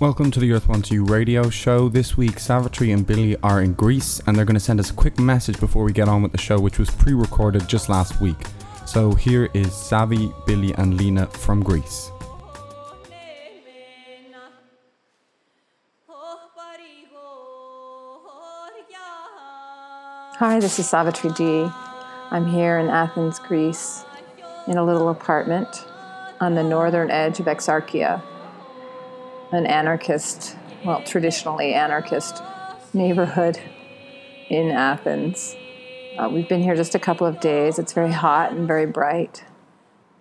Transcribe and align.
Welcome 0.00 0.30
to 0.30 0.38
the 0.38 0.52
Earth 0.52 0.68
Wants 0.68 0.92
You 0.92 1.04
radio 1.04 1.50
show. 1.50 1.88
This 1.88 2.16
week, 2.16 2.38
Savitri 2.38 2.92
and 2.92 3.04
Billy 3.04 3.36
are 3.42 3.62
in 3.62 3.72
Greece 3.72 4.20
and 4.24 4.36
they're 4.36 4.44
going 4.44 4.54
to 4.54 4.60
send 4.60 4.78
us 4.78 4.90
a 4.90 4.94
quick 4.94 5.18
message 5.18 5.58
before 5.58 5.82
we 5.82 5.92
get 5.92 6.08
on 6.08 6.22
with 6.22 6.30
the 6.30 6.38
show, 6.38 6.60
which 6.60 6.78
was 6.78 6.88
pre 6.88 7.14
recorded 7.14 7.66
just 7.66 7.88
last 7.88 8.20
week. 8.20 8.36
So 8.86 9.10
here 9.10 9.50
is 9.54 9.70
Savi, 9.70 10.32
Billy, 10.46 10.72
and 10.74 10.96
Lena 10.96 11.26
from 11.26 11.64
Greece. 11.64 12.12
Hi, 20.36 20.60
this 20.60 20.78
is 20.78 20.88
Savitri 20.88 21.32
D. 21.32 21.68
I'm 22.30 22.46
here 22.46 22.78
in 22.78 22.88
Athens, 22.88 23.40
Greece, 23.40 24.04
in 24.68 24.76
a 24.76 24.84
little 24.84 25.08
apartment 25.08 25.84
on 26.38 26.54
the 26.54 26.62
northern 26.62 27.10
edge 27.10 27.40
of 27.40 27.46
Exarchia, 27.46 28.22
an 29.52 29.66
anarchist, 29.66 30.56
well, 30.84 31.02
traditionally 31.02 31.74
anarchist 31.74 32.42
neighborhood 32.92 33.58
in 34.50 34.70
Athens. 34.70 35.56
Uh, 36.18 36.28
we've 36.28 36.48
been 36.48 36.62
here 36.62 36.74
just 36.74 36.94
a 36.94 36.98
couple 36.98 37.26
of 37.26 37.40
days. 37.40 37.78
It's 37.78 37.92
very 37.92 38.12
hot 38.12 38.52
and 38.52 38.66
very 38.66 38.86
bright. 38.86 39.44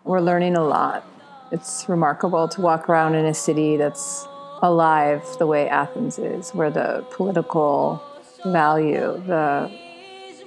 We're 0.03 0.21
learning 0.21 0.55
a 0.55 0.63
lot. 0.63 1.05
It's 1.51 1.87
remarkable 1.89 2.47
to 2.49 2.61
walk 2.61 2.89
around 2.89 3.15
in 3.15 3.25
a 3.25 3.33
city 3.33 3.77
that's 3.77 4.27
alive 4.61 5.23
the 5.39 5.47
way 5.47 5.67
Athens 5.67 6.19
is, 6.19 6.51
where 6.51 6.69
the 6.69 7.05
political 7.11 8.01
value, 8.45 9.21
the 9.27 9.71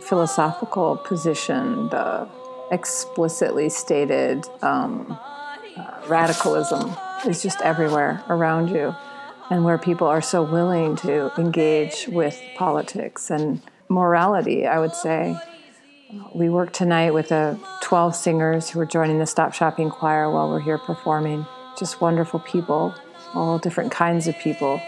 philosophical 0.01 0.97
position, 0.97 1.89
the 1.89 2.29
explicitly 2.71 3.69
stated 3.69 4.47
um, 4.63 5.19
uh, 5.77 6.01
radicalism 6.07 6.95
is 7.27 7.43
just 7.43 7.61
everywhere 7.63 8.23
around 8.29 8.69
you, 8.69 8.95
and 9.51 9.65
where 9.65 9.79
people 9.79 10.07
are 10.07 10.21
so 10.21 10.43
willing 10.43 10.97
to 10.97 11.33
engage 11.39 12.09
with 12.09 12.41
politics 12.57 13.31
and 13.31 13.61
morality, 13.89 14.67
I 14.67 14.79
would 14.79 14.95
say. 14.95 15.37
We 16.35 16.49
work 16.49 16.73
tonight 16.73 17.13
with 17.13 17.29
the 17.29 17.59
12 17.83 18.17
singers 18.17 18.71
who 18.71 18.81
are 18.81 18.87
joining 18.87 19.19
the 19.19 19.27
Stop 19.27 19.53
Shopping 19.55 19.91
Choir 19.91 20.31
while 20.31 20.49
we're 20.49 20.61
here 20.61 20.79
performing. 20.79 21.47
Just 21.79 22.01
wonderful 22.01 22.41
people, 22.41 22.95
all 23.35 23.59
different 23.59 23.93
kinds 23.93 24.27
of 24.27 24.37
people. 24.39 24.81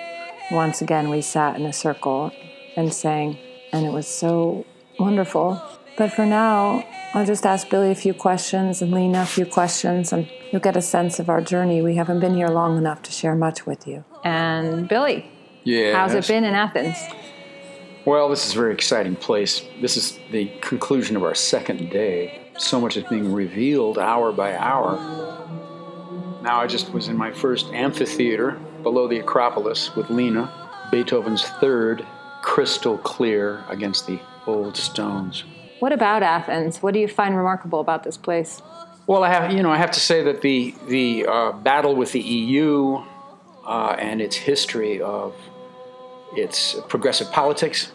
Once 0.51 0.83
again, 0.83 1.11
we 1.11 1.21
sat 1.21 1.57
in 1.57 1.65
a 1.65 1.73
circle 1.73 2.33
and 2.77 2.93
sang, 2.93 3.39
and 3.73 3.87
it 3.87 3.93
was 3.93 4.07
so 4.07 4.67
wonderful. 4.99 5.63
But 5.97 6.13
for 6.13 6.25
now, 6.25 6.85
I'll 7.15 7.27
just 7.27 7.45
ask 7.45 7.69
Billy 7.69 7.91
a 7.91 7.95
few 7.95 8.15
questions 8.15 8.81
and 8.81 8.91
Lena 8.93 9.23
a 9.23 9.27
few 9.27 9.45
questions, 9.45 10.13
and 10.13 10.27
you'll 10.51 10.63
get 10.63 10.77
a 10.77 10.83
sense 10.83 11.19
of 11.19 11.29
our 11.29 11.41
journey. 11.43 11.83
We 11.83 11.97
haven't 11.97 12.21
been 12.21 12.35
here 12.35 12.49
long 12.49 12.79
enough 12.79 13.03
to 13.03 13.13
share 13.13 13.35
much 13.35 13.67
with 13.67 13.87
you. 13.87 14.05
And 14.25 14.89
Billy, 14.89 15.31
Yeah. 15.65 15.95
how's 15.95 16.15
it 16.15 16.27
been 16.27 16.45
in 16.45 16.55
Athens? 16.55 16.97
Well, 18.05 18.29
this 18.31 18.47
is 18.47 18.55
a 18.55 18.57
very 18.57 18.73
exciting 18.73 19.15
place. 19.15 19.63
This 19.81 19.97
is 19.97 20.19
the 20.31 20.51
conclusion 20.61 21.15
of 21.17 21.23
our 21.23 21.35
second 21.35 21.91
day. 21.91 22.41
So 22.59 22.81
much 22.81 22.97
is 22.97 23.05
being 23.05 23.33
revealed 23.33 23.99
hour 23.99 24.33
by 24.33 24.57
hour. 24.57 24.99
Now, 26.43 26.61
I 26.61 26.67
just 26.67 26.93
was 26.93 27.09
in 27.09 27.17
my 27.17 27.31
first 27.31 27.67
amphitheater 27.73 28.59
below 28.83 29.07
the 29.07 29.19
Acropolis 29.21 29.95
with 29.95 30.11
Lena, 30.11 30.51
Beethoven's 30.91 31.45
third, 31.61 32.05
crystal 32.43 32.99
clear 32.99 33.63
against 33.69 34.07
the 34.09 34.19
old 34.47 34.77
stones. 34.77 35.45
What 35.83 35.93
about 35.93 36.23
Athens? 36.23 36.81
What 36.81 36.95
do 36.95 37.01
you 37.01 37.09
find 37.09 37.37
remarkable 37.37 37.81
about 37.81 38.05
this 38.05 38.17
place? 38.17 38.63
Well, 39.09 39.25
I 39.25 39.31
have, 39.31 39.51
you 39.51 39.65
know, 39.65 39.73
I 39.73 39.79
have 39.79 39.91
to 39.91 39.99
say 39.99 40.23
that 40.23 40.41
the 40.41 40.73
the 40.87 41.27
uh, 41.27 41.51
battle 41.51 41.97
with 41.97 42.13
the 42.13 42.21
EU 42.21 43.03
uh, 43.67 43.97
and 43.99 44.23
its 44.23 44.37
history 44.37 45.03
of 45.03 45.35
its 46.37 46.77
progressive 46.89 47.33
politics, 47.33 47.91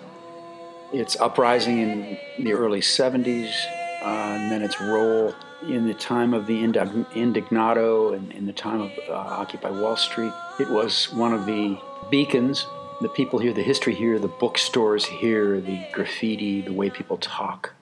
its 0.91 1.15
uprising 1.21 1.79
in 1.79 2.17
the 2.43 2.51
early 2.51 2.81
'70s, 2.81 3.53
uh, 4.01 4.35
and 4.35 4.51
then 4.51 4.63
its 4.63 4.81
role 4.81 5.33
in 5.65 5.87
the 5.87 5.93
time 5.93 6.33
of 6.33 6.45
the 6.45 6.61
indig- 6.61 7.09
indignado 7.13 8.13
and 8.13 8.33
in 8.33 8.45
the 8.45 8.57
time 8.67 8.81
of 8.81 8.91
uh, 9.07 9.13
Occupy 9.13 9.69
Wall 9.69 9.95
Street. 9.95 10.33
It 10.59 10.69
was 10.69 11.09
one 11.13 11.33
of 11.33 11.45
the 11.45 11.79
beacons. 12.11 12.67
The 12.99 13.07
people 13.07 13.39
here, 13.39 13.53
the 13.53 13.63
history 13.63 13.95
here, 13.95 14.19
the 14.19 14.27
bookstores 14.27 15.05
here, 15.05 15.61
the 15.61 15.79
graffiti, 15.93 16.59
the 16.59 16.73
way 16.73 16.89
people 16.89 17.15
talk. 17.19 17.76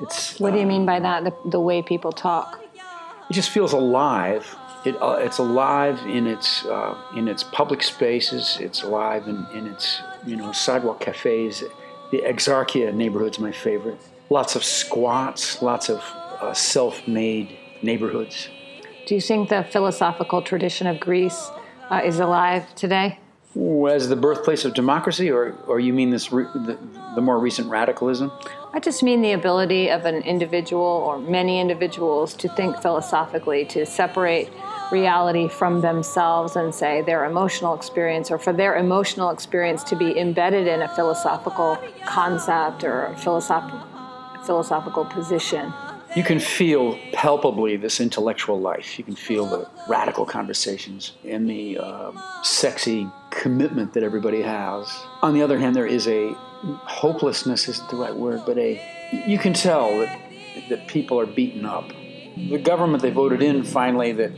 It's 0.00 0.38
What 0.38 0.52
do 0.52 0.60
you 0.60 0.66
mean 0.66 0.86
by 0.86 1.00
that? 1.00 1.24
The, 1.24 1.34
the 1.50 1.60
way 1.60 1.82
people 1.82 2.12
talk? 2.12 2.60
it 3.28 3.32
just 3.32 3.50
feels 3.50 3.72
alive. 3.72 4.56
It, 4.84 5.00
uh, 5.02 5.18
it's 5.20 5.38
alive 5.38 6.00
in 6.06 6.26
its 6.26 6.64
uh, 6.64 6.96
in 7.16 7.28
its 7.28 7.42
public 7.42 7.82
spaces. 7.82 8.58
It's 8.60 8.82
alive 8.82 9.26
in, 9.26 9.46
in 9.54 9.66
its 9.66 10.00
you 10.24 10.36
know 10.36 10.52
sidewalk 10.52 11.00
cafes. 11.00 11.64
The 12.10 12.18
Exarchia 12.18 12.94
neighborhood's 12.94 13.38
my 13.38 13.52
favorite. 13.52 13.98
Lots 14.30 14.56
of 14.56 14.64
squats. 14.64 15.60
Lots 15.60 15.88
of 15.90 15.98
uh, 16.40 16.54
self-made 16.54 17.56
neighborhoods. 17.82 18.48
Do 19.06 19.14
you 19.14 19.20
think 19.20 19.48
the 19.48 19.64
philosophical 19.64 20.42
tradition 20.42 20.86
of 20.86 21.00
Greece 21.00 21.50
uh, 21.90 22.00
is 22.04 22.20
alive 22.20 22.74
today? 22.74 23.18
As 23.90 24.08
the 24.08 24.16
birthplace 24.16 24.64
of 24.64 24.74
democracy, 24.74 25.30
or 25.30 25.52
or 25.66 25.80
you 25.80 25.92
mean 25.92 26.10
this 26.10 26.32
re- 26.32 26.44
the, 26.54 26.78
the 27.14 27.20
more 27.20 27.38
recent 27.38 27.68
radicalism? 27.68 28.30
I 28.70 28.80
just 28.80 29.02
mean 29.02 29.22
the 29.22 29.32
ability 29.32 29.88
of 29.88 30.04
an 30.04 30.16
individual 30.22 30.82
or 30.82 31.18
many 31.18 31.58
individuals 31.58 32.34
to 32.34 32.48
think 32.50 32.76
philosophically, 32.82 33.64
to 33.66 33.86
separate 33.86 34.50
reality 34.92 35.48
from 35.48 35.80
themselves 35.80 36.54
and 36.54 36.74
say 36.74 37.02
their 37.02 37.24
emotional 37.24 37.74
experience, 37.74 38.30
or 38.30 38.38
for 38.38 38.52
their 38.52 38.76
emotional 38.76 39.30
experience 39.30 39.82
to 39.84 39.96
be 39.96 40.18
embedded 40.18 40.66
in 40.66 40.82
a 40.82 40.88
philosophical 40.88 41.78
concept 42.06 42.84
or 42.84 43.14
philosoph- 43.18 43.86
philosophical 44.44 45.04
position. 45.06 45.72
You 46.14 46.22
can 46.22 46.40
feel 46.40 46.98
palpably 47.12 47.76
this 47.76 48.00
intellectual 48.00 48.60
life. 48.60 48.98
You 48.98 49.04
can 49.04 49.14
feel 49.14 49.46
the 49.46 49.68
radical 49.88 50.24
conversations 50.24 51.12
and 51.24 51.48
the 51.48 51.78
uh, 51.78 52.12
sexy 52.42 53.06
commitment 53.30 53.92
that 53.92 54.02
everybody 54.02 54.42
has. 54.42 54.88
On 55.22 55.34
the 55.34 55.42
other 55.42 55.58
hand, 55.58 55.76
there 55.76 55.86
is 55.86 56.08
a 56.08 56.34
hopelessness 56.84 57.68
isn't 57.68 57.88
the 57.90 57.96
right 57.96 58.14
word, 58.14 58.42
but 58.46 58.58
a 58.58 58.80
you 59.26 59.38
can 59.38 59.52
tell 59.52 59.98
that 59.98 60.20
that 60.68 60.86
people 60.86 61.18
are 61.18 61.26
beaten 61.26 61.64
up. 61.64 61.88
The 62.36 62.58
government 62.58 63.02
they 63.02 63.10
voted 63.10 63.42
in 63.42 63.64
finally 63.64 64.12
that 64.12 64.32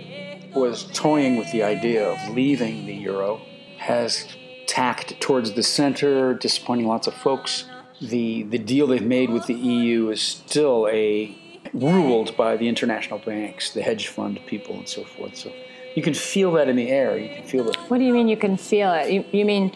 was 0.54 0.84
toying 0.92 1.36
with 1.36 1.50
the 1.52 1.62
idea 1.62 2.08
of 2.08 2.34
leaving 2.34 2.86
the 2.86 2.94
euro 2.94 3.40
has 3.78 4.26
tacked 4.66 5.20
towards 5.20 5.52
the 5.52 5.62
center, 5.62 6.34
disappointing 6.34 6.86
lots 6.86 7.06
of 7.06 7.14
folks. 7.14 7.64
The 8.00 8.44
the 8.44 8.58
deal 8.58 8.86
they've 8.86 9.02
made 9.02 9.30
with 9.30 9.46
the 9.46 9.54
EU 9.54 10.10
is 10.10 10.22
still 10.22 10.88
a 10.90 11.36
ruled 11.72 12.36
by 12.36 12.56
the 12.56 12.68
international 12.68 13.18
banks, 13.18 13.72
the 13.72 13.82
hedge 13.82 14.08
fund 14.08 14.40
people, 14.46 14.76
and 14.76 14.88
so 14.88 15.04
forth. 15.04 15.36
So 15.36 15.52
you 15.94 16.02
can 16.02 16.14
feel 16.14 16.52
that 16.52 16.68
in 16.68 16.76
the 16.76 16.88
air. 16.88 17.18
You 17.18 17.28
can 17.28 17.44
feel 17.44 17.64
the 17.64 17.78
What 17.88 17.98
do 17.98 18.04
you 18.04 18.12
mean 18.12 18.28
you 18.28 18.36
can 18.36 18.56
feel 18.56 18.92
it? 18.92 19.10
You, 19.10 19.24
you 19.32 19.44
mean 19.44 19.72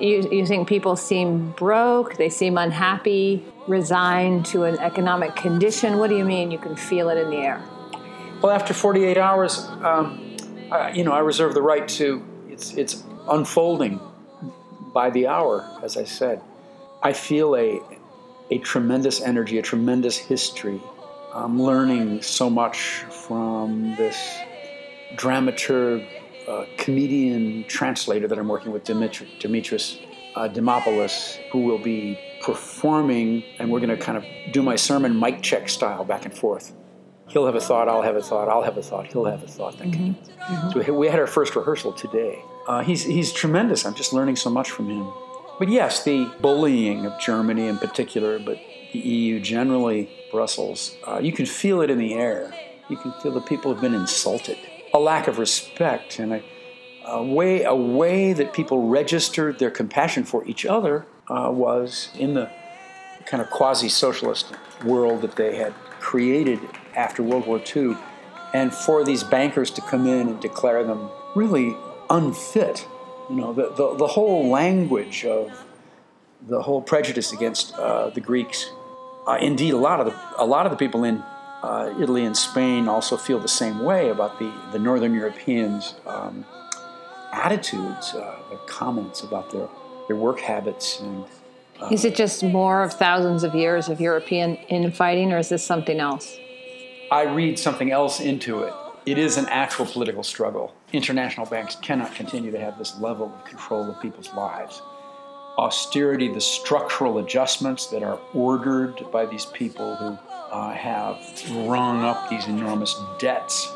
you, 0.00 0.28
you 0.30 0.46
think 0.46 0.68
people 0.68 0.96
seem 0.96 1.52
broke, 1.52 2.16
they 2.16 2.28
seem 2.28 2.58
unhappy, 2.58 3.44
resigned 3.66 4.46
to 4.46 4.64
an 4.64 4.78
economic 4.78 5.36
condition? 5.36 5.98
What 5.98 6.08
do 6.08 6.16
you 6.16 6.24
mean 6.24 6.50
you 6.50 6.58
can 6.58 6.76
feel 6.76 7.08
it 7.08 7.18
in 7.18 7.30
the 7.30 7.36
air? 7.36 7.62
Well, 8.42 8.52
after 8.52 8.74
48 8.74 9.16
hours, 9.16 9.58
um, 9.82 10.36
I, 10.70 10.92
you 10.92 11.04
know, 11.04 11.12
I 11.12 11.20
reserve 11.20 11.54
the 11.54 11.62
right 11.62 11.86
to. 11.88 12.24
It's 12.48 12.74
it's 12.74 13.04
unfolding 13.28 14.00
by 14.92 15.10
the 15.10 15.26
hour, 15.28 15.78
as 15.82 15.96
I 15.96 16.04
said. 16.04 16.42
I 17.02 17.12
feel 17.12 17.56
a 17.56 17.80
a 18.50 18.58
tremendous 18.58 19.20
energy, 19.20 19.58
a 19.58 19.62
tremendous 19.62 20.16
history. 20.16 20.80
I'm 21.32 21.62
learning 21.62 22.22
so 22.22 22.50
much 22.50 23.04
from 23.26 23.94
this 23.96 24.16
dramaturg, 25.14 26.06
uh, 26.48 26.66
comedian, 26.78 27.64
translator 27.68 28.26
that 28.28 28.38
I'm 28.38 28.48
working 28.48 28.72
with, 28.72 28.84
Dimitri, 28.84 29.28
Dimitris 29.40 30.00
uh, 30.34 30.48
Dimopoulos, 30.48 31.36
who 31.50 31.60
will 31.60 31.78
be 31.78 32.18
performing, 32.42 33.42
and 33.58 33.70
we're 33.70 33.80
going 33.80 33.96
to 33.96 33.96
kind 33.96 34.16
of 34.18 34.24
do 34.52 34.62
my 34.62 34.76
sermon 34.76 35.18
mic 35.18 35.42
check 35.42 35.68
style 35.68 36.04
back 36.04 36.24
and 36.24 36.34
forth. 36.36 36.72
He'll 37.28 37.46
have 37.46 37.54
a 37.54 37.60
thought, 37.60 37.88
I'll 37.88 38.02
have 38.02 38.16
a 38.16 38.22
thought, 38.22 38.48
I'll 38.48 38.62
have 38.62 38.76
a 38.76 38.82
thought, 38.82 39.06
he'll 39.12 39.24
have 39.24 39.42
a 39.42 39.46
thought. 39.46 39.78
That 39.78 39.92
kind 39.92 40.16
of- 40.16 40.72
So 40.72 40.80
we- 40.80 40.90
we 40.92 41.06
had 41.08 41.18
our 41.18 41.26
first 41.26 41.54
rehearsal 41.56 41.92
today. 41.92 42.38
Uh, 42.68 42.82
he's, 42.82 43.02
he's 43.04 43.32
tremendous. 43.32 43.84
I'm 43.86 43.94
just 43.94 44.12
learning 44.12 44.36
so 44.36 44.50
much 44.50 44.70
from 44.70 44.88
him. 44.90 45.06
But 45.58 45.68
yes, 45.68 46.04
the 46.04 46.30
bullying 46.40 47.06
of 47.06 47.18
Germany 47.20 47.68
in 47.68 47.78
particular, 47.78 48.38
but 48.38 48.58
the 48.92 48.98
EU 48.98 49.40
generally, 49.40 50.10
Brussels, 50.30 50.96
uh, 51.06 51.18
you 51.22 51.32
can 51.32 51.46
feel 51.46 51.80
it 51.82 51.90
in 51.90 51.98
the 51.98 52.14
air. 52.14 52.52
You 52.88 52.96
can 52.96 53.12
feel 53.22 53.32
the 53.32 53.40
people 53.40 53.72
have 53.72 53.80
been 53.80 53.94
insulted. 53.94 54.58
A 54.94 54.98
lack 54.98 55.26
of 55.26 55.38
respect 55.38 56.18
and 56.18 56.34
a, 56.34 56.42
a 57.06 57.22
way 57.22 57.64
a 57.64 57.74
way 57.74 58.32
that 58.32 58.52
people 58.52 58.88
registered 58.88 59.58
their 59.58 59.70
compassion 59.70 60.24
for 60.24 60.44
each 60.46 60.66
other 60.66 61.06
uh, 61.28 61.50
was 61.52 62.10
in 62.18 62.34
the 62.34 62.50
kind 63.24 63.42
of 63.42 63.50
quasi-socialist 63.50 64.52
world 64.84 65.22
that 65.22 65.36
they 65.36 65.56
had 65.56 65.72
created 66.00 66.60
after 66.94 67.22
World 67.22 67.46
War 67.46 67.62
II, 67.74 67.96
and 68.52 68.74
for 68.74 69.04
these 69.04 69.22
bankers 69.22 69.70
to 69.70 69.80
come 69.80 70.06
in 70.06 70.28
and 70.28 70.40
declare 70.40 70.84
them 70.84 71.08
really 71.34 71.76
unfit. 72.10 72.86
You 73.30 73.36
know, 73.36 73.52
the, 73.52 73.70
the, 73.70 73.96
the 73.96 74.06
whole 74.06 74.48
language 74.48 75.24
of 75.24 75.64
the 76.46 76.60
whole 76.60 76.82
prejudice 76.82 77.32
against 77.32 77.72
uh, 77.74 78.10
the 78.10 78.20
Greeks. 78.20 78.70
Uh, 79.26 79.38
indeed, 79.40 79.72
a 79.72 79.78
lot 79.78 80.00
of 80.00 80.06
the 80.06 80.14
a 80.38 80.44
lot 80.44 80.66
of 80.66 80.72
the 80.72 80.76
people 80.76 81.04
in 81.04 81.22
uh, 81.62 81.94
Italy 82.00 82.24
and 82.24 82.36
Spain 82.36 82.88
also 82.88 83.16
feel 83.16 83.38
the 83.38 83.48
same 83.48 83.78
way 83.80 84.10
about 84.10 84.38
the 84.38 84.52
the 84.72 84.78
Northern 84.78 85.14
Europeans' 85.14 85.94
um, 86.06 86.44
attitudes, 87.32 88.14
uh, 88.14 88.38
their 88.48 88.58
comments 88.66 89.22
about 89.22 89.50
their 89.50 89.68
their 90.08 90.16
work 90.16 90.40
habits 90.40 91.00
and. 91.00 91.24
uh, 91.80 91.88
Is 91.90 92.04
it 92.04 92.14
just 92.14 92.42
more 92.42 92.82
of 92.82 92.92
thousands 92.92 93.44
of 93.44 93.54
years 93.54 93.88
of 93.88 94.00
European 94.00 94.56
infighting, 94.68 95.32
or 95.32 95.38
is 95.38 95.48
this 95.48 95.64
something 95.64 96.00
else? 96.00 96.36
I 97.10 97.22
read 97.24 97.58
something 97.58 97.90
else 97.92 98.20
into 98.20 98.62
it. 98.62 98.72
It 99.04 99.18
is 99.18 99.36
an 99.36 99.46
actual 99.48 99.86
political 99.86 100.22
struggle. 100.22 100.74
International 100.92 101.44
banks 101.46 101.76
cannot 101.76 102.14
continue 102.14 102.50
to 102.52 102.58
have 102.58 102.78
this 102.78 102.98
level 103.00 103.26
of 103.34 103.44
control 103.44 103.90
of 103.90 104.00
people's 104.00 104.32
lives. 104.34 104.80
Austerity, 105.58 106.32
the 106.32 106.40
structural 106.40 107.18
adjustments 107.18 107.86
that 107.88 108.02
are 108.02 108.18
ordered 108.32 109.04
by 109.10 109.26
these 109.26 109.44
people 109.46 109.96
who 109.96 110.16
uh, 110.52 110.72
have 110.72 111.18
rung 111.66 112.04
up 112.04 112.28
these 112.28 112.46
enormous 112.46 112.94
debts. 113.18 113.72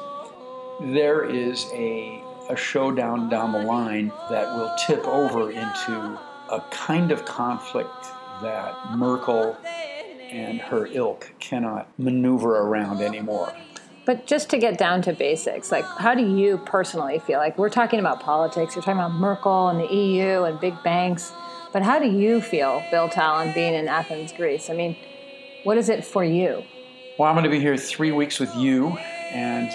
There 0.81 1.25
is 1.25 1.67
a, 1.73 2.23
a 2.51 2.57
showdown 2.57 3.31
down 3.31 3.53
the 3.53 3.63
line 3.63 4.13
that 4.31 4.55
will 4.55 4.71
tip 4.87 5.05
over 5.07 5.51
into 5.51 6.21
a 6.51 6.63
kind 6.71 7.11
of 7.11 7.25
conflict 7.25 8.05
that 8.43 8.75
Merkel 8.95 9.57
and 10.31 10.61
her 10.61 10.87
ilk 10.87 11.33
cannot 11.41 11.89
maneuver 11.99 12.59
around 12.59 13.01
anymore. 13.01 13.55
But 14.05 14.27
just 14.27 14.51
to 14.51 14.59
get 14.59 14.79
down 14.79 15.03
to 15.03 15.13
basics, 15.15 15.73
like 15.73 15.85
how 15.85 16.15
do 16.15 16.25
you 16.25 16.59
personally 16.59 17.19
feel? 17.21 17.39
Like 17.39 17.57
we're 17.59 17.71
talking 17.71 17.99
about 17.99 18.21
politics, 18.21 18.77
you're 18.77 18.83
talking 18.83 19.01
about 19.01 19.15
Merkel 19.15 19.69
and 19.69 19.81
the 19.81 19.93
EU 19.93 20.43
and 20.43 20.61
big 20.61 20.81
banks, 20.85 21.33
but 21.73 21.83
how 21.83 21.99
do 21.99 22.07
you 22.07 22.41
feel, 22.41 22.85
Bill 22.91 23.09
Talen, 23.09 23.55
being 23.55 23.75
in 23.75 23.89
Athens, 23.89 24.33
Greece? 24.33 24.71
I 24.71 24.75
mean, 24.75 24.97
what 25.67 25.77
is 25.77 25.89
it 25.89 26.05
for 26.05 26.23
you? 26.23 26.63
Well, 27.19 27.29
I'm 27.29 27.35
going 27.35 27.43
to 27.43 27.51
be 27.51 27.59
here 27.59 27.77
three 27.77 28.13
weeks 28.13 28.39
with 28.39 28.55
you 28.55 28.91
and 29.33 29.69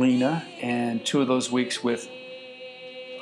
Lena, 0.00 0.42
and 0.62 1.04
two 1.04 1.20
of 1.20 1.28
those 1.28 1.52
weeks 1.52 1.84
with 1.84 2.08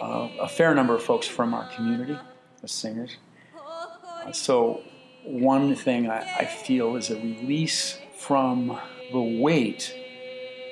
uh, 0.00 0.28
a 0.40 0.48
fair 0.48 0.76
number 0.76 0.94
of 0.94 1.02
folks 1.02 1.26
from 1.26 1.52
our 1.52 1.68
community, 1.70 2.16
the 2.62 2.68
singers. 2.68 3.16
Uh, 3.58 4.30
so, 4.30 4.84
one 5.24 5.74
thing 5.74 6.08
I, 6.08 6.20
I 6.38 6.44
feel 6.44 6.94
is 6.94 7.10
a 7.10 7.16
release 7.16 7.98
from 8.16 8.78
the 9.10 9.40
weight 9.40 9.92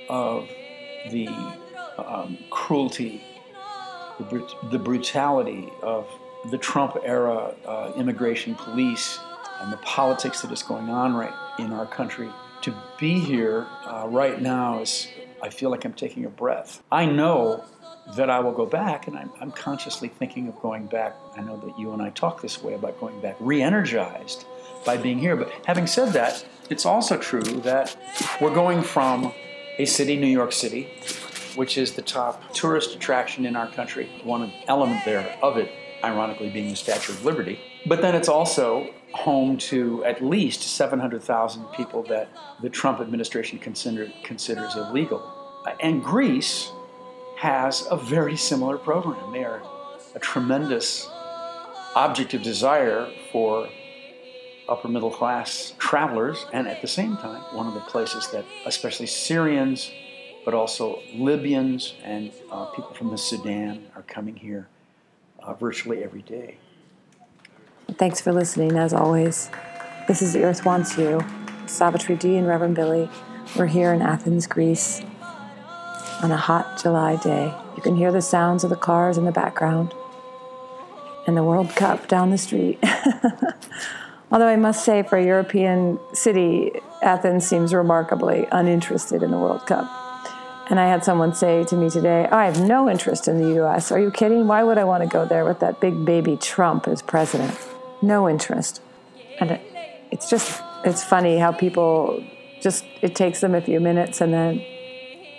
of 0.09 0.49
the 1.11 1.27
um, 1.99 2.39
cruelty, 2.50 3.21
the, 4.31 4.49
the 4.71 4.79
brutality 4.79 5.69
of 5.83 6.06
the 6.53 6.59
Trump 6.59 6.97
era 7.05 7.53
uh, 7.67 7.93
immigration 7.97 8.55
police 8.55 9.19
and 9.62 9.73
the 9.73 9.79
politics 9.79 10.43
that 10.43 10.50
is 10.50 10.62
going 10.62 10.91
on 10.91 11.14
right 11.14 11.32
in 11.59 11.73
our 11.73 11.87
country. 11.87 12.29
To 12.62 12.75
be 12.99 13.19
here 13.19 13.67
uh, 13.85 14.06
right 14.09 14.41
now 14.41 14.81
is, 14.81 15.09
I 15.43 15.49
feel 15.49 15.70
like 15.70 15.85
I'm 15.85 15.94
taking 15.94 16.25
a 16.25 16.29
breath. 16.29 16.82
I 16.91 17.06
know 17.06 17.64
that 18.17 18.29
I 18.29 18.41
will 18.41 18.53
go 18.53 18.67
back, 18.67 19.06
and 19.06 19.17
I'm, 19.17 19.31
I'm 19.41 19.53
consciously 19.53 20.09
thinking 20.09 20.49
of 20.49 20.61
going 20.61 20.87
back. 20.87 21.14
I 21.37 21.41
know 21.41 21.56
that 21.59 21.79
you 21.79 21.93
and 21.93 22.03
I 22.03 22.11
talk 22.11 22.43
this 22.43 22.62
way 22.62 22.75
about 22.75 22.99
going 23.00 23.20
back, 23.20 23.37
re 23.38 23.62
energized 23.62 24.44
by 24.85 24.97
being 24.97 25.19
here. 25.19 25.37
But 25.37 25.53
having 25.65 25.87
said 25.87 26.12
that, 26.12 26.44
it's 26.69 26.85
also 26.85 27.17
true 27.17 27.43
that 27.43 27.97
we're 28.41 28.55
going 28.55 28.82
from 28.82 29.32
a 29.79 29.85
city, 29.85 30.17
New 30.17 30.26
York 30.26 30.53
City, 30.53 30.88
which 31.56 31.78
is 31.78 31.93
the 31.93 32.02
top 32.02 32.52
tourist 32.52 32.94
attraction 32.94 33.46
in 33.46 33.56
our 33.56 33.69
country. 33.69 34.10
One 34.25 34.52
element 34.69 35.04
there 35.04 35.38
of 35.43 35.56
it, 35.56 35.70
ironically, 36.02 36.50
being 36.50 36.70
the 36.70 36.76
Statue 36.76 37.12
of 37.12 37.25
Liberty. 37.25 37.58
But 37.87 38.00
then 38.02 38.14
it's 38.14 38.28
also 38.28 38.90
home 39.12 39.58
to 39.58 40.04
at 40.04 40.22
least 40.22 40.62
700,000 40.62 41.64
people 41.76 42.02
that 42.04 42.28
the 42.62 42.70
Trump 42.70 43.00
administration 43.00 43.58
consider, 43.58 44.10
considers 44.22 44.76
illegal. 44.76 45.22
And 45.81 46.02
Greece 46.02 46.70
has 47.37 47.87
a 47.90 47.96
very 47.96 48.37
similar 48.37 48.78
program. 48.78 49.32
They 49.32 49.44
are 49.44 49.62
a 50.14 50.19
tremendous 50.19 51.08
object 51.94 52.34
of 52.34 52.43
desire 52.43 53.10
for 53.31 53.69
upper 54.69 54.88
middle 54.88 55.10
class 55.10 55.75
travelers, 55.78 56.46
and 56.52 56.69
at 56.69 56.81
the 56.81 56.88
same 56.88 57.16
time, 57.16 57.43
one 57.55 57.66
of 57.66 57.75
the 57.75 57.81
places 57.81 58.28
that 58.31 58.44
especially 58.64 59.06
Syrians, 59.06 59.90
but 60.44 60.55
also 60.55 61.00
Libyans 61.15 61.94
and 62.03 62.33
uh, 62.50 62.67
people 62.67 62.93
from 62.94 63.11
the 63.11 63.19
Sudan 63.19 63.87
are 63.94 64.03
coming 64.03 64.37
here 64.37 64.69
uh, 65.41 65.55
virtually 65.55 66.03
every 66.03 66.23
day. 66.23 66.56
Thanks 67.93 68.21
for 68.21 68.33
listening, 68.33 68.77
as 68.77 68.93
always. 68.93 69.50
This 70.09 70.23
is 70.23 70.33
The 70.33 70.43
Earth 70.43 70.65
Wants 70.65 70.97
You, 70.97 71.21
Savitri 71.67 72.17
D 72.17 72.37
and 72.37 72.47
Reverend 72.47 72.75
Billy. 72.75 73.09
We're 73.56 73.67
here 73.67 73.93
in 73.93 74.03
Athens, 74.03 74.47
Greece, 74.47 75.03
on 76.23 76.31
a 76.31 76.37
hot 76.37 76.81
July 76.83 77.17
day. 77.17 77.55
You 77.77 77.83
can 77.83 77.97
hear 77.97 78.11
the 78.11 78.23
sounds 78.23 78.65
of 78.65 78.71
the 78.71 78.77
cars 78.77 79.19
in 79.19 79.25
the 79.25 79.33
background 79.33 79.93
and 81.27 81.37
the 81.37 81.44
World 81.44 81.71
Cup 81.71 82.09
down 82.09 82.31
the 82.31 82.39
street. 82.39 82.79
Although 84.33 84.49
I 84.49 84.56
must 84.56 84.85
say, 84.85 85.03
for 85.03 85.19
a 85.19 85.25
European 85.25 86.00
city, 86.15 86.73
Athens 87.03 87.47
seems 87.47 87.75
remarkably 87.75 88.47
uninterested 88.50 89.23
in 89.23 89.31
the 89.31 89.39
World 89.39 89.67
Cup. 89.67 90.01
And 90.70 90.79
I 90.79 90.87
had 90.87 91.05
someone 91.05 91.35
say 91.35 91.64
to 91.64 91.76
me 91.76 91.91
today, 91.91 92.29
oh, 92.31 92.37
I 92.37 92.47
have 92.47 92.61
no 92.61 92.88
interest 92.88 93.29
in 93.29 93.38
the 93.38 93.62
US. 93.62 93.91
Are 93.93 94.00
you 94.00 94.11
kidding? 94.11 94.47
Why 94.47 94.62
would 94.62 94.79
I 94.79 94.85
want 94.85 95.03
to 95.03 95.09
go 95.09 95.26
there 95.26 95.44
with 95.44 95.61
that 95.61 95.81
big 95.81 96.05
baby 96.05 96.37
Trump 96.37 96.88
as 96.88 97.03
president? 97.03 97.59
No 98.00 98.29
interest. 98.29 98.81
And 99.41 99.61
it's 100.11 100.31
just, 100.31 100.62
it's 100.85 101.03
funny 101.03 101.38
how 101.38 101.53
people 101.53 102.25
just, 102.61 102.85
it 103.00 103.14
takes 103.14 103.41
them 103.41 103.55
a 103.55 103.61
few 103.61 103.81
minutes 103.81 104.20
and 104.20 104.32
then 104.32 104.64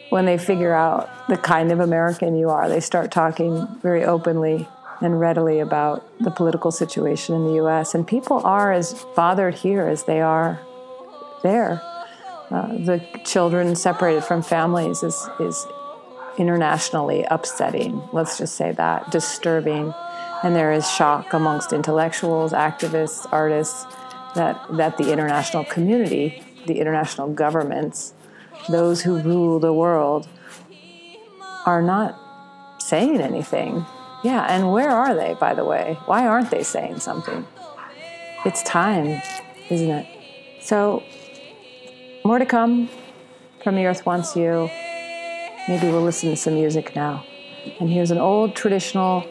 when 0.09 0.25
they 0.25 0.37
figure 0.37 0.73
out 0.73 1.09
the 1.27 1.37
kind 1.37 1.71
of 1.71 1.79
American 1.79 2.37
you 2.37 2.49
are, 2.49 2.69
they 2.69 2.79
start 2.79 3.11
talking 3.11 3.67
very 3.81 4.03
openly 4.03 4.67
and 5.01 5.19
readily 5.19 5.59
about 5.59 6.05
the 6.19 6.29
political 6.29 6.69
situation 6.69 7.33
in 7.33 7.45
the 7.45 7.65
US. 7.65 7.95
And 7.95 8.07
people 8.07 8.39
are 8.45 8.71
as 8.71 9.05
bothered 9.15 9.55
here 9.55 9.87
as 9.87 10.03
they 10.03 10.21
are 10.21 10.59
there. 11.41 11.81
Uh, 12.51 12.67
the 12.77 13.01
children 13.23 13.75
separated 13.75 14.23
from 14.23 14.41
families 14.41 15.03
is, 15.03 15.27
is 15.39 15.65
internationally 16.37 17.23
upsetting, 17.29 18.01
let's 18.11 18.37
just 18.37 18.55
say 18.55 18.71
that, 18.73 19.09
disturbing. 19.11 19.93
And 20.43 20.55
there 20.55 20.71
is 20.71 20.89
shock 20.89 21.33
amongst 21.33 21.71
intellectuals, 21.71 22.51
activists, 22.51 23.25
artists 23.31 23.85
that, 24.35 24.61
that 24.71 24.97
the 24.97 25.11
international 25.11 25.63
community, 25.65 26.43
the 26.67 26.79
international 26.79 27.33
governments, 27.33 28.13
those 28.69 29.01
who 29.01 29.19
rule 29.19 29.59
the 29.59 29.73
world, 29.73 30.27
are 31.65 31.81
not 31.81 32.19
saying 32.81 33.21
anything. 33.21 33.85
Yeah, 34.23 34.45
and 34.49 34.71
where 34.71 34.89
are 34.89 35.15
they, 35.15 35.35
by 35.39 35.53
the 35.53 35.65
way? 35.65 35.97
Why 36.05 36.27
aren't 36.27 36.51
they 36.51 36.63
saying 36.63 36.99
something? 36.99 37.45
It's 38.45 38.63
time, 38.63 39.21
isn't 39.69 39.89
it? 39.89 40.07
So, 40.61 41.03
more 42.25 42.39
to 42.39 42.45
come 42.45 42.89
from 43.63 43.75
The 43.75 43.85
Earth 43.85 44.05
Wants 44.05 44.35
You. 44.35 44.69
Maybe 45.67 45.87
we'll 45.87 46.01
listen 46.01 46.29
to 46.29 46.37
some 46.37 46.53
music 46.53 46.95
now. 46.95 47.25
And 47.81 47.89
here's 47.89 48.11
an 48.11 48.17
old 48.17 48.55
traditional 48.55 49.25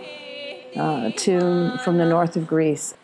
uh, 0.77 1.11
tune 1.17 1.79
from 1.79 1.97
the 1.97 2.05
north 2.05 2.37
of 2.37 2.47
Greece. 2.47 2.95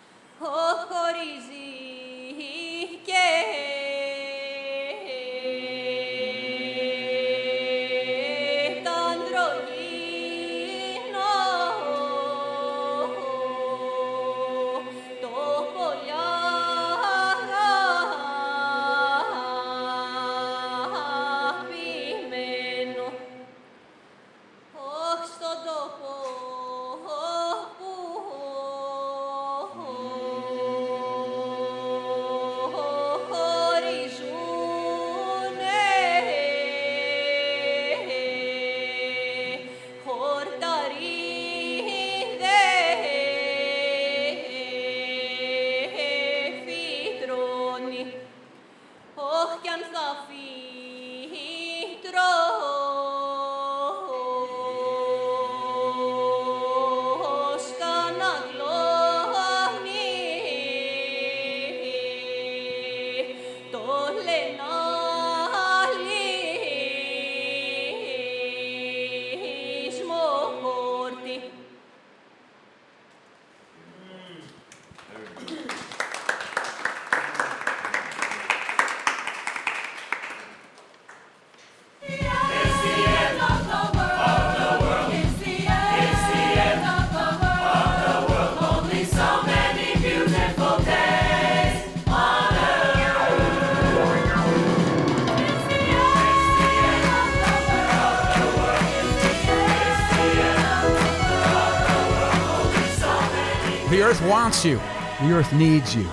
Earth 104.08 104.22
wants 104.22 104.64
you. 104.64 104.76
The 105.20 105.32
earth 105.32 105.52
needs 105.52 105.94
you. 105.94 106.08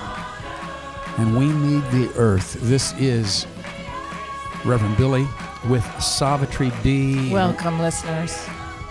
And 1.18 1.38
we 1.38 1.48
need 1.48 1.82
the 1.92 2.12
earth. 2.18 2.58
This 2.60 2.94
is 3.00 3.48
Reverend 4.66 4.98
Billy 4.98 5.26
with 5.70 5.86
Savitri 6.04 6.74
D. 6.84 7.32
Welcome, 7.32 7.80
listeners. 7.80 8.50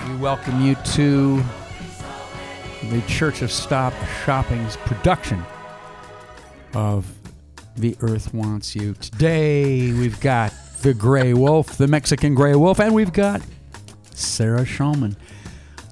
We 0.09 0.17
welcome 0.17 0.59
you 0.65 0.75
to 0.95 1.43
the 2.85 3.03
Church 3.07 3.43
of 3.43 3.53
Stop 3.53 3.93
Shopping's 4.25 4.79
production 4.79 5.45
of 6.73 7.07
The 7.77 7.99
Earth 8.01 8.33
Wants 8.33 8.75
You. 8.75 8.95
Today 8.95 9.93
we've 9.93 10.19
got 10.21 10.55
the 10.81 10.95
Gray 10.95 11.35
Wolf, 11.35 11.77
the 11.77 11.89
Mexican 11.89 12.35
Gray 12.35 12.55
Wolf, 12.55 12.81
and 12.81 12.95
we've 12.95 13.13
got 13.13 13.43
Sarah 14.15 14.65
Schulman. 14.65 15.15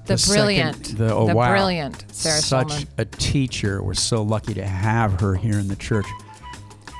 The, 0.05 0.17
second- 0.17 0.33
brilliant, 0.33 0.97
the, 0.97 1.13
oh, 1.13 1.33
wow. 1.33 1.49
brilliant 1.51 2.03
Sarah 2.13 2.41
Such 2.41 2.67
Schulman. 2.67 2.87
a 2.97 3.05
teacher. 3.05 3.81
We're 3.81 3.93
so 3.93 4.21
lucky 4.21 4.53
to 4.53 4.65
have 4.65 5.19
her 5.21 5.35
here 5.35 5.57
in 5.57 5.67
the 5.69 5.77
church. 5.77 6.05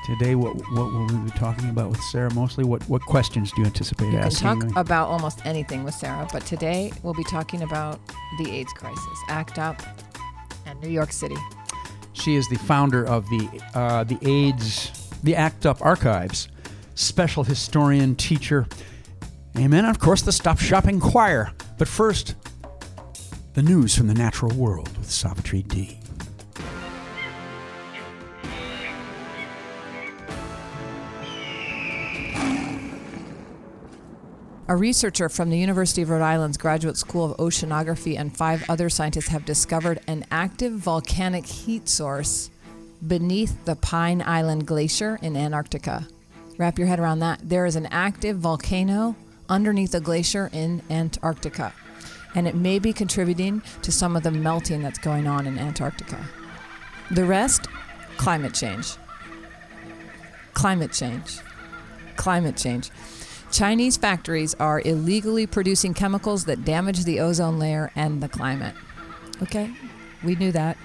Today, 0.06 0.34
what 0.34 0.54
what 0.72 0.92
will 0.92 1.06
we 1.06 1.16
be 1.16 1.30
talking 1.30 1.70
about 1.70 1.88
with 1.90 2.00
Sarah? 2.04 2.32
Mostly, 2.34 2.62
what 2.64 2.82
what 2.90 3.00
questions 3.02 3.50
do 3.52 3.62
you 3.62 3.66
anticipate 3.66 4.12
asking? 4.14 4.14
You 4.14 4.18
can 4.20 4.58
asking? 4.58 4.70
talk 4.74 4.86
about 4.86 5.08
almost 5.08 5.44
anything 5.46 5.82
with 5.82 5.94
Sarah, 5.94 6.28
but 6.30 6.44
today 6.44 6.92
we'll 7.02 7.14
be 7.14 7.24
talking 7.24 7.62
about 7.62 8.00
the 8.38 8.50
AIDS 8.50 8.72
crisis, 8.74 9.18
ACT 9.28 9.58
UP, 9.58 9.82
and 10.66 10.78
New 10.82 10.90
York 10.90 11.10
City. 11.10 11.36
She 12.12 12.34
is 12.36 12.46
the 12.48 12.58
founder 12.58 13.06
of 13.06 13.26
the 13.30 13.62
uh, 13.74 14.04
the 14.04 14.18
AIDS, 14.28 15.10
the 15.22 15.34
ACT 15.36 15.64
UP 15.64 15.80
Archives, 15.80 16.48
special 16.94 17.42
historian, 17.44 18.14
teacher, 18.14 18.66
amen. 19.58 19.86
Of 19.86 19.98
course, 20.00 20.20
the 20.20 20.32
Stop 20.32 20.58
Shopping 20.58 21.00
Choir. 21.00 21.52
But 21.78 21.88
first, 21.88 22.34
the 23.54 23.62
news 23.62 23.96
from 23.96 24.08
the 24.08 24.14
natural 24.14 24.52
world 24.56 24.96
with 24.98 25.08
Savitri 25.08 25.62
D. 25.62 25.96
A 34.66 34.74
researcher 34.74 35.28
from 35.28 35.50
the 35.50 35.58
University 35.58 36.02
of 36.02 36.10
Rhode 36.10 36.22
Island's 36.22 36.56
Graduate 36.56 36.96
School 36.96 37.30
of 37.30 37.36
Oceanography 37.36 38.18
and 38.18 38.36
five 38.36 38.68
other 38.68 38.88
scientists 38.88 39.28
have 39.28 39.44
discovered 39.44 40.00
an 40.08 40.24
active 40.32 40.72
volcanic 40.72 41.46
heat 41.46 41.88
source 41.88 42.50
beneath 43.06 43.64
the 43.66 43.76
Pine 43.76 44.20
Island 44.26 44.66
Glacier 44.66 45.20
in 45.22 45.36
Antarctica. 45.36 46.08
Wrap 46.58 46.76
your 46.76 46.88
head 46.88 46.98
around 46.98 47.20
that. 47.20 47.40
There 47.42 47.66
is 47.66 47.76
an 47.76 47.86
active 47.86 48.38
volcano 48.38 49.14
underneath 49.48 49.94
a 49.94 50.00
glacier 50.00 50.50
in 50.52 50.82
Antarctica, 50.90 51.72
and 52.34 52.48
it 52.48 52.54
may 52.54 52.78
be 52.78 52.92
contributing 52.92 53.62
to 53.82 53.92
some 53.92 54.16
of 54.16 54.22
the 54.22 54.30
melting 54.30 54.82
that's 54.82 54.98
going 54.98 55.26
on 55.26 55.46
in 55.46 55.58
Antarctica. 55.58 56.24
The 57.10 57.24
rest, 57.24 57.66
climate 58.16 58.54
change. 58.54 58.96
Climate 60.54 60.92
change. 60.92 61.38
Climate 62.16 62.56
change. 62.56 62.90
Chinese 63.50 63.96
factories 63.96 64.54
are 64.54 64.80
illegally 64.80 65.46
producing 65.46 65.94
chemicals 65.94 66.46
that 66.46 66.64
damage 66.64 67.04
the 67.04 67.20
ozone 67.20 67.58
layer 67.58 67.92
and 67.94 68.22
the 68.22 68.28
climate. 68.28 68.74
Okay, 69.42 69.70
we 70.24 70.34
knew 70.36 70.50
that. 70.52 70.76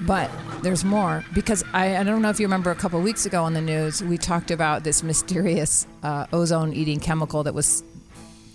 But 0.00 0.30
there's 0.62 0.84
more 0.84 1.24
because 1.34 1.62
I, 1.72 1.98
I 1.98 2.02
don't 2.04 2.22
know 2.22 2.30
if 2.30 2.40
you 2.40 2.46
remember 2.46 2.70
a 2.70 2.74
couple 2.74 3.00
weeks 3.00 3.26
ago 3.26 3.44
on 3.44 3.52
the 3.52 3.60
news, 3.60 4.02
we 4.02 4.16
talked 4.16 4.50
about 4.50 4.82
this 4.82 5.02
mysterious 5.02 5.86
uh, 6.02 6.26
ozone 6.32 6.72
eating 6.72 7.00
chemical 7.00 7.42
that 7.44 7.54
was 7.54 7.84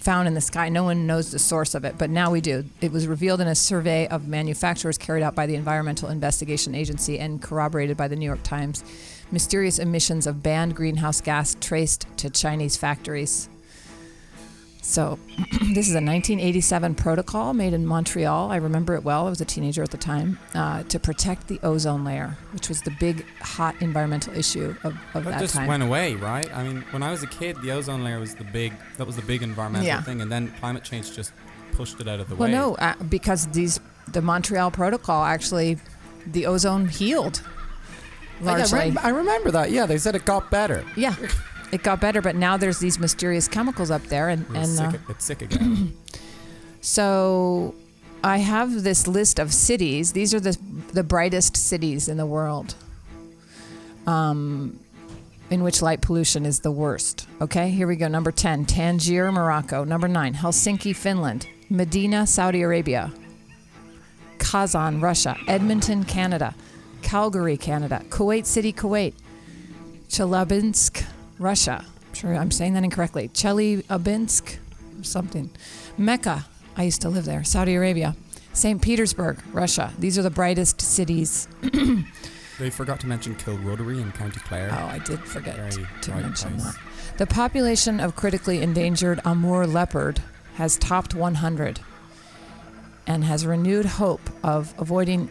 found 0.05 0.27
in 0.27 0.35
the 0.35 0.41
sky. 0.41 0.69
No 0.69 0.83
one 0.83 1.07
knows 1.07 1.31
the 1.31 1.39
source 1.39 1.73
of 1.73 1.83
it, 1.83 1.97
but 1.97 2.11
now 2.11 2.29
we 2.29 2.39
do. 2.39 2.63
It 2.79 2.91
was 2.91 3.07
revealed 3.07 3.41
in 3.41 3.47
a 3.47 3.55
survey 3.55 4.07
of 4.07 4.27
manufacturers 4.27 4.99
carried 4.99 5.23
out 5.23 5.33
by 5.33 5.47
the 5.47 5.55
Environmental 5.55 6.09
Investigation 6.09 6.75
Agency 6.75 7.17
and 7.17 7.41
corroborated 7.41 7.97
by 7.97 8.07
the 8.07 8.15
New 8.15 8.27
York 8.27 8.43
Times. 8.43 8.83
Mysterious 9.31 9.79
emissions 9.79 10.27
of 10.27 10.43
banned 10.43 10.75
greenhouse 10.75 11.21
gas 11.21 11.57
traced 11.59 12.05
to 12.17 12.29
Chinese 12.29 12.77
factories. 12.77 13.49
So, 14.87 15.17
this 15.73 15.87
is 15.89 15.95
a 15.95 15.97
1987 15.99 16.93
protocol 16.93 17.53
made 17.55 17.73
in 17.73 17.87
Montreal. 17.87 18.51
I 18.51 18.57
remember 18.57 18.93
it 18.93 19.03
well. 19.03 19.25
I 19.25 19.29
was 19.31 19.41
a 19.41 19.45
teenager 19.45 19.81
at 19.81 19.89
the 19.89 19.97
time 19.97 20.37
uh, 20.53 20.83
to 20.83 20.99
protect 20.99 21.47
the 21.47 21.59
ozone 21.63 22.03
layer, 22.05 22.37
which 22.53 22.69
was 22.69 22.81
the 22.83 22.91
big, 22.99 23.25
hot 23.39 23.75
environmental 23.81 24.35
issue 24.37 24.75
of, 24.83 24.95
of 25.15 25.23
That 25.23 25.31
that 25.31 25.39
just 25.41 25.55
time. 25.55 25.67
went 25.67 25.81
away, 25.81 26.13
right? 26.13 26.55
I 26.55 26.63
mean, 26.63 26.81
when 26.91 27.01
I 27.01 27.09
was 27.09 27.23
a 27.23 27.27
kid, 27.27 27.59
the 27.63 27.71
ozone 27.71 28.03
layer 28.03 28.19
was 28.19 28.35
the 28.35 28.43
big 28.43 28.73
that 28.97 29.07
was 29.07 29.15
the 29.15 29.23
big 29.23 29.41
environmental 29.41 29.87
Yeah. 29.87 30.01
thing, 30.03 30.21
and 30.21 30.31
then 30.31 30.53
climate 30.59 30.83
change 30.83 31.15
just 31.15 31.33
pushed 31.71 31.99
it 31.99 32.07
out 32.07 32.19
of 32.19 32.29
the 32.29 32.35
Well, 32.35 32.47
way. 32.47 32.53
Well, 32.53 32.69
no, 32.69 32.75
uh, 32.75 32.93
because 33.09 33.47
these 33.47 33.79
the 34.11 34.21
Montreal 34.21 34.69
Protocol 34.69 35.23
actually, 35.25 35.79
the 36.27 36.45
ozone 36.45 36.87
healed. 36.89 37.41
Largely, 38.39 38.95
I 39.01 39.09
remember 39.09 39.49
that. 39.49 39.71
Yeah, 39.71 39.87
they 39.87 39.97
said 39.97 40.13
it 40.15 40.25
got 40.25 40.51
better. 40.51 40.83
yeah, 40.95 41.15
it 41.75 41.83
got 41.83 42.01
better, 42.01 42.21
but 42.21 42.35
now 42.35 42.57
there's 42.57 42.79
these 42.79 42.97
mysterious 42.99 43.47
chemicals 43.47 43.91
up 43.91 44.03
there, 44.03 44.29
and 44.29 44.45
It's, 44.49 44.79
and 44.79 44.93
sick, 44.93 45.01
uh, 45.01 45.11
it's 45.11 45.25
sick 45.25 45.41
again. 45.41 45.93
so 46.81 47.75
I 48.23 48.37
have 48.37 48.83
this 48.83 49.07
list 49.07 49.39
of 49.39 49.53
cities. 49.53 50.13
These 50.13 50.33
are 50.33 50.39
the 50.39 50.57
the 50.93 51.03
brightest 51.03 51.55
cities 51.57 52.07
in 52.07 52.17
the 52.17 52.25
world. 52.25 52.75
Um, 54.07 54.79
in 55.49 55.61
which 55.63 55.81
light 55.81 56.01
pollution 56.01 56.45
is 56.45 56.61
the 56.61 56.71
worst. 56.71 57.27
Okay, 57.39 57.69
here 57.69 57.87
we 57.87 57.95
go. 57.95 58.07
Number 58.07 58.31
10, 58.31 58.65
Tangier, 58.65 59.31
Morocco. 59.31 59.83
Number 59.83 60.07
9, 60.07 60.33
Helsinki, 60.33 60.95
Finland. 60.95 61.47
Medina, 61.69 62.25
Saudi 62.25 62.63
Arabia. 62.63 63.11
Kazan, 64.39 65.01
Russia. 65.01 65.37
Edmonton, 65.47 66.03
Canada. 66.03 66.55
Calgary, 67.03 67.57
Canada. 67.57 68.01
Kuwait 68.09 68.45
City, 68.45 68.73
Kuwait. 68.73 69.13
Chelyabinsk, 70.09 71.03
Russia. 71.39 71.83
I'm 72.07 72.13
sure 72.13 72.35
I'm 72.35 72.51
saying 72.51 72.73
that 72.73 72.83
incorrectly. 72.83 73.29
Chelyabinsk, 73.29 74.57
something. 75.01 75.49
Mecca, 75.97 76.45
I 76.77 76.83
used 76.83 77.01
to 77.01 77.09
live 77.09 77.25
there. 77.25 77.43
Saudi 77.43 77.75
Arabia. 77.75 78.15
St. 78.53 78.81
Petersburg, 78.81 79.39
Russia. 79.51 79.91
These 79.99 80.17
are 80.17 80.21
the 80.21 80.29
brightest 80.29 80.79
cities. 80.79 81.47
they 82.59 82.69
forgot 82.69 83.01
to 83.01 83.07
mention 83.07 83.35
Kilrotary 83.35 84.01
in 84.01 84.11
County 84.13 84.39
Clare. 84.39 84.69
Oh, 84.71 84.85
I 84.85 84.99
did 84.99 85.19
forget 85.19 85.55
Very 85.57 85.85
to 86.01 86.15
mention 86.15 86.51
place. 86.53 86.63
that. 86.63 87.17
The 87.17 87.27
population 87.27 87.99
of 87.99 88.15
critically 88.15 88.61
endangered 88.61 89.19
Amur 89.25 89.67
leopard 89.67 90.21
has 90.55 90.77
topped 90.77 91.13
100 91.13 91.81
and 93.07 93.23
has 93.25 93.45
renewed 93.45 93.85
hope 93.85 94.21
of 94.41 94.73
avoiding 94.77 95.29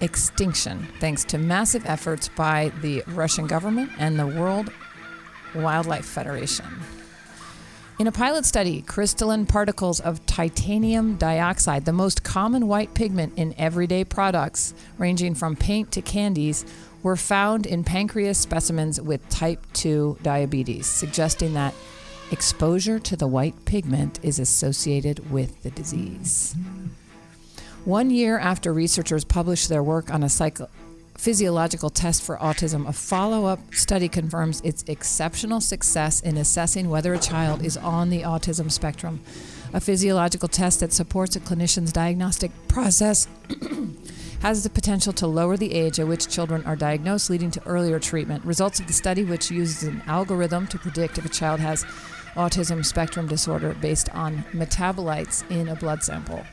extinction 0.00 0.86
thanks 1.00 1.24
to 1.24 1.38
massive 1.38 1.84
efforts 1.86 2.28
by 2.28 2.70
the 2.82 3.02
Russian 3.08 3.48
government 3.48 3.90
and 3.98 4.18
the 4.18 4.26
World 4.26 4.72
Wildlife 5.54 6.04
Federation. 6.04 6.66
In 7.98 8.06
a 8.06 8.12
pilot 8.12 8.44
study, 8.44 8.82
crystalline 8.82 9.44
particles 9.44 9.98
of 9.98 10.24
titanium 10.24 11.16
dioxide, 11.16 11.84
the 11.84 11.92
most 11.92 12.22
common 12.22 12.68
white 12.68 12.94
pigment 12.94 13.32
in 13.36 13.54
everyday 13.58 14.04
products, 14.04 14.72
ranging 14.98 15.34
from 15.34 15.56
paint 15.56 15.90
to 15.92 16.00
candies, 16.00 16.64
were 17.02 17.16
found 17.16 17.66
in 17.66 17.82
pancreas 17.82 18.38
specimens 18.38 19.00
with 19.00 19.28
type 19.28 19.60
2 19.72 20.18
diabetes, 20.22 20.86
suggesting 20.86 21.54
that 21.54 21.74
exposure 22.30 23.00
to 23.00 23.16
the 23.16 23.26
white 23.26 23.64
pigment 23.64 24.20
is 24.22 24.38
associated 24.38 25.30
with 25.30 25.62
the 25.62 25.70
disease. 25.70 26.54
One 27.84 28.10
year 28.10 28.38
after 28.38 28.72
researchers 28.72 29.24
published 29.24 29.68
their 29.68 29.82
work 29.82 30.12
on 30.12 30.22
a 30.22 30.28
psycho- 30.28 30.68
physiological 31.18 31.90
test 31.90 32.22
for 32.22 32.36
autism, 32.38 32.88
a 32.88 32.92
follow 32.92 33.44
up 33.44 33.74
study 33.74 34.08
confirms 34.08 34.60
its 34.60 34.84
exceptional 34.86 35.60
success 35.60 36.20
in 36.20 36.36
assessing 36.36 36.88
whether 36.88 37.12
a 37.12 37.18
child 37.18 37.62
is 37.64 37.76
on 37.76 38.08
the 38.08 38.22
autism 38.22 38.70
spectrum. 38.70 39.20
A 39.74 39.80
physiological 39.80 40.48
test 40.48 40.78
that 40.80 40.92
supports 40.92 41.34
a 41.34 41.40
clinician's 41.40 41.92
diagnostic 41.92 42.52
process 42.68 43.26
has 44.42 44.62
the 44.62 44.70
potential 44.70 45.12
to 45.14 45.26
lower 45.26 45.56
the 45.56 45.74
age 45.74 45.98
at 45.98 46.06
which 46.06 46.28
children 46.28 46.64
are 46.64 46.76
diagnosed, 46.76 47.28
leading 47.28 47.50
to 47.50 47.66
earlier 47.66 47.98
treatment. 47.98 48.44
Results 48.44 48.78
of 48.78 48.86
the 48.86 48.92
study, 48.92 49.24
which 49.24 49.50
uses 49.50 49.82
an 49.82 50.00
algorithm 50.06 50.68
to 50.68 50.78
predict 50.78 51.18
if 51.18 51.24
a 51.24 51.28
child 51.28 51.58
has 51.58 51.84
autism 52.36 52.86
spectrum 52.86 53.26
disorder 53.26 53.74
based 53.80 54.08
on 54.14 54.44
metabolites 54.52 55.48
in 55.50 55.68
a 55.68 55.74
blood 55.74 56.04
sample. 56.04 56.44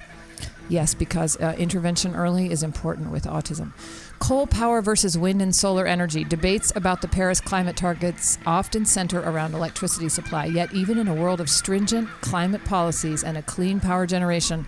Yes, 0.68 0.96
because 0.96 1.38
uh, 1.38 1.56
intervention 1.60 2.16
early 2.16 2.52
is 2.52 2.64
important 2.64 3.12
with 3.12 3.26
autism. 3.26 3.72
Coal 4.20 4.48
power 4.48 4.82
versus 4.82 5.18
wind 5.18 5.42
and 5.42 5.54
solar 5.54 5.86
energy. 5.86 6.24
Debates 6.24 6.72
about 6.76 7.02
the 7.02 7.08
Paris 7.08 7.42
climate 7.42 7.76
targets 7.76 8.38
often 8.46 8.86
center 8.86 9.20
around 9.20 9.54
electricity 9.54 10.10
supply. 10.10 10.46
Yet, 10.46 10.74
even 10.74 10.98
in 10.98 11.08
a 11.08 11.14
world 11.14 11.42
of 11.42 11.50
stringent 11.50 12.10
climate 12.22 12.64
policies 12.64 13.24
and 13.24 13.38
a 13.38 13.42
clean 13.42 13.80
power 13.80 14.06
generation, 14.06 14.66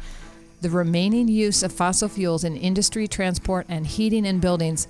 the 0.61 0.69
remaining 0.69 1.27
use 1.27 1.63
of 1.63 1.71
fossil 1.71 2.09
fuels 2.09 2.43
in 2.43 2.57
industry, 2.57 3.07
transport, 3.07 3.65
and 3.69 3.87
heating 3.87 4.25
in 4.25 4.39
buildings 4.39 4.87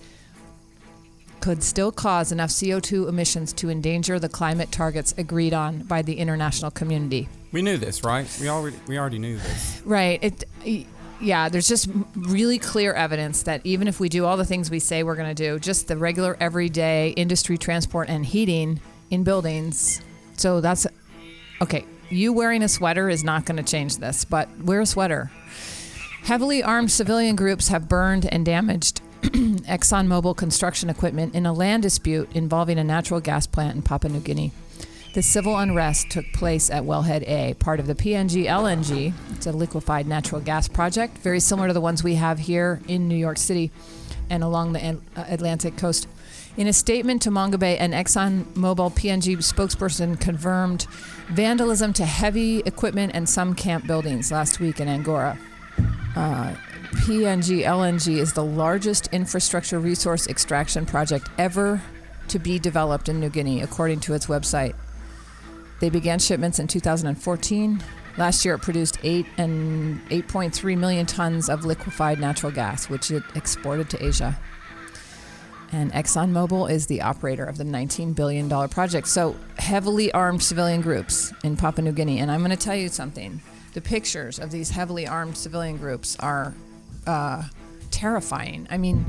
could 1.39 1.61
still 1.61 1.91
cause 1.91 2.31
enough 2.31 2.49
CO2 2.49 3.07
emissions 3.07 3.53
to 3.53 3.69
endanger 3.69 4.19
the 4.19 4.27
climate 4.27 4.71
targets 4.71 5.13
agreed 5.17 5.53
on 5.53 5.83
by 5.83 6.01
the 6.01 6.17
international 6.17 6.71
community. 6.71 7.29
We 7.51 7.61
knew 7.61 7.77
this, 7.77 8.03
right? 8.03 8.27
We 8.41 8.49
already 8.49 8.77
we 8.87 8.97
already 8.97 9.19
knew 9.19 9.37
this. 9.37 9.81
Right. 9.85 10.19
It 10.21 10.43
yeah, 11.19 11.49
there's 11.49 11.67
just 11.67 11.89
really 12.15 12.59
clear 12.59 12.93
evidence 12.93 13.43
that 13.43 13.61
even 13.63 13.87
if 13.87 13.99
we 13.99 14.09
do 14.09 14.25
all 14.25 14.37
the 14.37 14.45
things 14.45 14.69
we 14.69 14.79
say 14.79 15.03
we're 15.03 15.15
going 15.15 15.33
to 15.33 15.43
do, 15.43 15.59
just 15.59 15.87
the 15.87 15.97
regular 15.97 16.37
everyday 16.39 17.09
industry 17.11 17.57
transport 17.57 18.09
and 18.09 18.25
heating 18.25 18.79
in 19.09 19.23
buildings. 19.23 20.01
So 20.37 20.61
that's 20.61 20.85
okay. 21.61 21.85
You 22.09 22.31
wearing 22.33 22.63
a 22.63 22.69
sweater 22.69 23.09
is 23.09 23.23
not 23.23 23.45
going 23.45 23.57
to 23.57 23.63
change 23.63 23.97
this, 23.97 24.25
but 24.25 24.49
wear 24.59 24.81
a 24.81 24.85
sweater. 24.85 25.31
Heavily 26.23 26.61
armed 26.61 26.91
civilian 26.91 27.35
groups 27.35 27.69
have 27.69 27.89
burned 27.89 28.25
and 28.25 28.45
damaged 28.45 29.01
ExxonMobil 29.21 30.37
construction 30.37 30.89
equipment 30.89 31.33
in 31.33 31.45
a 31.45 31.53
land 31.53 31.83
dispute 31.83 32.29
involving 32.33 32.77
a 32.77 32.83
natural 32.83 33.19
gas 33.19 33.47
plant 33.47 33.75
in 33.75 33.81
Papua 33.81 34.13
New 34.13 34.19
Guinea. 34.19 34.51
The 35.17 35.23
civil 35.23 35.57
unrest 35.57 36.11
took 36.11 36.31
place 36.31 36.69
at 36.69 36.83
Wellhead 36.83 37.27
A, 37.27 37.55
part 37.55 37.79
of 37.79 37.87
the 37.87 37.95
PNG 37.95 38.45
LNG. 38.45 39.13
It's 39.31 39.47
a 39.47 39.51
liquefied 39.51 40.05
natural 40.05 40.39
gas 40.39 40.67
project, 40.67 41.17
very 41.17 41.39
similar 41.39 41.69
to 41.69 41.73
the 41.73 41.81
ones 41.81 42.03
we 42.03 42.13
have 42.13 42.37
here 42.37 42.83
in 42.87 43.07
New 43.07 43.15
York 43.15 43.39
City 43.39 43.71
and 44.29 44.43
along 44.43 44.73
the 44.73 44.99
uh, 45.15 45.25
Atlantic 45.27 45.75
coast. 45.75 46.07
In 46.55 46.67
a 46.67 46.71
statement 46.71 47.23
to 47.23 47.31
Mongabay, 47.31 47.77
an 47.79 47.93
ExxonMobil 47.93 48.93
PNG 48.93 49.37
spokesperson 49.37 50.19
confirmed 50.19 50.85
vandalism 51.29 51.93
to 51.93 52.05
heavy 52.05 52.59
equipment 52.59 53.13
and 53.15 53.27
some 53.27 53.55
camp 53.55 53.87
buildings 53.87 54.31
last 54.31 54.59
week 54.59 54.79
in 54.79 54.87
Angore. 54.87 55.35
Uh, 56.15 56.53
PNG 56.91 57.63
LNG 57.63 58.17
is 58.17 58.33
the 58.33 58.45
largest 58.45 59.07
infrastructure 59.11 59.79
resource 59.79 60.27
extraction 60.27 60.85
project 60.85 61.27
ever 61.39 61.81
to 62.27 62.37
be 62.37 62.59
developed 62.59 63.09
in 63.09 63.19
New 63.19 63.29
Guinea, 63.29 63.63
according 63.63 63.99
to 64.01 64.13
its 64.13 64.27
website. 64.27 64.75
They 65.79 65.89
began 65.89 66.19
shipments 66.19 66.59
in 66.59 66.67
2014. 66.67 67.83
Last 68.17 68.43
year, 68.43 68.55
it 68.55 68.61
produced 68.61 68.97
eight 69.03 69.27
and 69.37 70.01
8.3 70.09 70.77
million 70.77 71.05
tons 71.05 71.49
of 71.49 71.65
liquefied 71.65 72.19
natural 72.19 72.51
gas, 72.51 72.89
which 72.89 73.11
it 73.11 73.23
exported 73.35 73.89
to 73.91 74.03
Asia. 74.03 74.39
And 75.71 75.91
ExxonMobil 75.91 76.71
is 76.71 76.87
the 76.87 77.01
operator 77.01 77.43
of 77.43 77.57
the 77.57 77.63
$19 77.63 78.15
billion 78.15 78.49
project. 78.69 79.07
So, 79.07 79.35
heavily 79.57 80.11
armed 80.13 80.41
civilian 80.41 80.81
groups 80.81 81.33
in 81.43 81.57
Papua 81.57 81.83
New 81.83 81.91
Guinea. 81.91 82.19
And 82.19 82.31
I'm 82.31 82.39
going 82.39 82.51
to 82.51 82.57
tell 82.57 82.75
you 82.75 82.87
something 82.89 83.41
the 83.73 83.81
pictures 83.81 84.39
of 84.39 84.49
these 84.49 84.71
heavily 84.71 85.05
armed 85.05 85.37
civilian 85.37 85.77
groups 85.77 86.15
are 86.19 86.55
uh, 87.05 87.43
terrifying. 87.91 88.65
I 88.71 88.77
mean, 88.77 89.05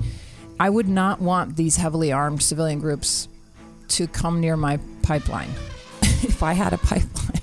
I 0.61 0.69
would 0.69 0.89
not 0.89 1.21
want 1.21 1.57
these 1.57 1.77
heavily 1.77 2.13
armed 2.13 2.43
civilian 2.43 2.81
groups 2.81 3.29
to 3.89 4.07
come 4.07 4.41
near 4.41 4.57
my 4.57 4.79
pipeline 5.03 5.51
if 6.23 6.43
I 6.43 6.53
had 6.53 6.73
a 6.73 6.79
pipeline. 6.79 7.43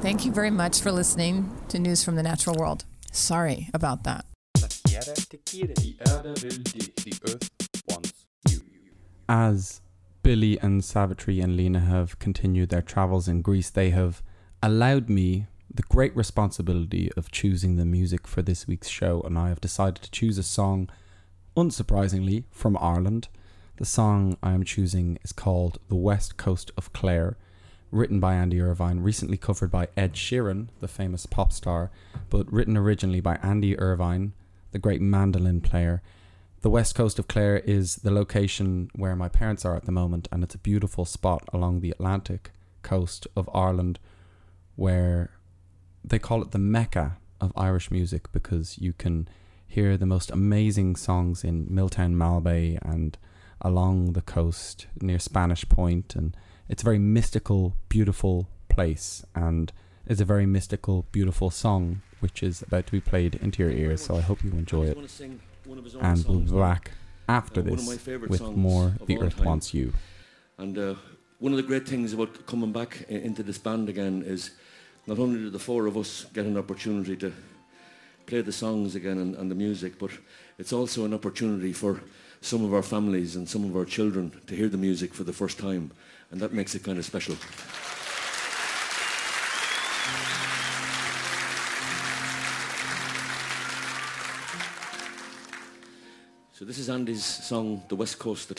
Thank 0.00 0.26
you 0.26 0.32
very 0.32 0.50
much 0.50 0.80
for 0.80 0.92
listening 0.92 1.50
to 1.68 1.78
News 1.78 2.04
from 2.04 2.16
the 2.16 2.22
Natural 2.22 2.56
World. 2.56 2.84
Sorry 3.12 3.70
about 3.72 4.04
that. 4.04 4.26
As 9.28 9.80
Billy 10.22 10.58
and 10.58 10.84
Savitri 10.84 11.40
and 11.40 11.56
Lena 11.56 11.80
have 11.80 12.18
continued 12.18 12.68
their 12.70 12.82
travels 12.82 13.28
in 13.28 13.40
Greece, 13.40 13.70
they 13.70 13.90
have 13.90 14.22
allowed 14.62 15.08
me 15.08 15.46
the 15.72 15.82
great 15.82 16.14
responsibility 16.16 17.10
of 17.16 17.30
choosing 17.30 17.76
the 17.76 17.84
music 17.84 18.26
for 18.26 18.42
this 18.42 18.66
week's 18.66 18.88
show, 18.88 19.20
and 19.22 19.38
I 19.38 19.48
have 19.48 19.60
decided 19.60 20.02
to 20.02 20.10
choose 20.10 20.38
a 20.38 20.42
song, 20.42 20.88
unsurprisingly, 21.56 22.44
from 22.50 22.76
Ireland. 22.80 23.28
The 23.76 23.84
song 23.84 24.36
I 24.42 24.52
am 24.52 24.64
choosing 24.64 25.18
is 25.24 25.32
called 25.32 25.78
The 25.88 25.96
West 25.96 26.36
Coast 26.36 26.70
of 26.76 26.92
Clare, 26.92 27.36
written 27.90 28.20
by 28.20 28.34
Andy 28.34 28.60
Irvine, 28.60 29.00
recently 29.00 29.36
covered 29.36 29.70
by 29.70 29.88
Ed 29.96 30.14
Sheeran, 30.14 30.68
the 30.80 30.88
famous 30.88 31.26
pop 31.26 31.52
star, 31.52 31.90
but 32.30 32.52
written 32.52 32.76
originally 32.76 33.20
by 33.20 33.36
Andy 33.36 33.78
Irvine, 33.78 34.32
the 34.72 34.78
great 34.78 35.00
mandolin 35.00 35.60
player. 35.60 36.02
The 36.62 36.70
west 36.70 36.94
coast 36.94 37.18
of 37.18 37.28
Clare 37.28 37.58
is 37.58 37.96
the 37.96 38.10
location 38.10 38.90
where 38.94 39.14
my 39.14 39.28
parents 39.28 39.64
are 39.64 39.76
at 39.76 39.84
the 39.84 39.92
moment, 39.92 40.28
and 40.32 40.42
it's 40.42 40.54
a 40.54 40.58
beautiful 40.58 41.04
spot 41.04 41.48
along 41.52 41.80
the 41.80 41.90
Atlantic 41.90 42.50
coast 42.82 43.26
of 43.36 43.50
Ireland 43.52 43.98
where 44.76 45.30
they 46.04 46.18
call 46.18 46.42
it 46.42 46.50
the 46.50 46.58
Mecca 46.58 47.16
of 47.40 47.52
Irish 47.56 47.90
music 47.90 48.30
because 48.32 48.78
you 48.78 48.92
can 48.92 49.28
hear 49.66 49.96
the 49.96 50.06
most 50.06 50.30
amazing 50.30 50.96
songs 50.96 51.42
in 51.44 51.66
Miltown 51.66 52.14
Malbay 52.14 52.78
and 52.82 53.16
along 53.60 54.12
the 54.12 54.22
coast 54.22 54.86
near 55.00 55.18
Spanish 55.18 55.68
Point 55.68 56.14
and 56.14 56.36
it's 56.68 56.82
a 56.82 56.84
very 56.84 56.98
mystical, 56.98 57.76
beautiful 57.88 58.48
place 58.68 59.24
and 59.34 59.72
it's 60.06 60.20
a 60.20 60.24
very 60.24 60.46
mystical, 60.46 61.06
beautiful 61.12 61.50
song 61.50 62.02
which 62.20 62.42
is 62.42 62.62
about 62.62 62.86
to 62.86 62.92
be 62.92 63.00
played 63.00 63.34
into 63.36 63.62
your 63.62 63.72
ears. 63.72 64.04
So 64.04 64.16
I 64.16 64.20
hope 64.20 64.44
you 64.44 64.50
enjoy 64.52 64.84
it. 64.86 64.96
And 66.00 66.24
we'll 66.26 66.40
be 66.40 66.52
back 66.52 66.92
after 67.28 67.60
Uh, 67.60 67.64
this 67.64 68.06
with 68.28 68.42
more 68.42 68.94
The 69.06 69.20
Earth 69.20 69.36
time. 69.36 69.46
Wants 69.46 69.74
You. 69.74 69.92
And 70.58 70.78
uh, 70.78 70.94
one 71.38 71.52
of 71.52 71.56
the 71.56 71.62
great 71.62 71.88
things 71.88 72.12
about 72.12 72.46
coming 72.46 72.72
back 72.72 73.04
into 73.08 73.42
this 73.42 73.58
band 73.58 73.88
again 73.88 74.22
is 74.22 74.50
not 75.06 75.18
only 75.18 75.40
did 75.40 75.52
the 75.52 75.58
four 75.58 75.86
of 75.86 75.96
us 75.96 76.26
get 76.32 76.46
an 76.46 76.56
opportunity 76.56 77.16
to 77.16 77.32
play 78.26 78.40
the 78.40 78.52
songs 78.52 78.94
again 78.94 79.18
and, 79.18 79.34
and 79.34 79.50
the 79.50 79.54
music, 79.54 79.98
but 79.98 80.10
it's 80.58 80.72
also 80.72 81.04
an 81.04 81.12
opportunity 81.12 81.72
for 81.72 82.00
some 82.40 82.64
of 82.64 82.72
our 82.72 82.82
families 82.82 83.36
and 83.36 83.48
some 83.48 83.64
of 83.64 83.76
our 83.76 83.84
children 83.84 84.32
to 84.46 84.54
hear 84.54 84.68
the 84.68 84.76
music 84.76 85.12
for 85.12 85.24
the 85.24 85.32
first 85.32 85.58
time, 85.58 85.90
and 86.30 86.40
that 86.40 86.52
makes 86.52 86.74
it 86.74 86.84
kind 86.84 86.98
of 86.98 87.04
special. 87.04 87.36
So 96.52 96.64
this 96.64 96.78
is 96.78 96.88
Andy's 96.88 97.24
song, 97.24 97.82
The 97.88 97.96
West 97.96 98.18
Coast 98.18 98.50
of 98.50 98.56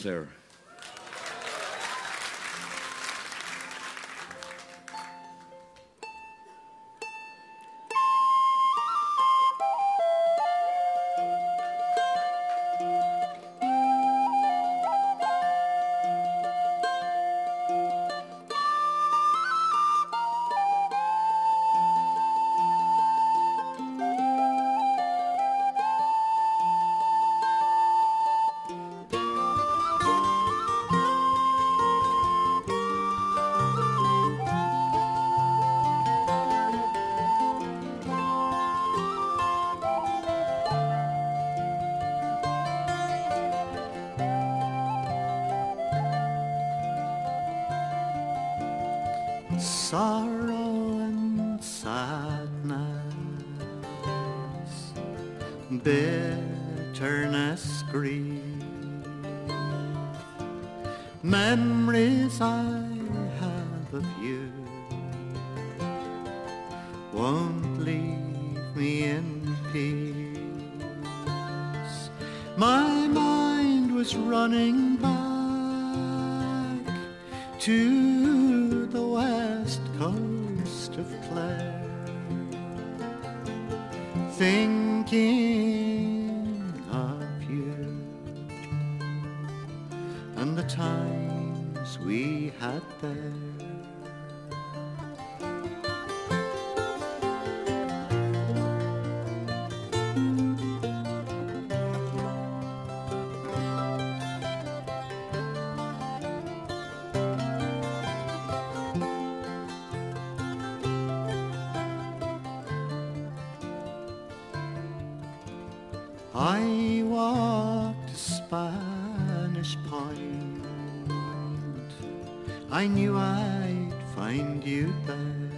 I'd 123.25 123.93
find 124.15 124.63
you 124.63 124.93
there. 125.07 125.49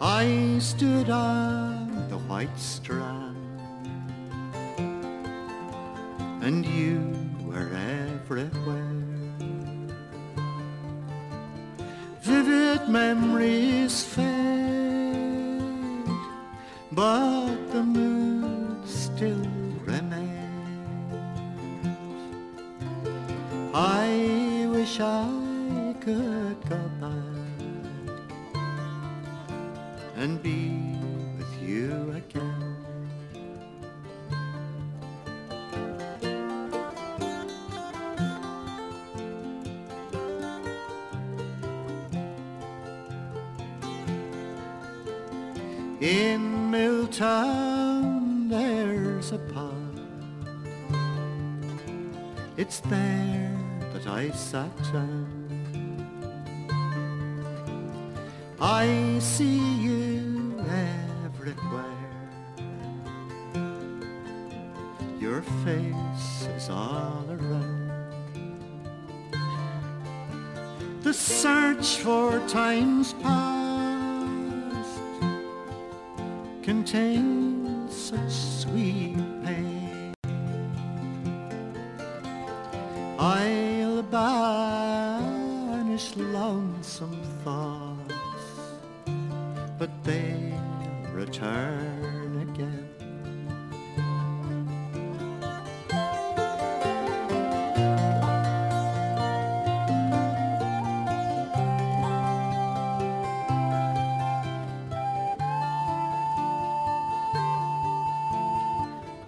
I 0.00 0.58
stood 0.58 1.10
on 1.10 2.08
the 2.08 2.18
white 2.18 2.58
strand, 2.58 3.36
and 6.42 6.66
you 6.66 6.98
were 7.46 7.70
everywhere. 8.08 8.90
Vivid 12.22 12.88
memories 12.88 14.02
fade, 14.02 14.23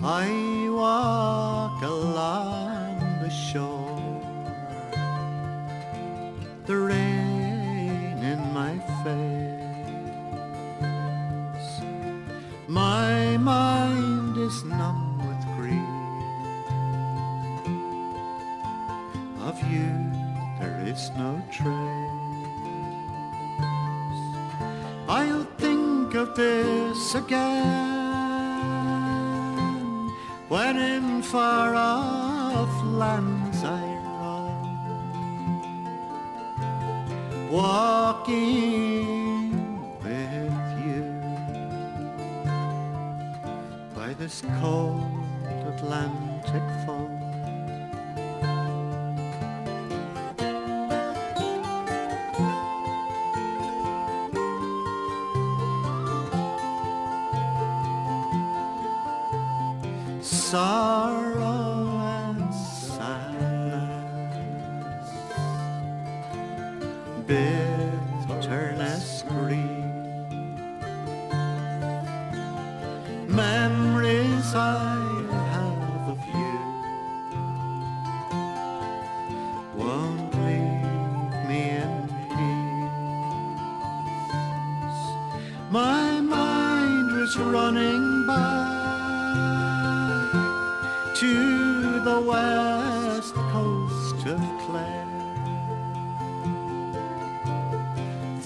I 0.06 0.45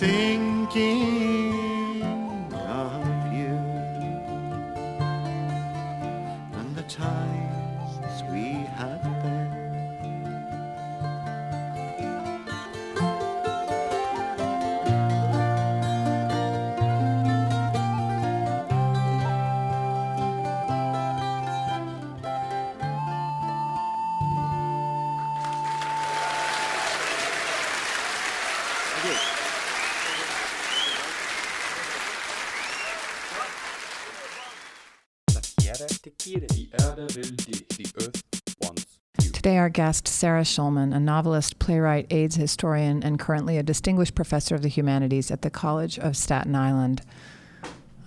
thinking 0.00 1.49
our 39.60 39.68
guest, 39.68 40.08
Sarah 40.08 40.42
Schulman, 40.42 40.94
a 40.94 40.98
novelist, 40.98 41.58
playwright, 41.58 42.06
AIDS 42.10 42.36
historian, 42.36 43.02
and 43.02 43.18
currently 43.18 43.58
a 43.58 43.62
distinguished 43.62 44.14
professor 44.14 44.54
of 44.54 44.62
the 44.62 44.68
humanities 44.68 45.30
at 45.30 45.42
the 45.42 45.50
College 45.50 45.98
of 45.98 46.16
Staten 46.16 46.56
Island. 46.56 47.02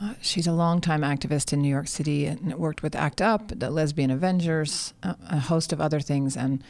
Uh, 0.02 0.16
she's 0.20 0.48
a 0.48 0.52
longtime 0.52 1.02
activist 1.02 1.54
in 1.54 1.62
New 1.62 1.70
York 1.70 1.88
City 1.88 2.26
and 2.26 2.56
worked 2.56 2.82
with 2.82 2.96
ACT 2.96 3.22
UP, 3.22 3.52
the 3.60 3.70
Lesbian 3.70 4.10
Avengers, 4.10 4.94
uh, 5.04 5.14
a 5.30 5.40
host 5.40 5.72
of 5.72 5.80
other 5.80 6.00
things, 6.00 6.36
and 6.36 6.64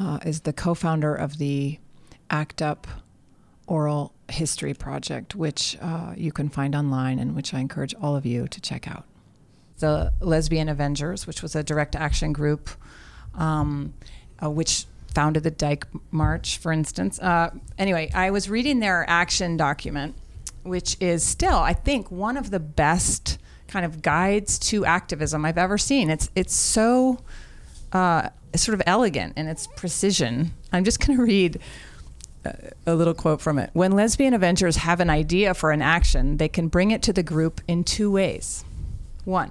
uh, 0.00 0.18
is 0.26 0.40
the 0.40 0.52
co 0.52 0.74
founder 0.74 1.14
of 1.14 1.38
the 1.38 1.78
ACT 2.28 2.60
UP 2.60 2.86
Oral 3.68 4.12
History 4.28 4.74
Project, 4.74 5.36
which 5.36 5.78
uh, 5.80 6.12
you 6.16 6.32
can 6.32 6.48
find 6.48 6.74
online 6.74 7.18
and 7.20 7.36
which 7.36 7.54
I 7.54 7.60
encourage 7.60 7.94
all 8.02 8.16
of 8.16 8.26
you 8.26 8.48
to 8.48 8.60
check 8.60 8.88
out. 8.88 9.04
The 9.78 10.12
Lesbian 10.20 10.68
Avengers, 10.68 11.26
which 11.26 11.40
was 11.40 11.54
a 11.54 11.62
direct 11.62 11.94
action 11.94 12.32
group 12.32 12.68
um, 13.34 13.94
uh, 14.42 14.50
which 14.50 14.84
founded 15.14 15.42
the 15.42 15.50
Dyke 15.50 15.86
March, 16.10 16.58
for 16.58 16.72
instance. 16.72 17.18
Uh, 17.18 17.50
anyway, 17.78 18.10
I 18.14 18.30
was 18.30 18.48
reading 18.48 18.80
their 18.80 19.04
action 19.08 19.56
document, 19.56 20.14
which 20.62 20.96
is 21.00 21.24
still, 21.24 21.56
I 21.58 21.72
think, 21.72 22.10
one 22.10 22.36
of 22.36 22.50
the 22.50 22.60
best 22.60 23.38
kind 23.66 23.84
of 23.84 24.00
guides 24.02 24.58
to 24.58 24.84
activism 24.84 25.44
I've 25.44 25.58
ever 25.58 25.76
seen. 25.78 26.08
It's 26.10 26.30
it's 26.34 26.54
so 26.54 27.18
uh, 27.92 28.28
sort 28.54 28.74
of 28.74 28.82
elegant 28.86 29.36
in 29.36 29.46
its 29.46 29.66
precision. 29.66 30.52
I'm 30.72 30.84
just 30.84 31.04
going 31.04 31.18
to 31.18 31.24
read 31.24 31.58
a- 32.44 32.70
a 32.86 32.94
little 32.94 33.14
quote 33.14 33.40
from 33.40 33.58
it. 33.58 33.70
When 33.72 33.92
lesbian 33.92 34.34
Avengers 34.34 34.76
have 34.76 35.00
an 35.00 35.10
idea 35.10 35.52
for 35.54 35.70
an 35.70 35.82
action, 35.82 36.36
they 36.36 36.48
can 36.48 36.68
bring 36.68 36.90
it 36.90 37.02
to 37.02 37.12
the 37.12 37.22
group 37.22 37.60
in 37.66 37.84
two 37.84 38.10
ways. 38.10 38.64
One, 39.24 39.50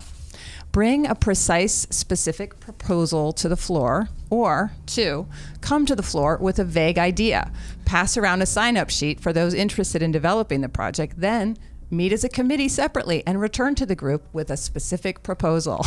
bring 0.77 1.07
a 1.07 1.15
precise, 1.15 1.87
specific 1.89 2.59
proposal 2.59 3.33
to 3.33 3.49
the 3.49 3.57
floor, 3.57 4.09
or 4.29 4.71
two, 4.85 5.25
come 5.59 5.87
to 5.87 5.95
the 5.95 6.03
floor 6.03 6.37
with 6.39 6.59
a 6.59 6.63
vague 6.63 6.99
idea, 6.99 7.51
pass 7.85 8.15
around 8.15 8.43
a 8.43 8.45
sign 8.45 8.77
up 8.77 8.87
sheet 8.87 9.19
for 9.19 9.33
those 9.33 9.55
interested 9.55 10.03
in 10.03 10.11
developing 10.11 10.61
the 10.61 10.69
project, 10.69 11.15
then 11.17 11.57
meet 11.89 12.13
as 12.13 12.23
a 12.23 12.29
committee 12.29 12.69
separately 12.69 13.23
and 13.25 13.41
return 13.41 13.73
to 13.73 13.87
the 13.87 13.95
group 13.95 14.23
with 14.33 14.51
a 14.51 14.55
specific 14.55 15.23
proposal. 15.23 15.77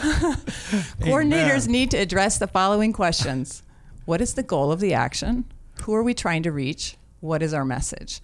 Coordinators 0.98 1.68
need 1.68 1.92
to 1.92 1.96
address 1.96 2.38
the 2.38 2.48
following 2.48 2.92
questions 2.92 3.62
What 4.04 4.20
is 4.20 4.34
the 4.34 4.42
goal 4.42 4.72
of 4.72 4.80
the 4.80 4.94
action? 4.94 5.44
Who 5.82 5.94
are 5.94 6.02
we 6.02 6.12
trying 6.12 6.42
to 6.42 6.50
reach? 6.50 6.96
What 7.20 7.40
is 7.40 7.54
our 7.54 7.64
message? 7.64 8.20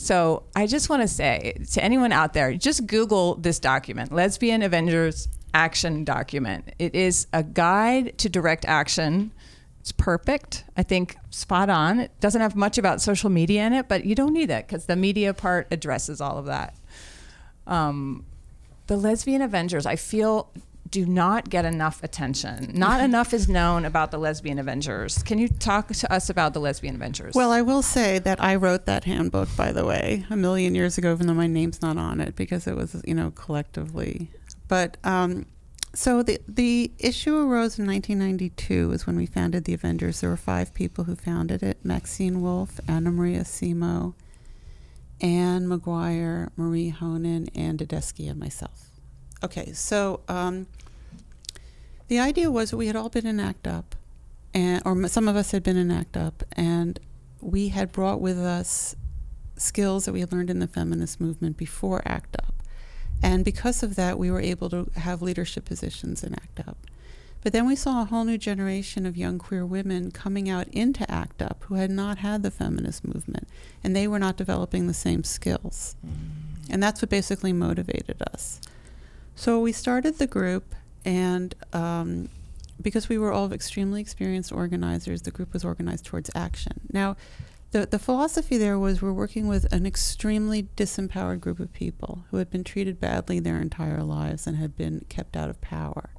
So 0.00 0.44
I 0.56 0.66
just 0.66 0.88
want 0.88 1.02
to 1.02 1.08
say 1.08 1.58
to 1.72 1.84
anyone 1.84 2.10
out 2.10 2.32
there, 2.32 2.54
just 2.54 2.86
Google 2.86 3.34
this 3.34 3.58
document, 3.58 4.10
Lesbian 4.10 4.62
Avengers 4.62 5.28
Action 5.52 6.04
Document. 6.04 6.72
It 6.78 6.94
is 6.94 7.26
a 7.34 7.42
guide 7.42 8.16
to 8.16 8.30
direct 8.30 8.64
action. 8.64 9.30
It's 9.78 9.92
perfect. 9.92 10.64
I 10.74 10.84
think 10.84 11.18
spot 11.28 11.68
on. 11.68 12.00
It 12.00 12.18
doesn't 12.18 12.40
have 12.40 12.56
much 12.56 12.78
about 12.78 13.02
social 13.02 13.28
media 13.28 13.66
in 13.66 13.74
it, 13.74 13.88
but 13.88 14.06
you 14.06 14.14
don't 14.14 14.32
need 14.32 14.48
it 14.48 14.66
because 14.66 14.86
the 14.86 14.96
media 14.96 15.34
part 15.34 15.68
addresses 15.70 16.22
all 16.22 16.38
of 16.38 16.46
that. 16.46 16.74
Um, 17.66 18.24
the 18.86 18.96
lesbian 18.96 19.42
Avengers, 19.42 19.84
I 19.84 19.96
feel, 19.96 20.50
do 20.90 21.06
not 21.06 21.48
get 21.48 21.64
enough 21.64 22.02
attention. 22.02 22.72
Not 22.74 23.00
enough 23.00 23.32
is 23.32 23.48
known 23.48 23.84
about 23.84 24.10
the 24.10 24.18
lesbian 24.18 24.58
Avengers. 24.58 25.22
Can 25.22 25.38
you 25.38 25.48
talk 25.48 25.88
to 25.88 26.12
us 26.12 26.28
about 26.28 26.52
the 26.52 26.60
lesbian 26.60 26.96
Avengers? 26.96 27.34
Well, 27.34 27.52
I 27.52 27.62
will 27.62 27.82
say 27.82 28.18
that 28.18 28.42
I 28.42 28.56
wrote 28.56 28.86
that 28.86 29.04
handbook, 29.04 29.48
by 29.56 29.72
the 29.72 29.84
way, 29.84 30.26
a 30.30 30.36
million 30.36 30.74
years 30.74 30.98
ago, 30.98 31.12
even 31.12 31.26
though 31.26 31.34
my 31.34 31.46
name's 31.46 31.80
not 31.80 31.96
on 31.96 32.20
it 32.20 32.34
because 32.34 32.66
it 32.66 32.76
was, 32.76 33.00
you 33.06 33.14
know, 33.14 33.30
collectively. 33.30 34.30
But 34.66 34.96
um, 35.04 35.46
so 35.94 36.22
the 36.22 36.40
the 36.48 36.92
issue 36.98 37.36
arose 37.36 37.78
in 37.78 37.86
1992 37.86 38.92
is 38.92 39.06
when 39.06 39.16
we 39.16 39.26
founded 39.26 39.64
the 39.64 39.74
Avengers. 39.74 40.20
There 40.20 40.30
were 40.30 40.36
five 40.36 40.74
people 40.74 41.04
who 41.04 41.16
founded 41.16 41.62
it: 41.62 41.78
Maxine 41.84 42.42
Wolfe, 42.42 42.80
Anna 42.88 43.10
Maria 43.10 43.40
Simo, 43.40 44.14
Anne 45.20 45.68
Maguire, 45.68 46.50
Marie 46.56 46.90
Honan, 46.90 47.48
and 47.54 47.78
d'Adesky, 47.78 48.28
and 48.30 48.38
myself. 48.38 48.89
Okay, 49.42 49.72
so 49.72 50.20
um, 50.28 50.66
the 52.08 52.18
idea 52.18 52.50
was 52.50 52.70
that 52.70 52.76
we 52.76 52.88
had 52.88 52.96
all 52.96 53.08
been 53.08 53.26
in 53.26 53.40
ACT 53.40 53.66
UP, 53.66 53.94
and 54.52 54.82
or 54.84 55.08
some 55.08 55.28
of 55.28 55.36
us 55.36 55.52
had 55.52 55.62
been 55.62 55.76
in 55.76 55.90
ACT 55.90 56.16
UP, 56.16 56.42
and 56.52 57.00
we 57.40 57.68
had 57.68 57.90
brought 57.92 58.20
with 58.20 58.38
us 58.38 58.94
skills 59.56 60.04
that 60.04 60.12
we 60.12 60.20
had 60.20 60.32
learned 60.32 60.50
in 60.50 60.58
the 60.58 60.66
feminist 60.66 61.20
movement 61.20 61.56
before 61.56 62.02
ACT 62.04 62.36
UP. 62.38 62.54
And 63.22 63.44
because 63.44 63.82
of 63.82 63.96
that, 63.96 64.18
we 64.18 64.30
were 64.30 64.40
able 64.40 64.70
to 64.70 64.90
have 64.96 65.22
leadership 65.22 65.64
positions 65.64 66.22
in 66.22 66.34
ACT 66.34 66.68
UP. 66.68 66.76
But 67.42 67.52
then 67.54 67.66
we 67.66 67.76
saw 67.76 68.02
a 68.02 68.06
whole 68.06 68.24
new 68.24 68.36
generation 68.36 69.06
of 69.06 69.16
young 69.16 69.38
queer 69.38 69.64
women 69.64 70.10
coming 70.10 70.50
out 70.50 70.68
into 70.68 71.10
ACT 71.10 71.40
UP 71.40 71.64
who 71.64 71.76
had 71.76 71.90
not 71.90 72.18
had 72.18 72.42
the 72.42 72.50
feminist 72.50 73.04
movement, 73.04 73.48
and 73.82 73.96
they 73.96 74.06
were 74.06 74.18
not 74.18 74.36
developing 74.36 74.86
the 74.86 74.94
same 74.94 75.24
skills. 75.24 75.96
And 76.68 76.82
that's 76.82 77.00
what 77.00 77.08
basically 77.08 77.52
motivated 77.52 78.22
us. 78.34 78.60
So 79.34 79.60
we 79.60 79.72
started 79.72 80.18
the 80.18 80.26
group, 80.26 80.74
and 81.04 81.54
um, 81.72 82.28
because 82.80 83.08
we 83.08 83.18
were 83.18 83.32
all 83.32 83.52
extremely 83.52 84.00
experienced 84.00 84.52
organizers, 84.52 85.22
the 85.22 85.30
group 85.30 85.52
was 85.52 85.64
organized 85.64 86.04
towards 86.04 86.30
action. 86.34 86.80
Now, 86.92 87.16
the, 87.72 87.86
the 87.86 87.98
philosophy 87.98 88.58
there 88.58 88.78
was 88.78 89.00
we're 89.00 89.12
working 89.12 89.46
with 89.46 89.72
an 89.72 89.86
extremely 89.86 90.64
disempowered 90.76 91.40
group 91.40 91.60
of 91.60 91.72
people 91.72 92.24
who 92.30 92.38
had 92.38 92.50
been 92.50 92.64
treated 92.64 93.00
badly 93.00 93.38
their 93.38 93.60
entire 93.60 94.02
lives 94.02 94.46
and 94.46 94.56
had 94.56 94.76
been 94.76 95.04
kept 95.08 95.36
out 95.36 95.48
of 95.48 95.60
power. 95.60 96.10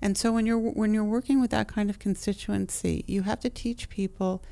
And 0.00 0.16
so 0.16 0.32
when 0.32 0.46
you're 0.46 0.58
when 0.58 0.94
you're 0.94 1.04
working 1.04 1.40
with 1.40 1.50
that 1.50 1.68
kind 1.68 1.90
of 1.90 1.98
constituency, 1.98 3.04
you 3.08 3.22
have 3.22 3.40
to 3.40 3.50
teach 3.50 3.88
people 3.88 4.44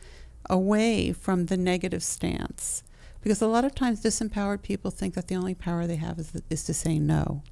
away 0.51 1.13
from 1.13 1.47
the 1.47 1.57
negative 1.57 2.03
stance. 2.03 2.83
Because 3.23 3.41
a 3.41 3.47
lot 3.47 3.65
of 3.65 3.75
times 3.75 4.03
disempowered 4.03 4.63
people 4.63 4.91
think 4.91 5.15
that 5.15 5.29
the 5.29 5.37
only 5.37 5.55
power 5.55 5.87
they 5.87 5.97
have 5.97 6.19
is, 6.19 6.33
is 6.51 6.65
to 6.65 6.75
say 6.75 6.99
no. 6.99 7.43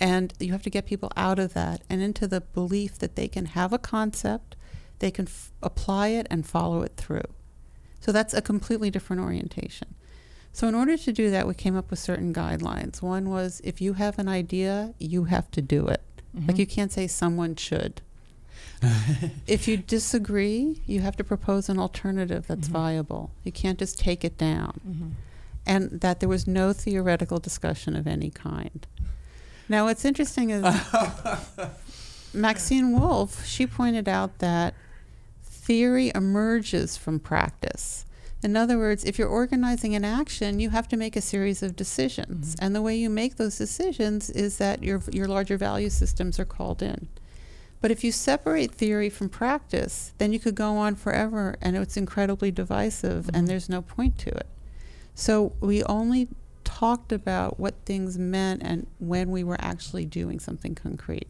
And 0.00 0.34
you 0.40 0.52
have 0.52 0.62
to 0.62 0.70
get 0.70 0.86
people 0.86 1.12
out 1.16 1.38
of 1.38 1.54
that 1.54 1.82
and 1.88 2.02
into 2.02 2.26
the 2.26 2.40
belief 2.40 2.98
that 2.98 3.16
they 3.16 3.28
can 3.28 3.46
have 3.46 3.72
a 3.72 3.78
concept, 3.78 4.56
they 4.98 5.10
can 5.10 5.26
f- 5.26 5.52
apply 5.62 6.08
it 6.08 6.26
and 6.30 6.46
follow 6.46 6.82
it 6.82 6.96
through. 6.96 7.22
So 8.00 8.12
that's 8.12 8.34
a 8.34 8.42
completely 8.42 8.90
different 8.90 9.22
orientation. 9.22 9.94
So, 10.52 10.68
in 10.68 10.74
order 10.76 10.96
to 10.96 11.12
do 11.12 11.30
that, 11.30 11.48
we 11.48 11.54
came 11.54 11.76
up 11.76 11.90
with 11.90 11.98
certain 11.98 12.32
guidelines. 12.32 13.02
One 13.02 13.28
was 13.28 13.60
if 13.64 13.80
you 13.80 13.94
have 13.94 14.20
an 14.20 14.28
idea, 14.28 14.94
you 15.00 15.24
have 15.24 15.50
to 15.50 15.60
do 15.60 15.88
it. 15.88 16.02
Like 16.32 16.44
mm-hmm. 16.44 16.60
you 16.60 16.66
can't 16.66 16.92
say 16.92 17.06
someone 17.06 17.56
should. 17.56 18.02
if 19.46 19.66
you 19.66 19.76
disagree, 19.76 20.82
you 20.86 21.00
have 21.00 21.16
to 21.16 21.24
propose 21.24 21.68
an 21.68 21.78
alternative 21.78 22.46
that's 22.46 22.68
mm-hmm. 22.68 22.72
viable. 22.72 23.32
You 23.42 23.52
can't 23.52 23.78
just 23.78 23.98
take 23.98 24.24
it 24.24 24.36
down. 24.36 24.80
Mm-hmm. 24.86 25.08
And 25.66 26.00
that 26.02 26.20
there 26.20 26.28
was 26.28 26.46
no 26.46 26.72
theoretical 26.72 27.38
discussion 27.38 27.96
of 27.96 28.06
any 28.06 28.30
kind. 28.30 28.86
Now, 29.68 29.86
what's 29.86 30.04
interesting 30.04 30.50
is 30.50 30.62
Maxine 32.34 32.98
Wolfe, 32.98 33.46
she 33.46 33.66
pointed 33.66 34.08
out 34.08 34.38
that 34.38 34.74
theory 35.42 36.12
emerges 36.14 36.96
from 36.96 37.18
practice. 37.18 38.04
In 38.42 38.58
other 38.58 38.76
words, 38.76 39.04
if 39.04 39.18
you're 39.18 39.28
organizing 39.28 39.94
an 39.94 40.04
action, 40.04 40.60
you 40.60 40.68
have 40.68 40.86
to 40.88 40.98
make 40.98 41.16
a 41.16 41.22
series 41.22 41.62
of 41.62 41.74
decisions. 41.74 42.54
Mm-hmm. 42.54 42.64
And 42.64 42.76
the 42.76 42.82
way 42.82 42.94
you 42.94 43.08
make 43.08 43.36
those 43.36 43.56
decisions 43.56 44.28
is 44.28 44.58
that 44.58 44.82
your, 44.82 45.02
your 45.10 45.26
larger 45.26 45.56
value 45.56 45.88
systems 45.88 46.38
are 46.38 46.44
called 46.44 46.82
in. 46.82 47.08
But 47.80 47.90
if 47.90 48.04
you 48.04 48.12
separate 48.12 48.70
theory 48.70 49.08
from 49.08 49.30
practice, 49.30 50.12
then 50.18 50.32
you 50.34 50.38
could 50.38 50.54
go 50.54 50.76
on 50.76 50.94
forever 50.94 51.56
and 51.62 51.74
it's 51.76 51.96
incredibly 51.96 52.50
divisive 52.50 53.28
and 53.28 53.36
mm-hmm. 53.36 53.46
there's 53.46 53.70
no 53.70 53.80
point 53.80 54.18
to 54.18 54.30
it. 54.30 54.46
So 55.14 55.52
we 55.60 55.82
only 55.84 56.28
talked 56.64 57.12
about 57.12 57.60
what 57.60 57.74
things 57.84 58.18
meant 58.18 58.62
and 58.62 58.86
when 58.98 59.30
we 59.30 59.44
were 59.44 59.56
actually 59.60 60.04
doing 60.04 60.40
something 60.40 60.74
concrete. 60.74 61.28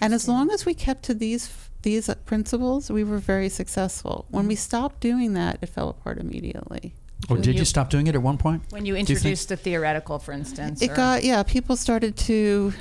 And 0.00 0.14
as 0.14 0.28
long 0.28 0.50
as 0.50 0.64
we 0.64 0.74
kept 0.74 1.02
to 1.04 1.14
these 1.14 1.50
these 1.82 2.10
principles, 2.26 2.90
we 2.90 3.02
were 3.02 3.18
very 3.18 3.48
successful. 3.48 4.26
When 4.28 4.46
we 4.46 4.54
mm-hmm. 4.54 4.60
stopped 4.60 5.00
doing 5.00 5.32
that, 5.32 5.58
it 5.62 5.68
fell 5.70 5.88
apart 5.88 6.18
immediately. 6.18 6.94
Or 7.28 7.38
did 7.38 7.58
you 7.58 7.64
stop 7.64 7.90
doing 7.90 8.06
it 8.06 8.14
at 8.14 8.22
one 8.22 8.38
point? 8.38 8.62
when 8.70 8.86
you 8.86 8.94
you 8.94 9.00
introduced 9.00 9.48
the 9.48 9.56
theoretical, 9.56 10.18
for 10.18 10.32
instance, 10.32 10.82
It 10.82 10.90
or 10.90 10.94
got 10.94 11.24
yeah, 11.24 11.42
people 11.42 11.76
started 11.76 12.16
to 12.18 12.72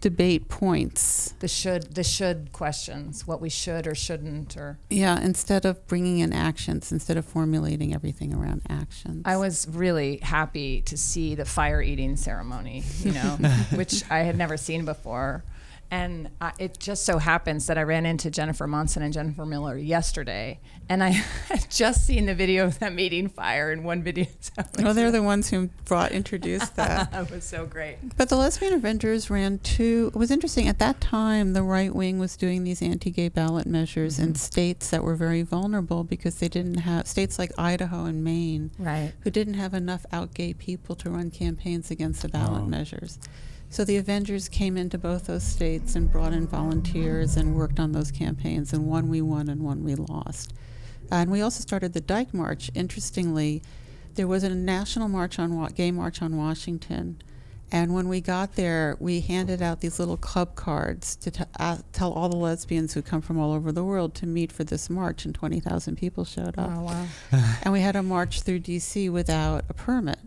debate 0.00 0.48
points. 0.48 1.34
the 1.40 1.48
should 1.48 1.94
the 1.94 2.04
should 2.04 2.52
questions, 2.52 3.26
what 3.26 3.40
we 3.40 3.48
should 3.48 3.86
or 3.86 3.94
shouldn't, 3.94 4.56
or 4.56 4.78
Yeah, 4.90 5.20
instead 5.20 5.64
of 5.64 5.86
bringing 5.86 6.18
in 6.18 6.32
actions, 6.32 6.92
instead 6.92 7.16
of 7.16 7.24
formulating 7.24 7.94
everything 7.94 8.34
around 8.34 8.62
actions. 8.68 9.22
I 9.24 9.36
was 9.36 9.66
really 9.68 10.18
happy 10.18 10.82
to 10.82 10.96
see 10.96 11.34
the 11.34 11.44
fire 11.44 11.82
eating 11.82 12.16
ceremony, 12.16 12.84
you 13.00 13.12
know, 13.12 13.38
which 13.74 14.08
I 14.10 14.20
had 14.20 14.36
never 14.36 14.56
seen 14.56 14.84
before. 14.84 15.44
And 15.90 16.28
uh, 16.38 16.50
it 16.58 16.78
just 16.78 17.06
so 17.06 17.16
happens 17.16 17.66
that 17.68 17.78
I 17.78 17.82
ran 17.82 18.04
into 18.04 18.30
Jennifer 18.30 18.66
Monson 18.66 19.02
and 19.02 19.10
Jennifer 19.10 19.46
Miller 19.46 19.74
yesterday, 19.78 20.60
and 20.90 21.02
I 21.02 21.08
had 21.48 21.70
just 21.70 22.04
seen 22.06 22.26
the 22.26 22.34
video 22.34 22.66
of 22.66 22.78
them 22.78 23.00
eating 23.00 23.30
fire 23.30 23.72
in 23.72 23.84
one 23.84 24.02
video. 24.02 24.26
So 24.40 24.52
it 24.58 24.66
well, 24.78 24.86
was- 24.88 24.96
they're 24.96 25.10
the 25.10 25.22
ones 25.22 25.48
who 25.48 25.70
brought 25.86 26.12
introduced 26.12 26.76
that. 26.76 27.10
that 27.12 27.30
was 27.30 27.44
so 27.44 27.64
great. 27.64 27.96
But 28.18 28.28
the 28.28 28.36
Lesbian 28.36 28.74
Avengers 28.74 29.30
ran 29.30 29.60
two. 29.60 30.10
It 30.14 30.18
was 30.18 30.30
interesting. 30.30 30.68
At 30.68 30.78
that 30.80 31.00
time, 31.00 31.54
the 31.54 31.62
right 31.62 31.94
wing 31.94 32.18
was 32.18 32.36
doing 32.36 32.64
these 32.64 32.82
anti 32.82 33.10
gay 33.10 33.30
ballot 33.30 33.66
measures 33.66 34.18
in 34.18 34.34
states 34.34 34.90
that 34.90 35.02
were 35.02 35.14
very 35.16 35.40
vulnerable 35.42 36.04
because 36.04 36.34
they 36.36 36.48
didn't 36.48 36.78
have, 36.78 37.06
states 37.06 37.38
like 37.38 37.50
Idaho 37.56 38.04
and 38.04 38.22
Maine, 38.22 38.72
Right. 38.78 39.12
who 39.20 39.30
didn't 39.30 39.54
have 39.54 39.72
enough 39.72 40.04
out 40.12 40.34
gay 40.34 40.52
people 40.52 40.94
to 40.96 41.08
run 41.10 41.30
campaigns 41.30 41.90
against 41.90 42.20
the 42.22 42.28
ballot 42.28 42.66
measures. 42.68 43.18
So 43.70 43.84
the 43.84 43.96
Avengers 43.98 44.48
came 44.48 44.76
into 44.76 44.96
both 44.98 45.26
those 45.26 45.42
states 45.44 45.94
and 45.94 46.10
brought 46.10 46.32
in 46.32 46.46
volunteers 46.46 47.36
and 47.36 47.54
worked 47.54 47.78
on 47.78 47.92
those 47.92 48.10
campaigns, 48.10 48.72
and 48.72 48.86
one 48.86 49.08
we 49.08 49.20
won 49.20 49.48
and 49.48 49.62
one 49.62 49.84
we 49.84 49.94
lost. 49.94 50.54
And 51.10 51.30
we 51.30 51.40
also 51.42 51.60
started 51.60 51.92
the 51.92 52.00
Dyke 52.00 52.32
March. 52.34 52.70
Interestingly, 52.74 53.62
there 54.14 54.26
was 54.26 54.42
a 54.42 54.54
national 54.54 55.08
march 55.08 55.38
on 55.38 55.54
Wa- 55.56 55.68
gay 55.68 55.90
march 55.90 56.22
on 56.22 56.36
Washington, 56.36 57.20
and 57.70 57.92
when 57.92 58.08
we 58.08 58.22
got 58.22 58.54
there, 58.56 58.96
we 58.98 59.20
handed 59.20 59.60
out 59.60 59.80
these 59.82 59.98
little 59.98 60.16
club 60.16 60.54
cards 60.54 61.14
to 61.16 61.30
t- 61.30 61.44
uh, 61.60 61.76
tell 61.92 62.12
all 62.14 62.30
the 62.30 62.36
lesbians 62.36 62.94
who 62.94 63.02
come 63.02 63.20
from 63.20 63.38
all 63.38 63.52
over 63.52 63.70
the 63.70 63.84
world 63.84 64.14
to 64.16 64.26
meet 64.26 64.50
for 64.50 64.64
this 64.64 64.88
march, 64.88 65.26
and 65.26 65.34
20,000 65.34 65.96
people 65.96 66.24
showed 66.24 66.58
up 66.58 66.70
Oh 66.74 66.82
wow. 66.82 67.06
and 67.62 67.72
we 67.74 67.80
had 67.80 67.94
a 67.96 68.02
march 68.02 68.40
through 68.40 68.60
DC 68.60 69.12
without 69.12 69.64
a 69.68 69.74
permit. 69.74 70.18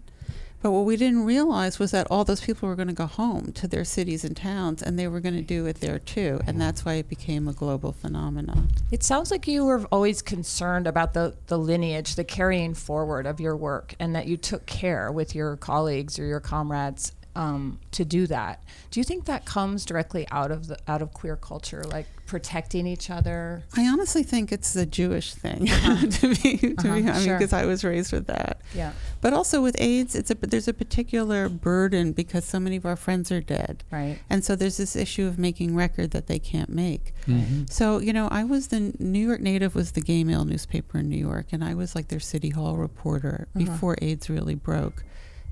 But 0.62 0.72
what 0.72 0.86
we 0.86 0.96
didn't 0.96 1.26
realize 1.26 1.80
was 1.80 1.92
that 1.92 2.08
all 2.12 2.24
those 2.24 2.42
people 2.42 2.70
were 2.70 2.76
going 2.76 2.88
to 2.88 2.94
go 2.94 3.08
home 3.08 3.52
to 3.54 3.68
their 3.68 3.84
cities 3.84 4.24
and 4.24 4.38
towns, 4.38 4.84
and 4.84 4.98
they 4.98 5.08
were 5.08 5.20
going 5.20 5.36
to 5.36 5.42
do 5.42 5.66
it 5.66 5.82
there 5.82 6.00
too, 6.00 6.40
and 6.46 6.62
that's 6.62 6.86
why 6.86 6.94
it 6.96 7.10
became 7.10 7.48
a 7.48 7.54
global 7.54 7.92
phenomenon. 7.92 8.70
It 8.92 9.04
sounds 9.04 9.32
like 9.32 9.48
you 9.48 9.66
were 9.66 9.86
always 9.92 10.22
concerned 10.22 10.86
about 10.86 11.14
the, 11.14 11.36
the 11.48 11.58
lineage, 11.58 12.16
the 12.16 12.24
carrying 12.24 12.74
forward 12.74 13.26
of 13.26 13.40
your 13.40 13.56
work, 13.56 13.96
and 14.00 14.16
that 14.16 14.28
you 14.28 14.38
took 14.38 14.66
care 14.66 15.12
with 15.12 15.34
your 15.34 15.58
colleagues 15.58 16.20
or 16.20 16.26
your 16.26 16.40
comrades 16.40 17.12
um, 17.36 17.80
to 17.92 18.06
do 18.06 18.28
that. 18.28 18.64
Do 18.92 19.00
you 19.00 19.04
think 19.04 19.26
that 19.26 19.46
comes 19.46 19.86
directly 19.86 20.28
out 20.32 20.52
of 20.52 20.68
the 20.68 20.78
out 20.88 21.02
of 21.02 21.14
queer 21.14 21.36
culture, 21.36 21.84
like 21.86 22.06
protecting 22.32 22.88
each 22.88 23.10
other? 23.10 23.64
I 23.76 23.86
honestly 23.86 24.24
think 24.24 24.52
it's 24.52 24.74
a 24.76 24.86
Jewish 24.86 25.34
thing 25.34 25.66
to 26.18 26.34
be, 26.42 26.58
to 26.58 26.76
Uh-huh, 26.80 26.84
be 26.84 26.90
I 26.90 27.14
mean, 27.14 27.24
sure. 27.26 27.38
because 27.38 27.52
I 27.54 27.66
was 27.66 27.84
raised 27.84 28.12
with 28.14 28.28
that. 28.28 28.62
Yeah. 28.74 28.94
But 29.20 29.34
also 29.34 29.62
with 29.62 29.76
AIDS, 29.80 30.16
it's 30.16 30.32
a 30.32 30.36
there's 30.36 30.70
a 30.70 30.74
particular 30.74 31.50
burden 31.50 32.14
because 32.14 32.46
so 32.46 32.60
many 32.60 32.78
of 32.78 32.86
our 32.86 32.96
friends 32.96 33.32
are 33.32 33.42
dead, 33.42 33.84
Right. 33.92 34.18
and 34.30 34.44
so 34.46 34.56
there's 34.56 34.78
this 34.78 34.96
issue 34.96 35.28
of 35.28 35.38
making 35.38 35.76
record 35.76 36.12
that 36.12 36.28
they 36.28 36.40
can't 36.40 36.70
make. 36.70 37.14
Mm-hmm. 37.28 37.64
So 37.70 38.00
you 38.00 38.14
know, 38.14 38.28
I 38.32 38.44
was 38.46 38.70
the 38.70 38.94
New 38.98 39.26
York 39.28 39.42
Native 39.42 39.76
was 39.76 39.92
the 39.92 40.02
gay 40.02 40.24
male 40.24 40.46
newspaper 40.46 41.00
in 41.00 41.10
New 41.10 41.18
York, 41.30 41.48
and 41.52 41.64
I 41.64 41.74
was 41.76 41.96
like 41.96 42.08
their 42.08 42.20
city 42.34 42.50
hall 42.50 42.78
reporter 42.78 43.48
Uh-huh. 43.56 43.66
before 43.66 43.96
AIDS 44.02 44.30
really 44.30 44.56
broke. 44.56 45.04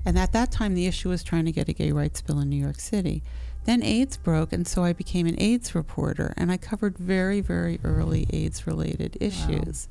And 0.06 0.18
at 0.18 0.32
that 0.32 0.50
time, 0.50 0.72
the 0.74 0.86
issue 0.86 1.10
was 1.10 1.22
trying 1.22 1.44
to 1.44 1.52
get 1.52 1.68
a 1.68 1.74
gay 1.74 1.92
rights 1.92 2.22
bill 2.22 2.40
in 2.40 2.48
New 2.48 2.56
York 2.68 2.80
City. 2.80 3.22
Then 3.64 3.82
AIDS 3.82 4.16
broke, 4.16 4.52
and 4.52 4.66
so 4.66 4.84
I 4.84 4.92
became 4.92 5.26
an 5.26 5.40
AIDS 5.40 5.74
reporter, 5.74 6.32
and 6.36 6.50
I 6.50 6.56
covered 6.56 6.96
very, 6.98 7.40
very 7.40 7.78
early 7.84 8.26
AIDS-related 8.30 9.18
issues. 9.20 9.88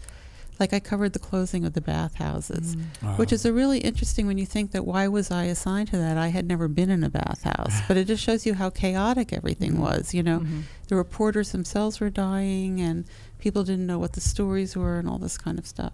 Like 0.60 0.73
I 0.73 0.79
covered 0.82 1.13
the 1.13 1.19
closing 1.19 1.63
of 1.63 1.73
the 1.73 1.79
bathhouses, 1.79 2.75
mm. 2.75 3.17
which 3.17 3.32
is 3.32 3.45
a 3.45 3.53
really 3.53 3.79
interesting 3.79 4.27
when 4.27 4.38
you 4.38 4.45
think 4.45 4.71
that 4.71 4.86
why 4.86 5.08
was 5.08 5.32
I 5.32 5.45
assigned 5.45 5.89
to 5.91 5.97
that? 5.97 6.17
I 6.17 6.27
had 6.29 6.45
never 6.45 6.67
been 6.67 6.89
in 6.89 7.03
a 7.03 7.10
bathhouse, 7.10 7.79
but 7.88 7.95
it 7.95 8.05
just 8.05 8.21
shows 8.21 8.45
you 8.45 8.55
how 8.55 8.69
chaotic 8.69 9.32
everything 9.32 9.73
mm-hmm. 9.73 9.84
was. 9.84 10.13
You 10.13 10.23
know, 10.23 10.39
mm-hmm. 10.39 10.62
the 10.89 10.97
reporters 10.97 11.53
themselves 11.53 12.01
were 12.01 12.10
dying, 12.10 12.82
and 12.82 13.05
people 13.38 13.63
didn't 13.63 13.88
know 13.88 13.99
what 13.99 14.13
the 14.13 14.21
stories 14.21 14.75
were, 14.75 14.99
and 14.99 15.08
all 15.08 15.19
this 15.19 15.38
kind 15.38 15.58
of 15.58 15.65
stuff. 15.65 15.93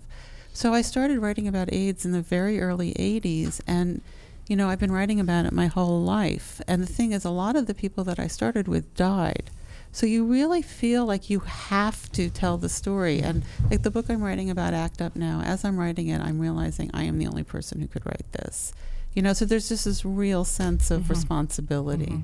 So 0.51 0.73
I 0.73 0.81
started 0.81 1.19
writing 1.19 1.47
about 1.47 1.71
AIDS 1.71 2.05
in 2.05 2.13
the 2.13 2.21
very 2.21 2.59
early 2.59 2.93
80s, 2.93 3.61
and 3.67 4.01
you 4.47 4.55
know, 4.55 4.69
I've 4.69 4.79
been 4.79 4.91
writing 4.91 5.19
about 5.19 5.45
it 5.45 5.51
my 5.51 5.67
whole 5.67 6.01
life. 6.01 6.61
And 6.67 6.81
the 6.81 6.87
thing 6.87 7.11
is, 7.11 7.25
a 7.25 7.29
lot 7.29 7.55
of 7.55 7.65
the 7.65 7.73
people 7.73 8.03
that 8.03 8.19
I 8.19 8.27
started 8.27 8.67
with 8.67 8.93
died. 8.95 9.49
So 9.91 10.05
you 10.05 10.25
really 10.25 10.61
feel 10.61 11.05
like 11.05 11.29
you 11.29 11.39
have 11.39 12.11
to 12.11 12.29
tell 12.29 12.57
the 12.57 12.69
story. 12.69 13.21
And 13.21 13.43
like 13.71 13.83
the 13.83 13.91
book 13.91 14.09
I'm 14.09 14.21
writing 14.21 14.49
about, 14.49 14.73
Act 14.73 15.01
Up 15.01 15.15
Now, 15.15 15.41
as 15.41 15.63
I'm 15.63 15.77
writing 15.77 16.09
it, 16.09 16.19
I'm 16.19 16.39
realizing 16.39 16.91
I 16.93 17.03
am 17.03 17.17
the 17.17 17.27
only 17.27 17.43
person 17.43 17.79
who 17.79 17.87
could 17.87 18.05
write 18.05 18.31
this. 18.33 18.73
You 19.13 19.21
know, 19.21 19.31
so 19.31 19.45
there's 19.45 19.69
just 19.69 19.85
this 19.85 20.03
real 20.03 20.43
sense 20.43 20.91
of 20.91 21.09
responsibility. 21.09 22.23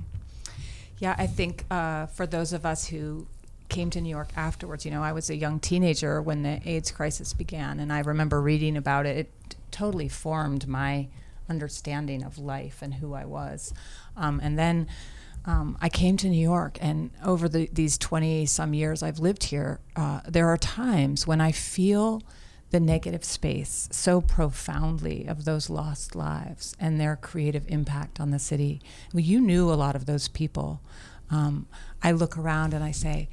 Yeah, 0.99 1.15
I 1.17 1.25
think 1.25 1.63
uh, 1.71 2.07
for 2.07 2.27
those 2.27 2.51
of 2.51 2.65
us 2.65 2.87
who 2.87 3.25
came 3.69 3.89
to 3.91 4.01
New 4.01 4.09
York 4.09 4.29
afterwards, 4.35 4.83
you 4.83 4.91
know, 4.91 5.01
I 5.01 5.13
was 5.13 5.29
a 5.29 5.35
young 5.35 5.61
teenager 5.61 6.21
when 6.21 6.43
the 6.43 6.61
AIDS 6.65 6.91
crisis 6.91 7.31
began, 7.31 7.79
and 7.79 7.91
I 7.93 8.01
remember 8.01 8.41
reading 8.41 8.75
about 8.75 9.05
it. 9.05 9.17
It 9.17 9.55
totally 9.71 10.09
formed 10.09 10.67
my 10.67 11.07
understanding 11.49 12.23
of 12.23 12.37
life 12.37 12.81
and 12.81 12.95
who 12.95 13.13
I 13.13 13.25
was. 13.25 13.73
Um, 14.15 14.39
and 14.41 14.57
then 14.57 14.87
um, 15.45 15.77
I 15.81 15.89
came 15.89 16.17
to 16.17 16.29
New 16.29 16.41
York, 16.41 16.77
and 16.81 17.11
over 17.25 17.49
the, 17.49 17.69
these 17.73 17.97
20 17.97 18.45
some 18.45 18.73
years 18.73 19.01
I've 19.01 19.19
lived 19.19 19.45
here, 19.45 19.79
uh, 19.95 20.21
there 20.27 20.47
are 20.47 20.57
times 20.57 21.25
when 21.25 21.41
I 21.41 21.51
feel 21.51 22.21
the 22.69 22.79
negative 22.79 23.23
space 23.23 23.89
so 23.91 24.21
profoundly 24.21 25.27
of 25.27 25.43
those 25.43 25.69
lost 25.69 26.15
lives 26.15 26.75
and 26.79 26.99
their 26.99 27.17
creative 27.17 27.65
impact 27.67 28.19
on 28.19 28.31
the 28.31 28.39
city. 28.39 28.81
Well, 29.13 29.21
you 29.21 29.41
knew 29.41 29.69
a 29.69 29.75
lot 29.75 29.95
of 29.95 30.05
those 30.05 30.27
people. 30.27 30.81
Um, 31.29 31.67
I 32.01 32.11
look 32.11 32.37
around 32.37 32.73
and 32.73 32.83
I 32.83 32.91
say, 32.91 33.27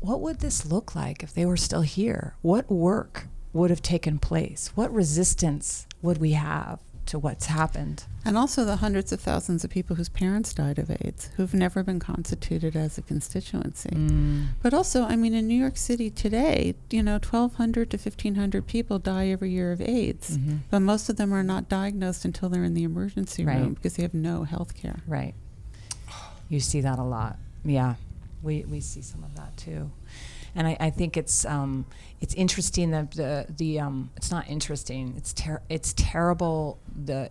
what 0.00 0.20
would 0.20 0.40
this 0.40 0.64
look 0.64 0.94
like 0.94 1.22
if 1.22 1.34
they 1.34 1.44
were 1.44 1.56
still 1.56 1.82
here? 1.82 2.36
What 2.42 2.70
work 2.70 3.26
would 3.52 3.70
have 3.70 3.82
taken 3.82 4.18
place? 4.18 4.70
What 4.74 4.92
resistance 4.92 5.86
would 6.02 6.18
we 6.18 6.32
have 6.32 6.80
to 7.08 7.18
what's 7.18 7.46
happened? 7.46 8.04
And 8.24 8.36
also 8.36 8.64
the 8.64 8.76
hundreds 8.76 9.12
of 9.12 9.20
thousands 9.20 9.64
of 9.64 9.70
people 9.70 9.96
whose 9.96 10.08
parents 10.08 10.52
died 10.54 10.78
of 10.78 10.90
AIDS, 10.90 11.30
who've 11.36 11.54
never 11.54 11.82
been 11.82 11.98
constituted 11.98 12.76
as 12.76 12.98
a 12.98 13.02
constituency. 13.02 13.88
Mm. 13.90 14.46
But 14.62 14.72
also, 14.74 15.04
I 15.04 15.16
mean, 15.16 15.34
in 15.34 15.46
New 15.48 15.58
York 15.58 15.76
City 15.76 16.10
today, 16.10 16.74
you 16.90 17.02
know, 17.02 17.14
1,200 17.14 17.90
to 17.90 17.96
1,500 17.96 18.66
people 18.66 18.98
die 18.98 19.28
every 19.28 19.50
year 19.50 19.72
of 19.72 19.80
AIDS. 19.80 20.36
Mm-hmm. 20.36 20.56
But 20.70 20.80
most 20.80 21.08
of 21.08 21.16
them 21.16 21.32
are 21.32 21.42
not 21.42 21.68
diagnosed 21.68 22.24
until 22.24 22.48
they're 22.48 22.64
in 22.64 22.74
the 22.74 22.84
emergency 22.84 23.44
Right. 23.44 23.58
room 23.58 23.74
because 23.74 23.96
they 23.96 24.02
have 24.02 24.14
no 24.14 24.44
health 24.44 24.74
care. 24.74 25.00
Right. 25.06 25.34
You 26.48 26.60
see 26.60 26.80
that 26.82 26.98
a 26.98 27.02
lot. 27.02 27.36
Yeah, 27.64 27.94
we, 28.42 28.64
we 28.64 28.80
see 28.80 29.02
some 29.02 29.22
of 29.24 29.34
that 29.36 29.56
too. 29.56 29.90
And 30.58 30.66
I, 30.66 30.76
I 30.80 30.90
think 30.90 31.16
it's 31.16 31.44
um, 31.44 31.86
it's 32.20 32.34
interesting 32.34 32.90
that 32.90 33.12
the 33.12 33.46
the 33.48 33.78
um, 33.78 34.10
it's 34.16 34.32
not 34.32 34.48
interesting. 34.48 35.14
It's 35.16 35.32
ter- 35.32 35.62
it's 35.70 35.94
terrible 35.96 36.78
the 37.04 37.30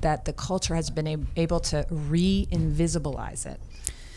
that 0.00 0.24
the 0.24 0.32
culture 0.32 0.76
has 0.76 0.88
been 0.88 1.08
ab- 1.08 1.26
able 1.36 1.58
to 1.58 1.84
re-invisibilize 1.90 3.44
it, 3.44 3.60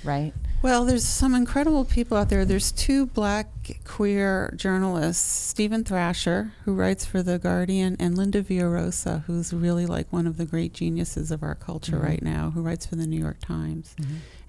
right? 0.03 0.33
Well, 0.61 0.85
there's 0.85 1.03
some 1.03 1.35
incredible 1.35 1.83
people 1.83 2.15
out 2.17 2.29
there. 2.29 2.45
There's 2.45 2.71
two 2.71 3.05
black 3.07 3.47
queer 3.83 4.53
journalists, 4.55 5.29
Steven 5.49 5.83
Thrasher, 5.83 6.53
who 6.63 6.73
writes 6.73 7.05
for 7.05 7.21
The 7.21 7.37
Guardian, 7.37 7.97
and 7.99 8.17
Linda 8.17 8.41
Villarosa, 8.41 9.25
who's 9.25 9.51
really 9.53 9.85
like 9.85 10.11
one 10.13 10.25
of 10.25 10.37
the 10.37 10.45
great 10.45 10.73
geniuses 10.73 11.31
of 11.31 11.43
our 11.43 11.55
culture 11.55 11.97
Mhm. 11.97 12.03
right 12.03 12.23
now, 12.23 12.51
who 12.51 12.61
writes 12.61 12.85
for 12.85 12.95
The 12.95 13.05
New 13.07 13.19
York 13.19 13.39
Times. 13.41 13.93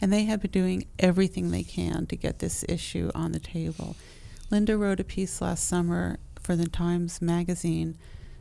And 0.00 0.12
they 0.12 0.24
have 0.26 0.40
been 0.40 0.52
doing 0.52 0.86
everything 1.00 1.50
they 1.50 1.64
can 1.64 2.06
to 2.06 2.16
get 2.16 2.38
this 2.38 2.64
issue 2.68 3.10
on 3.14 3.32
the 3.32 3.40
table. 3.40 3.96
Linda 4.50 4.76
wrote 4.78 5.00
a 5.00 5.04
piece 5.04 5.40
last 5.40 5.64
summer 5.66 6.18
for 6.40 6.54
the 6.54 6.68
Times 6.68 7.20
Magazine 7.20 7.96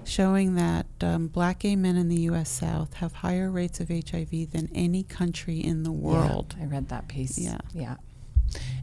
showing 0.07 0.55
that 0.55 0.85
um, 1.01 1.27
black 1.27 1.59
gay 1.59 1.75
men 1.75 1.95
in 1.95 2.09
the 2.09 2.21
U.S. 2.21 2.49
South 2.49 2.95
have 2.95 3.13
higher 3.13 3.49
rates 3.49 3.79
of 3.79 3.89
HIV 3.89 4.51
than 4.51 4.69
any 4.73 5.03
country 5.03 5.59
in 5.59 5.83
the 5.83 5.91
world. 5.91 6.55
Yeah, 6.57 6.63
I 6.63 6.67
read 6.67 6.89
that 6.89 7.07
piece. 7.07 7.37
Yeah. 7.37 7.59
yeah. 7.73 7.95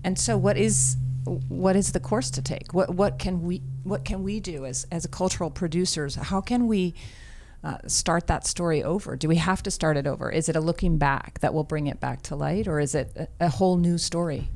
And 0.03 0.19
so, 0.19 0.37
what 0.37 0.57
is 0.57 0.97
what 1.25 1.77
is 1.77 1.93
the 1.93 2.01
course 2.01 2.31
to 2.31 2.43
take? 2.43 2.73
What 2.73 2.95
what 2.95 3.19
can 3.19 3.43
we 3.43 3.63
what 3.85 4.05
can 4.05 4.23
we 4.23 4.41
do 4.41 4.65
as 4.65 4.87
as 4.91 5.07
cultural 5.07 5.51
producers? 5.51 6.15
How 6.17 6.41
can 6.41 6.67
we 6.67 6.95
uh, 7.63 7.79
start 7.87 8.27
that 8.27 8.47
story 8.47 8.83
over? 8.83 9.17
Do 9.17 9.29
we 9.29 9.37
have 9.37 9.63
to 9.65 9.71
start 9.71 9.97
it 9.97 10.07
over? 10.07 10.31
Is 10.31 10.49
it 10.49 10.57
a 10.57 10.61
looking 10.61 10.99
back 10.99 11.41
that 11.41 11.53
will 11.53 11.65
bring 11.65 11.87
it 11.87 12.01
back 12.01 12.23
to 12.23 12.37
light, 12.37 12.67
or 12.67 12.81
is 12.81 12.95
it 12.95 13.13
a, 13.17 13.29
a 13.47 13.49
whole 13.49 13.77
new 13.77 13.99
story? 13.99 14.49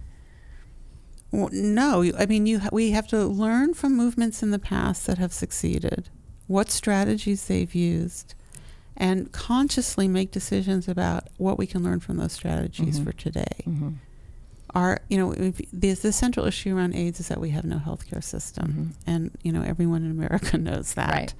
Well, 1.30 1.50
no, 1.52 2.04
I 2.16 2.26
mean, 2.26 2.46
you 2.46 2.60
ha- 2.60 2.68
we 2.72 2.92
have 2.92 3.08
to 3.08 3.26
learn 3.26 3.74
from 3.74 3.96
movements 3.96 4.42
in 4.42 4.52
the 4.52 4.58
past 4.58 5.06
that 5.06 5.18
have 5.18 5.32
succeeded, 5.32 6.08
what 6.46 6.70
strategies 6.70 7.46
they've 7.46 7.74
used, 7.74 8.34
and 8.96 9.32
consciously 9.32 10.06
make 10.08 10.30
decisions 10.30 10.88
about 10.88 11.28
what 11.36 11.58
we 11.58 11.66
can 11.66 11.82
learn 11.82 12.00
from 12.00 12.16
those 12.16 12.32
strategies 12.32 13.00
Mhm. 13.00 13.04
for 13.04 13.12
today. 13.12 13.56
Mm-hmm. 13.66 13.90
Our, 14.74 15.00
you 15.08 15.18
know, 15.18 15.32
the, 15.34 15.94
the 15.94 16.12
central 16.12 16.46
issue 16.46 16.76
around 16.76 16.94
AIDS 16.94 17.20
is 17.20 17.28
that 17.28 17.40
we 17.40 17.50
have 17.50 17.64
no 17.64 17.78
healthcare 17.78 18.22
system, 18.22 18.94
and 19.06 19.30
you 19.42 19.52
know, 19.52 19.62
everyone 19.62 20.04
in 20.04 20.10
America 20.10 20.58
knows 20.68 20.94
that. 20.94 21.10
Right. 21.12 21.34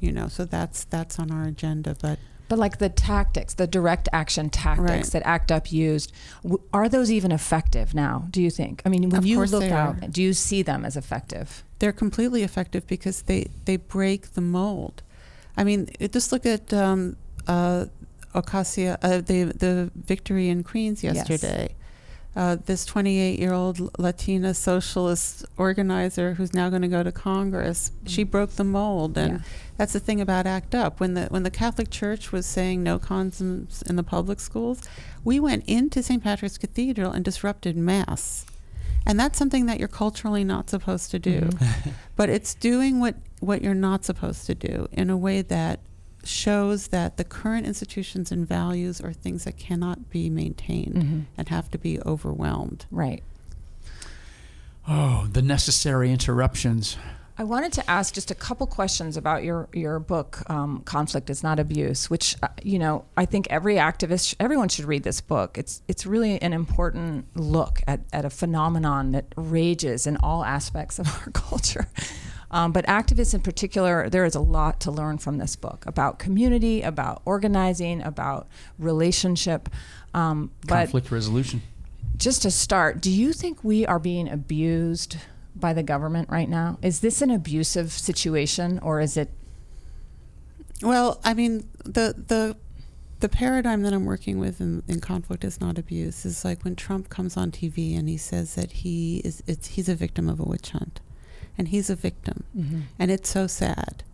You 0.00 0.12
know, 0.12 0.28
so 0.28 0.44
that's 0.44 0.84
that's 0.84 1.18
on 1.18 1.30
our 1.30 1.44
agenda, 1.44 1.96
but. 2.00 2.18
But 2.48 2.58
like 2.58 2.78
the 2.78 2.88
tactics, 2.88 3.54
the 3.54 3.66
direct 3.66 4.08
action 4.12 4.48
tactics 4.50 4.90
Right. 4.90 5.04
that 5.12 5.22
ACT 5.26 5.52
UP 5.52 5.70
used, 5.72 6.12
w- 6.42 6.60
are 6.72 6.88
those 6.88 7.10
even 7.10 7.30
effective 7.32 7.94
now? 7.94 8.26
Do 8.30 8.40
you 8.42 8.50
think? 8.50 8.82
I 8.86 8.88
mean, 8.88 9.08
when 9.10 9.18
Of 9.18 9.26
you 9.26 9.44
look 9.44 9.70
out, 9.70 10.10
do 10.10 10.22
you 10.22 10.32
see 10.32 10.62
them 10.62 10.84
as 10.84 10.96
effective? 10.96 11.62
they're 11.80 11.92
completely 11.92 12.42
effective 12.42 12.84
because 12.88 13.22
they, 13.22 13.46
they 13.64 13.76
break 13.76 14.32
the 14.34 14.40
mold. 14.40 15.02
I 15.56 15.62
mean, 15.64 15.88
it- 16.00 16.12
just 16.12 16.32
look 16.32 16.44
at 16.46 16.72
um, 16.72 17.16
uh, 17.46 17.84
Ocasio, 18.34 18.96
uh, 19.02 19.20
the 19.20 19.44
the 19.64 19.90
victory 19.94 20.48
in 20.48 20.62
Queens 20.64 21.02
Yes. 21.04 21.16
Uh, 22.38 22.56
this 22.66 22.84
28 22.84 23.36
year 23.40 23.52
old 23.52 23.90
Latina 23.98 24.54
socialist 24.54 25.44
organizer 25.56 26.34
who's 26.34 26.54
now 26.54 26.70
going 26.70 26.82
to 26.82 26.88
go 26.88 27.02
to 27.02 27.10
Congress, 27.10 27.90
she 28.06 28.22
broke 28.22 28.50
the 28.52 28.62
mold, 28.62 29.18
and 29.18 29.32
Yeah. 29.32 29.38
that's 29.76 29.92
the 29.92 29.98
thing 29.98 30.20
about 30.20 30.46
ACT 30.46 30.72
UP. 30.72 31.00
When 31.00 31.14
the 31.14 31.26
when 31.34 31.42
the 31.42 31.50
Catholic 31.50 31.90
Church 31.90 32.30
was 32.30 32.46
saying 32.46 32.82
no 32.84 32.98
condoms 33.00 33.82
in 33.88 33.96
the 33.96 34.04
public 34.04 34.38
schools, 34.38 34.78
we 35.24 35.40
went 35.40 35.64
into 35.66 36.00
St. 36.00 36.22
Patrick's 36.22 36.58
Cathedral 36.58 37.10
and 37.10 37.24
disrupted 37.24 37.76
mass. 37.76 38.46
And 39.04 39.18
that's 39.18 39.36
something 39.38 39.66
that 39.66 39.78
you're 39.80 39.88
culturally 39.88 40.44
not 40.44 40.70
supposed 40.70 41.10
to 41.10 41.18
do. 41.18 41.48
but 42.14 42.28
it's 42.28 42.54
doing 42.54 43.00
what, 43.00 43.16
what 43.40 43.62
you're 43.62 43.74
not 43.88 44.04
supposed 44.04 44.46
to 44.46 44.54
do 44.54 44.86
in 44.92 45.10
a 45.10 45.16
way 45.16 45.42
that 45.42 45.80
shows 46.24 46.88
that 46.88 47.16
the 47.16 47.24
current 47.24 47.66
institutions 47.66 48.30
and 48.32 48.46
values 48.46 49.00
are 49.00 49.12
things 49.12 49.44
that 49.44 49.56
cannot 49.56 50.10
be 50.10 50.28
maintained 50.28 50.94
Mhm. 50.96 51.24
and 51.36 51.48
have 51.48 51.70
to 51.70 51.78
be 51.78 52.00
overwhelmed. 52.02 52.86
Right. 52.90 53.22
Oh, 54.86 55.26
the 55.32 55.42
necessary 55.42 56.10
interruptions 56.12 56.96
I 57.40 57.44
wanted 57.44 57.72
to 57.74 57.88
ask 57.88 58.12
just 58.14 58.32
a 58.32 58.34
couple 58.34 58.66
questions 58.66 59.16
about 59.16 59.44
your 59.44 59.68
your 59.72 60.00
book, 60.00 60.42
um, 60.50 60.82
"Conflict 60.84 61.30
Is 61.30 61.40
Not 61.44 61.60
Abuse," 61.60 62.10
which 62.10 62.34
uh, 62.42 62.48
you 62.64 62.80
know 62.80 63.04
I 63.16 63.26
think 63.26 63.46
every 63.48 63.76
activist, 63.76 64.34
everyone 64.40 64.68
should 64.68 64.86
read 64.86 65.04
this 65.04 65.20
book. 65.20 65.56
It's 65.56 65.80
it's 65.86 66.04
really 66.04 66.42
an 66.42 66.52
important 66.52 67.26
look 67.36 67.80
at, 67.86 68.00
at 68.12 68.24
a 68.24 68.30
phenomenon 68.30 69.12
that 69.12 69.26
rages 69.36 70.04
in 70.04 70.16
all 70.16 70.44
aspects 70.44 70.98
of 70.98 71.06
our 71.26 71.30
culture. 71.30 71.86
Um, 72.50 72.72
but 72.72 72.86
activists 72.86 73.34
in 73.34 73.40
particular, 73.40 74.08
there 74.08 74.24
is 74.24 74.34
a 74.34 74.40
lot 74.40 74.80
to 74.80 74.90
learn 74.90 75.18
from 75.18 75.38
this 75.38 75.56
book 75.56 75.84
about 75.86 76.18
community, 76.18 76.82
about 76.82 77.22
organizing, 77.24 78.02
about 78.02 78.48
relationship. 78.78 79.68
Um, 80.14 80.50
but 80.66 80.84
Conflict 80.84 81.10
resolution. 81.10 81.62
just 82.16 82.42
to 82.42 82.50
start, 82.50 83.00
do 83.00 83.10
you 83.10 83.32
think 83.32 83.62
we 83.62 83.84
are 83.86 83.98
being 83.98 84.28
abused 84.28 85.16
by 85.54 85.72
the 85.72 85.82
government 85.82 86.30
right 86.30 86.48
now? 86.48 86.78
Is 86.82 87.00
this 87.00 87.20
an 87.20 87.30
abusive 87.30 87.92
situation 87.92 88.78
or 88.80 89.00
is 89.00 89.16
it 89.16 89.30
Well, 90.82 91.20
I 91.24 91.34
mean, 91.34 91.68
the 91.84 92.14
the 92.26 92.56
the 93.20 93.28
paradigm 93.28 93.82
that 93.82 93.92
I'm 93.92 94.04
working 94.04 94.38
with 94.38 94.60
in, 94.60 94.82
in 94.86 95.00
conflict 95.00 95.44
is 95.44 95.60
not 95.60 95.76
abuse. 95.76 96.24
Is 96.24 96.44
like 96.44 96.64
when 96.64 96.76
Trump 96.76 97.08
comes 97.08 97.36
on 97.36 97.50
TV 97.50 97.98
and 97.98 98.08
he 98.08 98.16
says 98.16 98.54
that 98.54 98.70
he 98.70 99.18
is 99.18 99.42
it's 99.46 99.68
he's 99.68 99.88
a 99.88 99.94
victim 99.94 100.28
of 100.28 100.38
a 100.40 100.44
witch 100.44 100.70
hunt, 100.70 101.00
and 101.58 101.68
he's 101.68 101.90
a 101.90 101.96
victim, 101.96 102.44
mm-hmm. 102.56 102.80
and 102.98 103.10
it's 103.10 103.28
so 103.28 103.46
sad. 103.46 104.04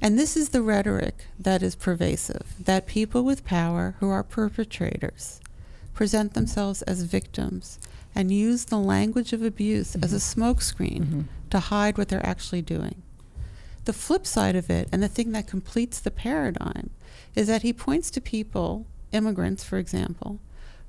And 0.00 0.18
this 0.18 0.36
is 0.36 0.50
the 0.50 0.62
rhetoric 0.62 1.26
that 1.38 1.62
is 1.62 1.74
pervasive 1.74 2.54
that 2.60 2.86
people 2.86 3.24
with 3.24 3.44
power 3.44 3.96
who 4.00 4.10
are 4.10 4.22
perpetrators 4.22 5.40
present 5.94 6.34
themselves 6.34 6.82
as 6.82 7.02
victims 7.02 7.78
and 8.14 8.30
use 8.30 8.66
the 8.66 8.78
language 8.78 9.32
of 9.32 9.42
abuse 9.42 9.96
as 9.96 10.12
a 10.12 10.16
mm-hmm. 10.16 10.42
smokescreen 10.42 11.00
mm-hmm. 11.00 11.20
to 11.50 11.58
hide 11.58 11.96
what 11.96 12.08
they're 12.08 12.26
actually 12.26 12.62
doing. 12.62 13.02
The 13.86 13.92
flip 13.92 14.26
side 14.26 14.56
of 14.56 14.70
it, 14.70 14.88
and 14.92 15.02
the 15.02 15.08
thing 15.08 15.32
that 15.32 15.46
completes 15.46 16.00
the 16.00 16.10
paradigm, 16.10 16.90
is 17.34 17.46
that 17.48 17.62
he 17.62 17.72
points 17.72 18.10
to 18.12 18.20
people, 18.20 18.86
immigrants, 19.12 19.64
for 19.64 19.78
example, 19.78 20.38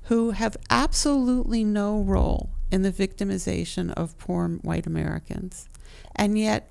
who 0.04 0.30
have 0.30 0.56
absolutely 0.70 1.64
no 1.64 2.00
role 2.00 2.50
in 2.70 2.82
the 2.82 2.92
victimization 2.92 3.92
of 3.94 4.16
poor 4.18 4.48
white 4.48 4.86
Americans, 4.86 5.68
and 6.14 6.38
yet 6.38 6.70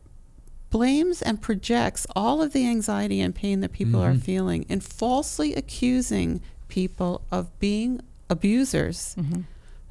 blames 0.70 1.22
and 1.22 1.42
projects 1.42 2.06
all 2.16 2.42
of 2.42 2.52
the 2.52 2.68
anxiety 2.68 3.22
and 3.22 3.34
pain 3.34 3.62
that 3.62 3.72
people 3.72 4.02
are 4.02 4.12
mm-hmm. 4.12 4.20
feeling 4.20 4.66
in 4.68 4.80
falsely 4.80 5.54
accusing 5.54 6.42
people 6.68 7.22
of 7.32 7.58
being 7.60 8.02
abusers 8.30 9.16
mm-hmm. 9.18 9.42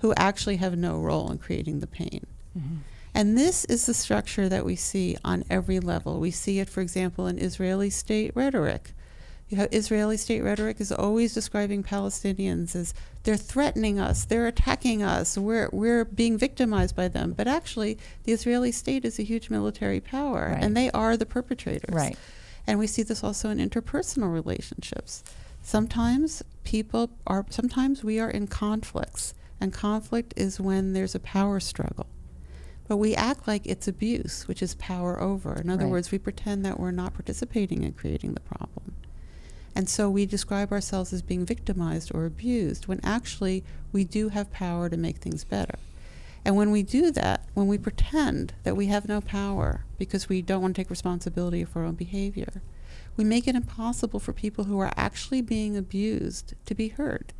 who 0.00 0.12
actually 0.16 0.56
have 0.56 0.76
no 0.76 0.98
role 0.98 1.30
in 1.30 1.38
creating 1.38 1.80
the 1.80 1.86
pain. 1.86 2.26
Mm-hmm. 2.58 2.76
And 3.14 3.38
this 3.38 3.64
is 3.66 3.86
the 3.86 3.94
structure 3.94 4.48
that 4.48 4.64
we 4.64 4.74
see 4.74 5.16
on 5.24 5.44
every 5.48 5.78
level. 5.78 6.18
We 6.18 6.32
see 6.32 6.58
it, 6.58 6.68
for 6.68 6.80
example, 6.80 7.28
in 7.28 7.38
Israeli 7.38 7.88
state 7.88 8.32
rhetoric. 8.34 8.92
You 9.48 9.58
have 9.58 9.68
Israeli 9.72 10.16
state 10.16 10.40
rhetoric 10.42 10.80
is 10.80 10.90
always 10.90 11.34
describing 11.34 11.82
Palestinians 11.82 12.74
as 12.74 12.94
they're 13.24 13.36
threatening 13.36 13.98
us, 13.98 14.24
they're 14.24 14.46
attacking 14.46 15.02
us, 15.02 15.36
we're, 15.36 15.68
we're 15.70 16.04
being 16.04 16.38
victimized 16.38 16.96
by 16.96 17.08
them. 17.08 17.32
But 17.32 17.46
actually, 17.46 17.98
the 18.24 18.32
Israeli 18.32 18.72
state 18.72 19.04
is 19.04 19.18
a 19.18 19.22
huge 19.22 19.50
military 19.50 20.00
power, 20.00 20.50
Right. 20.52 20.62
and 20.62 20.76
they 20.76 20.90
are 20.92 21.16
the 21.16 21.26
perpetrators. 21.26 21.94
Right. 21.94 22.18
And 22.66 22.78
we 22.78 22.86
see 22.86 23.02
this 23.02 23.22
also 23.22 23.50
in 23.50 23.58
interpersonal 23.58 24.32
relationships. 24.32 25.22
Sometimes 25.62 26.42
people 26.64 27.10
are, 27.26 27.44
sometimes 27.50 28.02
we 28.02 28.18
are 28.18 28.30
in 28.30 28.46
conflicts, 28.46 29.34
and 29.60 29.72
conflict 29.72 30.32
is 30.36 30.58
when 30.58 30.94
there's 30.94 31.14
a 31.14 31.20
power 31.20 31.60
struggle. 31.60 32.06
But 32.88 32.96
we 32.96 33.14
act 33.14 33.46
like 33.46 33.66
it's 33.66 33.88
abuse, 33.88 34.48
which 34.48 34.62
is 34.62 34.74
power 34.76 35.20
over. 35.20 35.54
In 35.54 35.70
other 35.70 35.84
Right. 35.84 35.90
words, 35.92 36.10
we 36.10 36.18
pretend 36.18 36.64
that 36.64 36.80
we're 36.80 36.90
not 36.90 37.14
participating 37.14 37.82
in 37.82 37.92
creating 37.92 38.32
the 38.34 38.40
problem. 38.40 38.94
And 39.74 39.88
so 39.88 40.08
we 40.08 40.26
describe 40.26 40.70
ourselves 40.70 41.12
as 41.12 41.22
being 41.22 41.44
victimized 41.44 42.14
or 42.14 42.26
abused 42.26 42.86
when 42.86 43.00
actually 43.02 43.64
we 43.92 44.04
do 44.04 44.28
have 44.28 44.52
power 44.52 44.88
to 44.88 44.96
make 44.96 45.16
things 45.16 45.44
better. 45.44 45.78
And 46.44 46.56
when 46.56 46.70
we 46.70 46.82
do 46.82 47.10
that, 47.12 47.46
when 47.54 47.66
we 47.66 47.78
pretend 47.78 48.54
that 48.64 48.76
we 48.76 48.86
have 48.86 49.08
no 49.08 49.20
power 49.20 49.84
because 49.98 50.28
we 50.28 50.42
don't 50.42 50.60
want 50.60 50.76
to 50.76 50.80
take 50.82 50.90
responsibility 50.90 51.64
for 51.64 51.80
our 51.80 51.86
own 51.86 51.94
behavior, 51.94 52.62
we 53.16 53.24
make 53.24 53.48
it 53.48 53.54
impossible 53.54 54.20
for 54.20 54.32
people 54.32 54.64
who 54.64 54.78
are 54.78 54.92
actually 54.96 55.40
being 55.40 55.76
abused 55.76 56.54
to 56.66 56.74
be 56.74 56.88
heard 56.88 57.32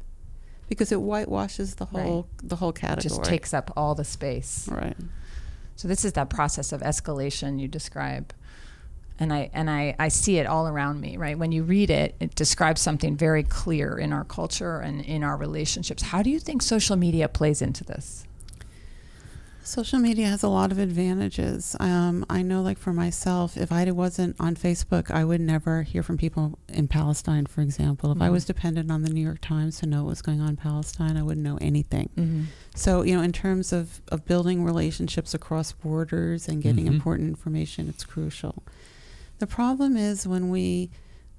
because 0.69 0.91
it 0.91 0.99
whitewashes 0.99 1.75
the 1.75 1.87
whole 1.87 2.29
the 2.43 2.57
whole 2.57 2.73
category. 2.73 3.03
just 3.03 3.25
takes 3.25 3.53
up 3.53 3.71
all 3.77 3.95
the 3.95 4.05
space? 4.05 4.69
right. 4.71 4.97
So 5.77 5.89
this 5.89 6.05
is 6.05 6.13
that 6.13 6.31
process 6.31 6.73
of 6.73 6.81
escalation 6.83 7.61
you 7.61 7.69
describe. 7.69 8.33
And 9.19 9.33
I 9.33 9.49
and 9.53 9.71
I, 9.71 9.95
I 9.99 10.09
see 10.09 10.39
it 10.39 10.47
all 10.47 10.67
around 10.67 11.01
me, 11.01 11.17
right? 11.17 11.39
When 11.39 11.53
you 11.53 11.63
read 11.63 11.89
it, 11.89 12.17
it 12.19 12.35
describes 12.35 12.81
something 12.81 13.17
very 13.17 13.45
clear 13.45 13.97
in 13.97 14.13
our 14.13 14.25
culture 14.25 14.81
and 14.81 15.01
in 15.01 15.23
our 15.23 15.37
relationships. 15.37 16.03
How 16.03 16.23
do 16.23 16.31
you 16.31 16.41
think 16.41 16.63
social 16.63 16.97
media 16.97 17.29
plays 17.29 17.63
into 17.63 17.85
this? 17.85 18.27
Social 19.63 19.99
media 19.99 20.27
has 20.27 20.43
a 20.43 20.49
lot 20.49 20.71
of 20.73 20.79
advantages. 20.79 21.75
Um, 21.81 22.27
I 22.29 22.43
know, 22.43 22.61
like 22.61 22.77
for 22.77 22.93
myself, 22.93 23.57
if 23.57 23.73
I 23.73 23.91
wasn't 23.93 24.37
on 24.39 24.57
Facebook, 24.57 25.11
I 25.11 25.25
would 25.25 25.41
never 25.41 25.85
hear 25.85 26.03
from 26.03 26.19
people 26.19 26.59
in 26.69 26.87
Palestine, 26.87 27.47
for 27.47 27.63
example. 27.63 28.13
If 28.13 28.21
I 28.21 28.29
was 28.29 28.45
dependent 28.45 28.91
on 28.91 29.03
the 29.05 29.09
New 29.09 29.23
York 29.23 29.41
Times 29.41 29.79
to 29.79 29.87
know 29.87 30.03
what 30.03 30.11
was 30.11 30.23
going 30.23 30.43
on 30.43 30.51
in 30.51 30.57
Palestine, 30.59 31.17
I 31.17 31.23
wouldn't 31.23 31.43
know 31.45 31.57
anything. 31.63 32.49
So, 32.75 33.01
you 33.03 33.17
know, 33.17 33.23
in 33.23 33.33
terms 33.33 33.73
of, 33.73 34.03
of 34.09 34.27
building 34.27 34.65
relationships 34.65 35.33
across 35.33 35.73
borders 35.73 36.47
and 36.47 36.63
getting 36.63 36.85
Mhm. 36.85 36.95
important 36.97 37.29
information, 37.31 37.89
it's 37.89 38.05
crucial. 38.05 38.63
The 39.39 39.47
problem 39.47 39.97
is 39.97 40.27
when 40.27 40.49
we 40.51 40.91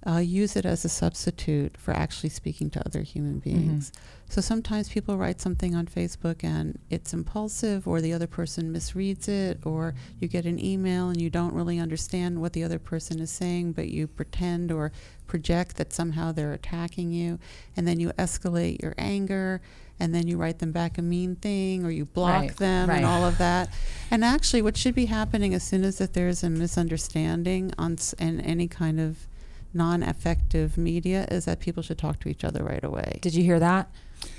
uh, 0.07 0.17
use 0.17 0.55
it 0.55 0.65
as 0.65 0.85
a 0.85 0.89
substitute 0.89 1.75
for 1.77 1.91
actually 1.91 2.29
speaking 2.29 2.69
to 2.69 2.85
other 2.85 3.01
human 3.01 3.39
beings. 3.39 3.91
So 4.29 4.39
sometimes 4.41 4.89
people 4.89 5.17
write 5.17 5.41
something 5.41 5.73
on 5.75 5.87
Facebook 5.87 6.43
and 6.43 6.77
it's 6.91 7.13
impulsive, 7.13 7.87
or 7.87 8.01
the 8.01 8.13
other 8.13 8.27
person 8.27 8.71
misreads 8.71 9.27
it, 9.27 9.59
or 9.65 9.95
you 10.19 10.27
get 10.27 10.45
an 10.45 10.63
email 10.63 11.09
and 11.09 11.19
you 11.19 11.31
don't 11.31 11.53
really 11.53 11.79
understand 11.79 12.39
what 12.39 12.53
the 12.53 12.63
other 12.63 12.77
person 12.77 13.19
is 13.19 13.31
saying, 13.31 13.71
but 13.73 13.87
you 13.87 14.05
pretend 14.07 14.71
or 14.71 14.91
project 15.25 15.77
that 15.77 15.93
somehow 15.93 16.31
they're 16.31 16.53
attacking 16.53 17.11
you, 17.11 17.39
and 17.75 17.87
then 17.87 17.99
you 17.99 18.09
escalate 18.19 18.81
your 18.81 18.93
anger. 18.97 19.61
And 19.99 20.13
then 20.13 20.27
you 20.27 20.37
write 20.37 20.59
them 20.59 20.71
back 20.73 20.97
a 20.97 21.01
mean 21.01 21.35
thing, 21.37 21.85
or 21.85 21.89
you 21.91 22.03
block 22.05 22.41
Right, 22.41 22.57
them, 22.57 22.89
right. 22.89 22.97
and 22.97 23.05
all 23.05 23.23
of 23.23 23.37
that. 23.37 23.69
And 24.11 24.25
actually, 24.25 24.61
what 24.61 24.75
should 24.75 24.93
be 24.95 25.05
happening 25.05 25.53
as 25.53 25.63
soon 25.63 25.83
as 25.85 25.99
that 25.99 26.13
there's 26.13 26.43
a 26.43 26.49
misunderstanding 26.49 27.71
on 27.77 27.93
s- 27.93 28.13
in 28.19 28.41
any 28.41 28.67
kind 28.67 28.99
of 28.99 29.27
non-effective 29.73 30.77
media 30.77 31.27
is 31.31 31.45
that 31.45 31.59
people 31.59 31.83
should 31.83 31.97
talk 31.97 32.19
to 32.21 32.29
each 32.29 32.43
other 32.43 32.63
right 32.63 32.83
away. 32.83 33.19
Did 33.21 33.35
you 33.35 33.43
hear 33.43 33.59
that? 33.59 33.89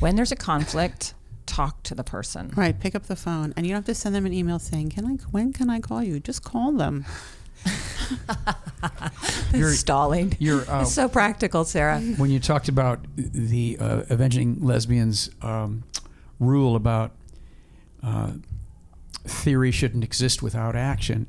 When 0.01 0.17
there's 0.17 0.33
a 0.33 0.37
conflict, 0.37 1.15
talk 1.47 1.83
to 1.85 1.95
the 1.95 2.05
person. 2.05 2.53
Right, 2.57 2.79
pick 2.79 2.95
up 2.95 3.07
the 3.07 3.17
phone, 3.17 3.55
and 3.57 3.65
you 3.65 3.71
don't 3.73 3.79
have 3.79 3.85
to 3.87 3.95
send 3.95 4.15
them 4.15 4.27
an 4.27 4.33
email 4.33 4.59
saying, 4.59 4.91
"Can 4.91 5.07
I? 5.07 5.13
When 5.31 5.53
can 5.53 5.71
I 5.71 5.81
call 5.81 6.03
you?" 6.03 6.19
Just 6.21 6.43
call 6.43 6.73
them. 6.73 7.05
You're- 9.53 9.73
Stalling. 9.75 10.37
You're 10.39 10.69
uh, 10.71 10.83
It's 10.83 10.93
so 10.93 11.09
practical, 11.09 11.65
Sarah. 11.65 12.01
when 12.01 12.31
you 12.31 12.41
talked 12.41 12.69
about 12.69 13.01
the 13.17 13.77
uh, 13.81 14.03
avenging 14.11 14.65
lesbians 14.65 15.31
um, 15.43 15.85
rule 16.39 16.77
about 16.77 17.13
uh, 18.03 18.33
theory 19.25 19.71
shouldn't 19.71 20.05
exist 20.05 20.43
without 20.43 20.77
action, 20.77 21.27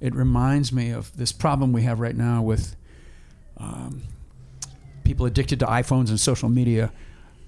it 0.00 0.14
reminds 0.14 0.72
me 0.72 0.90
of 0.90 1.16
this 1.16 1.32
problem 1.32 1.72
we 1.72 1.82
have 1.82 2.00
right 2.00 2.16
now 2.16 2.42
with 2.42 2.76
um, 3.56 4.02
people 5.04 5.26
addicted 5.26 5.58
to 5.60 5.66
iPhones 5.66 6.08
and 6.10 6.20
social 6.20 6.48
media 6.48 6.92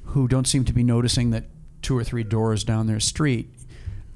who 0.07 0.27
don't 0.27 0.47
seem 0.49 0.65
to 0.65 0.73
be 0.73 0.83
noticing 0.83 1.31
that 1.31 1.45
two 1.83 1.97
or 1.97 2.03
three 2.03 2.25
doors 2.25 2.65
down 2.65 2.87
their 2.87 2.99
street, 3.01 3.49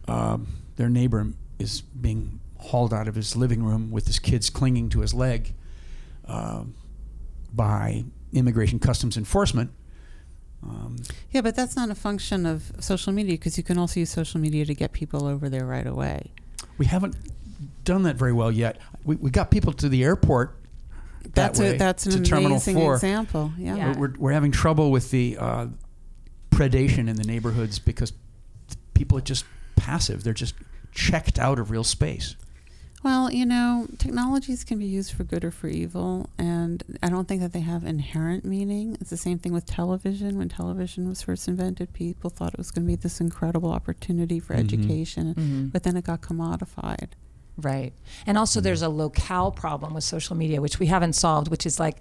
um, 0.09 0.49
their 0.77 0.89
neighbor 0.89 1.29
is 1.59 1.81
being 1.83 2.41
hauled 2.65 2.93
out 2.95 3.07
of 3.09 3.15
his 3.15 3.37
living 3.37 3.63
room 3.63 3.91
with 3.91 4.07
his 4.07 4.19
kids 4.19 4.51
clinging 4.51 4.89
to 4.89 5.01
his 5.01 5.13
leg 5.13 5.55
um, 6.27 6.75
by 7.53 8.05
immigration 8.33 8.79
customs 8.79 9.17
enforcement. 9.17 9.71
Um, 10.63 10.97
Yeah, 11.31 11.43
but 11.43 11.55
that's 11.55 11.77
not 11.77 11.91
a 11.91 11.95
function 11.95 12.47
of 12.47 12.73
social 12.81 13.13
media 13.13 13.35
because 13.35 13.59
you 13.59 13.65
can 13.65 13.77
also 13.79 14.01
use 14.01 14.11
social 14.11 14.41
media 14.41 14.65
to 14.65 14.75
get 14.75 14.93
people 14.93 15.27
over 15.27 15.49
there 15.49 15.67
right 15.67 15.87
away. 15.87 16.33
we 16.79 16.87
haven't 16.87 17.17
done 17.85 18.03
that 18.05 18.17
very 18.17 18.33
well 18.33 18.51
yet. 18.51 18.79
We, 19.05 19.17
we 19.17 19.31
got 19.31 19.51
people 19.51 19.73
to 19.75 19.89
the 19.89 20.03
airport. 20.03 20.57
That 21.23 21.35
That's 21.35 21.61
way, 21.61 21.75
a, 21.75 21.79
that's 21.79 22.07
an 22.07 22.25
Terminal 22.25 22.53
amazing 22.53 22.79
example. 22.79 23.53
Yeah. 23.59 23.77
Yeah. 23.77 23.93
We're, 23.93 23.99
we're, 23.99 24.15
we're 24.19 24.33
having 24.33 24.53
trouble 24.53 24.91
with 24.91 25.11
the 25.11 25.37
uh, 25.39 25.67
predation 26.51 27.09
in 27.09 27.17
the 27.17 27.25
neighborhoods 27.25 27.79
because 27.79 28.13
people 28.95 29.19
are 29.19 29.23
just 29.23 29.45
passive. 29.77 30.25
They're 30.25 30.33
just 30.33 30.55
checked 30.93 31.39
out 31.39 31.59
of 31.59 31.71
real 31.71 31.85
space. 31.85 32.37
Well, 33.05 33.31
you 33.31 33.45
know, 33.45 33.87
technologies 33.99 34.65
can 34.65 34.79
be 34.79 34.87
used 34.87 35.13
for 35.13 35.25
good 35.25 35.45
or 35.45 35.51
for 35.51 35.69
evil, 35.69 36.31
and 36.39 36.83
I 37.03 37.11
don't 37.11 37.29
think 37.29 37.43
that 37.43 37.53
they 37.53 37.61
have 37.61 37.85
inherent 37.85 38.47
meaning. 38.47 38.97
It's 38.99 39.11
the 39.11 39.19
same 39.19 39.39
thing 39.39 39.53
with 39.53 39.67
television. 39.67 40.39
When 40.39 40.49
television 40.49 41.07
was 41.07 41.21
first 41.21 41.47
invented, 41.47 41.93
people 41.93 42.31
thought 42.31 42.55
it 42.55 42.59
was 42.59 42.71
going 42.71 42.87
to 42.87 42.89
be 42.91 42.97
this 42.97 43.21
incredible 43.21 43.71
opportunity 43.71 44.41
for 44.41 44.55
Mhm. 44.55 44.61
education, 44.61 45.35
Mhm. 45.35 45.71
but 45.71 45.83
then 45.83 45.99
it 45.99 46.05
got 46.05 46.23
commodified. 46.23 47.09
Right. 47.59 47.93
And 48.27 48.39
also, 48.39 48.63
there's 48.63 48.81
a 48.81 48.89
locale 48.89 49.51
problem 49.53 49.93
with 49.93 50.03
social 50.05 50.35
media, 50.35 50.63
which 50.63 50.79
we 50.81 50.87
haven't 50.87 51.13
solved, 51.13 51.49
which 51.49 51.67
is 51.67 51.79
like 51.79 52.01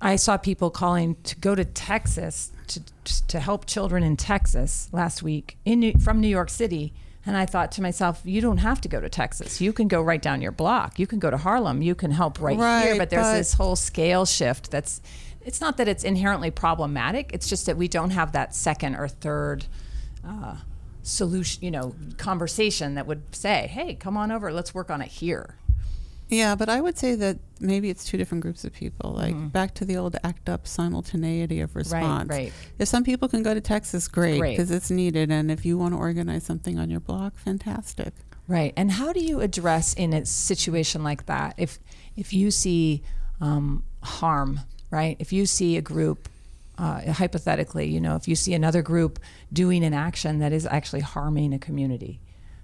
I 0.00 0.16
saw 0.16 0.36
people 0.38 0.70
calling 0.70 1.16
to 1.22 1.36
go 1.36 1.54
to 1.54 1.64
Texas 1.64 2.50
to, 2.66 2.80
to 3.28 3.38
help 3.38 3.66
children 3.66 4.02
in 4.02 4.16
Texas 4.16 4.88
last 4.92 5.22
week 5.22 5.56
in 5.64 5.78
New, 5.80 5.92
from 6.00 6.20
New 6.20 6.28
York 6.28 6.50
City. 6.50 6.92
And 7.30 7.36
I 7.36 7.46
thought 7.46 7.70
to 7.72 7.80
myself, 7.80 8.22
you 8.24 8.40
don't 8.40 8.56
have 8.56 8.80
to 8.80 8.88
go 8.88 9.00
to 9.00 9.08
Texas. 9.08 9.60
You 9.60 9.72
can 9.72 9.86
go 9.86 10.02
right 10.02 10.20
down 10.20 10.42
your 10.42 10.50
block. 10.50 10.98
You 10.98 11.06
can 11.06 11.20
go 11.20 11.30
to 11.30 11.36
Harlem. 11.36 11.80
You 11.80 11.94
can 11.94 12.10
help 12.10 12.40
right, 12.40 12.58
here. 12.82 12.98
But 12.98 13.10
there's 13.10 13.22
but- 13.22 13.36
this 13.36 13.54
whole 13.54 13.76
scale 13.76 14.26
shift 14.26 14.72
that's, 14.72 15.00
it's 15.40 15.60
not 15.60 15.76
that 15.76 15.86
it's 15.86 16.02
inherently 16.02 16.50
problematic. 16.50 17.30
It's 17.32 17.48
just 17.48 17.66
that 17.66 17.76
we 17.76 17.86
don't 17.86 18.10
have 18.10 18.32
that 18.32 18.52
second 18.52 18.96
or 18.96 19.06
third 19.06 19.66
uh, 20.26 20.56
solution, 21.04 21.62
you 21.62 21.70
know, 21.70 21.94
conversation 22.18 22.96
that 22.96 23.06
would 23.06 23.22
say, 23.32 23.68
hey, 23.68 23.94
come 23.94 24.16
on 24.16 24.32
over. 24.32 24.52
Let's 24.52 24.74
work 24.74 24.90
on 24.90 25.00
it 25.00 25.06
here. 25.08 25.54
Yeah, 26.30 26.54
but 26.54 26.68
I 26.68 26.80
would 26.80 26.96
say 26.96 27.14
that 27.16 27.38
maybe 27.60 27.90
it's 27.90 28.04
two 28.04 28.16
different 28.16 28.42
groups 28.42 28.64
of 28.64 28.72
people. 28.72 29.10
Like 29.12 29.34
Mhm. 29.34 29.52
back 29.52 29.74
to 29.74 29.84
the 29.84 29.96
old 29.96 30.16
act 30.22 30.48
up 30.48 30.66
simultaneity 30.66 31.60
of 31.60 31.74
response. 31.76 32.28
right. 32.30 32.38
right. 32.44 32.52
If 32.78 32.88
some 32.88 33.04
people 33.04 33.28
can 33.28 33.42
go 33.42 33.52
to 33.52 33.60
Texas, 33.60 34.06
great, 34.08 34.38
Great. 34.38 34.56
because 34.56 34.70
it's 34.70 34.90
needed. 34.90 35.30
And 35.30 35.50
if 35.50 35.66
you 35.66 35.76
want 35.76 35.92
to 35.94 35.98
organize 35.98 36.44
something 36.44 36.78
on 36.78 36.88
your 36.88 37.00
block, 37.00 37.36
fantastic. 37.36 38.14
Right. 38.48 38.72
And 38.76 38.92
how 38.92 39.12
do 39.12 39.20
you 39.20 39.40
address 39.40 39.92
in 39.94 40.12
a 40.12 40.24
situation 40.24 41.02
like 41.02 41.26
that 41.26 41.54
if 41.58 41.78
if 42.16 42.32
you 42.32 42.50
see 42.50 43.02
um, 43.40 43.82
harm, 44.02 44.60
right? 44.90 45.16
If 45.18 45.32
you 45.32 45.46
see 45.46 45.76
a 45.78 45.80
group, 45.82 46.28
uh, 46.78 47.12
hypothetically, 47.12 47.88
you 47.88 48.00
know, 48.00 48.16
if 48.16 48.28
you 48.28 48.34
see 48.36 48.52
another 48.54 48.82
group 48.82 49.18
doing 49.52 49.82
an 49.84 49.94
action 49.94 50.38
that 50.40 50.52
is 50.52 50.66
actually 50.66 51.00
harming 51.00 51.52
a 51.54 51.58
community, 51.58 52.20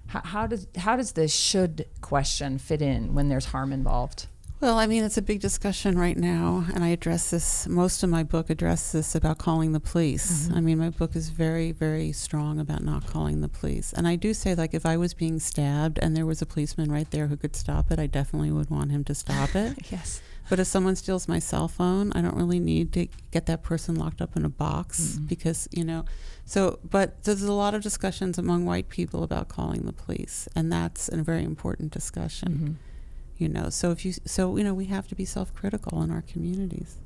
how, 0.07 0.21
how 0.23 0.47
does 0.47 0.67
how 0.77 0.95
does 0.95 1.13
the 1.13 1.27
should 1.27 1.85
question 2.01 2.57
fit 2.57 2.81
in 2.81 3.13
when 3.13 3.29
there's 3.29 3.45
harm 3.45 3.71
involved? 3.71 4.27
Well, 4.59 4.79
I 4.79 4.87
mean, 4.87 5.03
it's 5.03 5.17
a 5.19 5.21
big 5.21 5.39
discussion 5.39 5.99
right 5.99 6.17
now, 6.17 6.65
and 6.73 6.83
I 6.83 6.87
address 6.87 7.29
this. 7.29 7.67
Most 7.67 8.01
of 8.01 8.09
my 8.09 8.23
book 8.23 8.49
addresses 8.49 8.91
this 8.91 9.13
about 9.13 9.37
calling 9.37 9.71
the 9.71 9.79
police. 9.79 10.47
Mhm. 10.47 10.55
I 10.57 10.61
mean, 10.61 10.79
my 10.79 10.89
book 10.89 11.15
is 11.15 11.29
very, 11.29 11.71
very 11.71 12.11
strong 12.11 12.59
about 12.59 12.83
not 12.83 13.05
calling 13.05 13.41
the 13.41 13.49
police. 13.49 13.93
And 13.93 14.07
I 14.07 14.15
do 14.15 14.33
say, 14.33 14.55
like, 14.55 14.73
if 14.73 14.83
I 14.83 14.97
was 14.97 15.13
being 15.13 15.37
stabbed 15.39 15.99
and 16.01 16.17
there 16.17 16.25
was 16.25 16.41
a 16.41 16.47
policeman 16.47 16.91
right 16.91 17.09
there 17.11 17.27
who 17.27 17.37
could 17.37 17.55
stop 17.55 17.91
it, 17.91 17.99
I 17.99 18.07
definitely 18.07 18.49
would 18.49 18.71
want 18.71 18.89
him 18.91 19.03
to 19.05 19.13
stop 19.13 19.55
it. 19.55 19.77
Yes. 19.91 20.21
But 20.49 20.59
if 20.59 20.67
someone 20.67 20.95
steals 20.95 21.27
my 21.27 21.39
cell 21.39 21.67
phone, 21.67 22.11
I 22.13 22.21
don't 22.21 22.35
really 22.35 22.59
need 22.59 22.93
to 22.93 23.07
get 23.31 23.45
that 23.47 23.61
person 23.63 23.95
locked 23.95 24.21
up 24.21 24.35
in 24.37 24.43
a 24.45 24.49
box 24.49 25.17
Mhm. 25.19 25.27
because, 25.27 25.67
you 25.71 25.83
know, 25.83 26.05
so, 26.45 26.79
but 26.89 27.21
there's 27.25 27.43
a 27.43 27.51
lot 27.53 27.75
of 27.75 27.83
discussions 27.83 28.37
among 28.39 28.65
white 28.65 28.87
people 28.89 29.21
about 29.23 29.49
calling 29.49 29.85
the 29.85 29.91
police, 29.93 30.47
and 30.55 30.71
that's 30.71 31.09
a 31.09 31.17
very 31.21 31.43
important 31.43 31.91
discussion. 31.91 32.77
Mhm. 32.79 32.96
You 33.37 33.49
know, 33.49 33.69
so 33.69 33.91
if 33.91 34.03
you, 34.03 34.13
so, 34.25 34.57
you 34.57 34.63
know, 34.63 34.73
we 34.73 34.85
have 34.85 35.07
to 35.09 35.15
be 35.15 35.25
self 35.25 35.53
critical 35.53 36.01
in 36.01 36.09
our 36.11 36.23
communities 36.23 36.97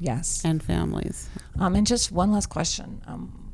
Yes. 0.00 0.44
and 0.44 0.62
families. 0.62 1.28
Um, 1.58 1.74
and 1.76 1.86
just 1.86 2.10
one 2.10 2.32
last 2.32 2.48
question. 2.48 3.02
Um, 3.06 3.52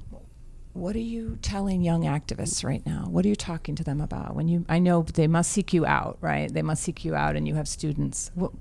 what 0.72 0.94
are 0.94 1.00
you 1.00 1.38
telling 1.42 1.82
young 1.82 2.04
activists 2.04 2.62
right 2.64 2.84
now? 2.86 3.06
What 3.08 3.24
are 3.24 3.28
you 3.28 3.36
talking 3.36 3.74
to 3.76 3.84
them 3.84 4.00
about? 4.00 4.34
When 4.34 4.46
you, 4.48 4.64
I 4.68 4.78
know 4.78 5.02
they 5.02 5.26
must 5.26 5.50
seek 5.52 5.72
you 5.72 5.84
out, 5.86 6.18
right? 6.20 6.52
They 6.52 6.62
must 6.62 6.82
seek 6.82 7.04
you 7.04 7.14
out, 7.14 7.34
and 7.36 7.48
you 7.48 7.54
have 7.54 7.66
students. 7.66 8.30
What, 8.34 8.52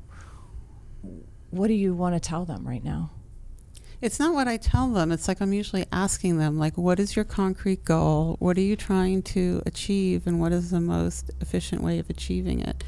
what 1.52 1.68
do 1.68 1.74
you 1.74 1.94
want 1.94 2.16
to 2.16 2.20
tell 2.20 2.46
them 2.46 2.68
right 2.68 2.84
now? 2.84 3.12
It's 4.02 4.20
not 4.20 4.34
what 4.34 4.48
I 4.48 4.58
tell 4.58 4.92
them. 4.92 5.12
It's 5.12 5.28
like 5.28 5.42
I'm 5.42 5.54
usually 5.54 5.86
asking 5.92 6.38
them, 6.38 6.58
like, 6.58 6.78
what 6.78 7.00
is 7.00 7.16
your 7.16 7.26
concrete 7.26 7.86
goal? 7.86 8.36
What 8.40 8.58
are 8.58 8.62
you 8.62 8.76
trying 8.76 9.22
to 9.24 9.62
achieve? 9.66 10.28
And 10.28 10.40
what 10.40 10.52
is 10.52 10.72
the 10.72 10.82
most 10.82 11.32
efficient 11.42 11.82
way 11.82 12.00
of 12.00 12.10
achieving 12.10 12.60
it? 12.60 12.84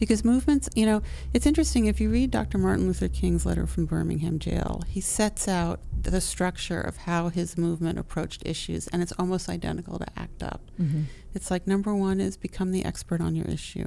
Because 0.00 0.24
movements, 0.24 0.68
you 0.74 0.86
know, 0.86 1.02
it's 1.34 1.44
interesting. 1.46 1.84
If 1.84 2.00
you 2.00 2.10
read 2.10 2.30
Dr. 2.30 2.56
Martin 2.56 2.86
Luther 2.86 3.06
King's 3.06 3.44
letter 3.44 3.66
from 3.66 3.84
Birmingham 3.84 4.38
jail, 4.38 4.82
he 4.88 5.00
sets 5.00 5.46
out 5.46 5.80
the 6.02 6.22
structure 6.22 6.80
of 6.80 6.96
how 6.96 7.28
his 7.28 7.58
movement 7.58 7.98
approached 7.98 8.42
issues, 8.46 8.88
and 8.88 9.02
it's 9.02 9.12
almost 9.18 9.48
identical 9.50 9.98
to 9.98 10.06
ACT 10.18 10.42
UP. 10.42 10.60
Mhm. 10.80 11.04
It's 11.34 11.50
like 11.50 11.66
number 11.66 11.94
one 11.94 12.18
is 12.18 12.38
become 12.38 12.72
the 12.72 12.84
expert 12.84 13.20
on 13.20 13.36
your 13.36 13.44
issue. 13.46 13.86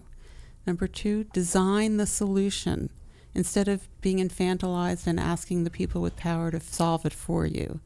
Number 0.68 0.88
two, 0.88 1.26
design 1.34 1.97
the 1.97 2.05
solution 2.05 2.89
instead 3.34 3.68
of 3.68 3.89
being 3.99 4.20
infantilized 4.20 5.07
and 5.07 5.20
asking 5.20 5.64
the 5.64 5.72
people 5.72 6.01
with 6.01 6.16
power 6.16 6.51
to 6.51 6.59
solve 6.59 7.05
it 7.07 7.14
for 7.14 7.47
you. 7.47 7.80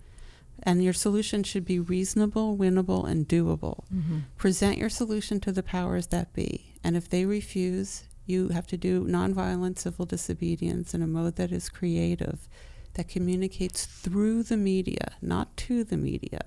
And 0.64 0.84
your 0.84 0.92
solution 0.94 1.44
should 1.44 1.64
be 1.64 1.80
reasonable, 1.80 2.58
winnable, 2.58 3.08
and 3.08 3.26
doable. 3.28 3.86
Mhm. 3.94 4.24
Present 4.36 4.78
your 4.78 4.90
solution 4.90 5.40
to 5.40 5.54
the 5.54 5.64
powers 5.64 6.08
that 6.08 6.34
be. 6.34 6.74
And 6.84 6.98
if 6.98 7.08
they 7.08 7.26
refuse, 7.26 8.04
you 8.28 8.50
have 8.50 8.68
to 8.68 8.78
do 8.78 9.06
nonviolent 9.06 9.80
civil 9.80 10.06
disobedience 10.06 10.94
in 10.94 11.02
a 11.02 11.08
mode 11.08 11.36
that 11.36 11.52
is 11.52 11.70
creative, 11.70 12.48
that 12.94 13.08
communicates 13.08 13.86
through 13.86 14.44
the 14.44 14.58
media, 14.58 15.14
not 15.22 15.56
to 15.58 15.84
the 15.84 15.98
media, 15.98 16.42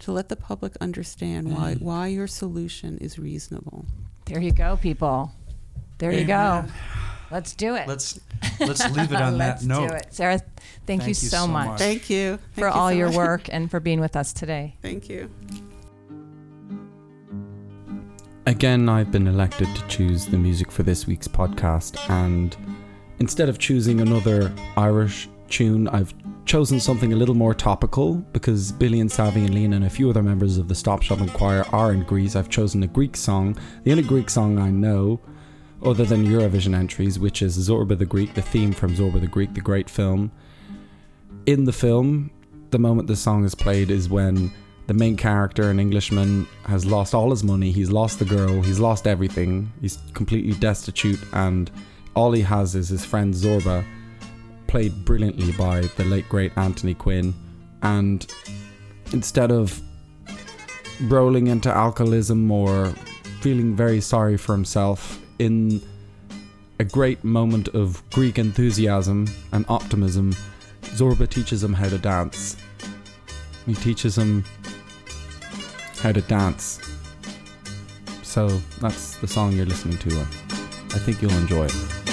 to 0.00 0.12
let 0.12 0.28
the 0.28 0.36
public 0.36 0.76
understand 0.80 1.52
why, 1.52 1.74
mm. 1.74 1.82
why 1.82 2.06
your 2.08 2.26
solution 2.26 2.98
is 2.98 3.18
reasonable. 3.18 3.86
There 4.26 4.40
you 4.40 4.52
go, 4.52 4.76
people. 4.76 5.32
There 5.98 6.12
you 6.12 6.24
go. 6.24 6.64
Let's 7.30 7.54
do 7.54 7.74
it. 7.74 7.88
Let's 7.88 8.20
let's 8.60 8.88
leave 8.90 9.12
it 9.12 9.16
on 9.20 9.38
that 9.38 9.62
note. 9.62 9.80
Let's 9.80 9.80
note. 9.80 9.88
do 9.88 9.94
it. 9.94 10.06
Sarah, 10.14 10.40
thank, 10.86 11.06
you, 11.06 11.14
so, 11.14 11.46
much. 11.46 11.78
Thank 11.78 12.10
you. 12.10 12.38
for 12.52 12.68
you 12.68 12.72
all 12.72 12.88
so 12.88 12.94
your 12.94 13.08
much. 13.08 13.16
work 13.16 13.48
and 13.50 13.70
for 13.70 13.80
being 13.80 14.00
with 14.00 14.16
us 14.16 14.32
today. 14.32 14.76
Thank 14.82 15.08
you. 15.08 15.30
Again, 18.46 18.90
I've 18.90 19.10
been 19.10 19.26
elected 19.26 19.74
to 19.74 19.86
choose 19.88 20.26
the 20.26 20.36
music 20.36 20.70
for 20.70 20.82
this 20.82 21.06
week's 21.06 21.26
podcast, 21.26 21.98
and 22.10 22.54
instead 23.18 23.48
of 23.48 23.58
choosing 23.58 24.02
another 24.02 24.52
Irish 24.76 25.30
tune, 25.48 25.88
I've 25.88 26.12
chosen 26.44 26.78
something 26.78 27.14
a 27.14 27.16
little 27.16 27.34
more 27.34 27.54
topical 27.54 28.16
because 28.34 28.70
Billy 28.70 29.00
and 29.00 29.08
Savi 29.08 29.46
and 29.46 29.54
Lean 29.54 29.72
and 29.72 29.86
a 29.86 29.88
few 29.90 30.10
other 30.10 30.22
members 30.22 30.58
of 30.58 30.68
the 30.68 30.74
Stop 30.74 31.00
Shopping 31.00 31.30
Choir 31.30 31.64
are 31.72 31.94
in 31.94 32.02
Greece. 32.02 32.36
I've 32.36 32.50
chosen 32.50 32.82
a 32.82 32.86
Greek 32.86 33.16
song, 33.16 33.56
the 33.84 33.92
only 33.92 34.02
Greek 34.02 34.28
song 34.28 34.58
I 34.58 34.70
know, 34.70 35.20
other 35.82 36.04
than 36.04 36.26
Eurovision 36.26 36.76
entries, 36.76 37.18
which 37.18 37.40
is 37.40 37.56
Zorba 37.56 37.96
the 37.96 38.04
Greek, 38.04 38.34
the 38.34 38.42
theme 38.42 38.72
from 38.72 38.94
Zorba 38.94 39.22
the 39.22 39.26
Greek, 39.26 39.54
the 39.54 39.62
great 39.62 39.88
film. 39.88 40.30
In 41.46 41.64
the 41.64 41.72
film, 41.72 42.30
the 42.68 42.78
moment 42.78 43.08
the 43.08 43.16
song 43.16 43.46
is 43.46 43.54
played 43.54 43.90
is 43.90 44.10
when 44.10 44.52
the 44.86 44.94
main 44.94 45.16
character, 45.16 45.70
an 45.70 45.80
Englishman, 45.80 46.46
has 46.66 46.84
lost 46.84 47.14
all 47.14 47.30
his 47.30 47.42
money, 47.42 47.72
he's 47.72 47.90
lost 47.90 48.18
the 48.18 48.24
girl, 48.24 48.62
he's 48.62 48.78
lost 48.78 49.06
everything, 49.06 49.72
he's 49.80 49.98
completely 50.12 50.52
destitute, 50.52 51.20
and 51.32 51.70
all 52.14 52.32
he 52.32 52.42
has 52.42 52.74
is 52.74 52.88
his 52.88 53.04
friend 53.04 53.32
Zorba, 53.32 53.84
played 54.66 55.04
brilliantly 55.04 55.52
by 55.52 55.82
the 55.96 56.04
late 56.04 56.28
great 56.28 56.56
Anthony 56.56 56.94
Quinn. 56.94 57.34
And 57.82 58.26
instead 59.12 59.50
of 59.50 59.80
rolling 61.02 61.46
into 61.46 61.70
alcoholism 61.70 62.50
or 62.50 62.88
feeling 63.40 63.74
very 63.74 64.00
sorry 64.00 64.36
for 64.36 64.52
himself, 64.52 65.20
in 65.38 65.82
a 66.78 66.84
great 66.84 67.24
moment 67.24 67.68
of 67.68 68.02
Greek 68.10 68.38
enthusiasm 68.38 69.26
and 69.52 69.64
optimism, 69.68 70.34
Zorba 70.82 71.28
teaches 71.28 71.64
him 71.64 71.72
how 71.72 71.88
to 71.88 71.98
dance. 71.98 72.56
He 73.66 73.74
teaches 73.74 74.18
him 74.18 74.44
how 76.00 76.12
to 76.12 76.20
dance. 76.22 76.80
So 78.22 78.48
that's 78.80 79.16
the 79.18 79.26
song 79.26 79.52
you're 79.52 79.66
listening 79.66 79.98
to. 79.98 80.20
I 80.20 80.98
think 80.98 81.22
you'll 81.22 81.32
enjoy 81.32 81.64
it. 81.66 82.03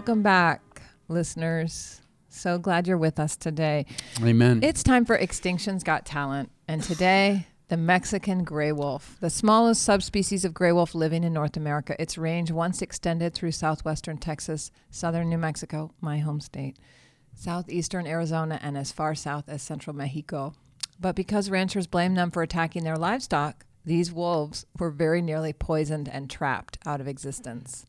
Welcome 0.00 0.22
back, 0.22 0.80
listeners. 1.08 2.00
So 2.30 2.58
glad 2.58 2.88
you're 2.88 2.96
with 2.96 3.20
us 3.20 3.36
today. 3.36 3.84
Amen. 4.22 4.60
It's 4.62 4.82
time 4.82 5.04
for 5.04 5.14
Extinction's 5.14 5.84
Got 5.84 6.06
Talent. 6.06 6.50
And 6.66 6.82
today, 6.82 7.46
the 7.68 7.76
Mexican 7.76 8.42
gray 8.42 8.72
wolf, 8.72 9.18
the 9.20 9.28
smallest 9.28 9.82
subspecies 9.82 10.46
of 10.46 10.54
gray 10.54 10.72
wolf 10.72 10.94
living 10.94 11.22
in 11.22 11.34
North 11.34 11.54
America. 11.54 12.00
Its 12.00 12.16
range 12.16 12.50
once 12.50 12.80
extended 12.80 13.34
through 13.34 13.52
southwestern 13.52 14.16
Texas, 14.16 14.70
southern 14.90 15.28
New 15.28 15.36
Mexico, 15.36 15.90
my 16.00 16.16
home 16.20 16.40
state, 16.40 16.78
southeastern 17.34 18.06
Arizona, 18.06 18.58
and 18.62 18.78
as 18.78 18.92
far 18.92 19.14
south 19.14 19.50
as 19.50 19.60
central 19.60 19.94
Mexico. 19.94 20.54
But 20.98 21.14
because 21.14 21.50
ranchers 21.50 21.86
blame 21.86 22.14
them 22.14 22.30
for 22.30 22.42
attacking 22.42 22.84
their 22.84 22.96
livestock, 22.96 23.66
these 23.84 24.10
wolves 24.10 24.64
were 24.78 24.90
very 24.90 25.20
nearly 25.20 25.52
poisoned 25.52 26.08
and 26.08 26.30
trapped 26.30 26.78
out 26.86 27.02
of 27.02 27.06
existence. 27.06 27.84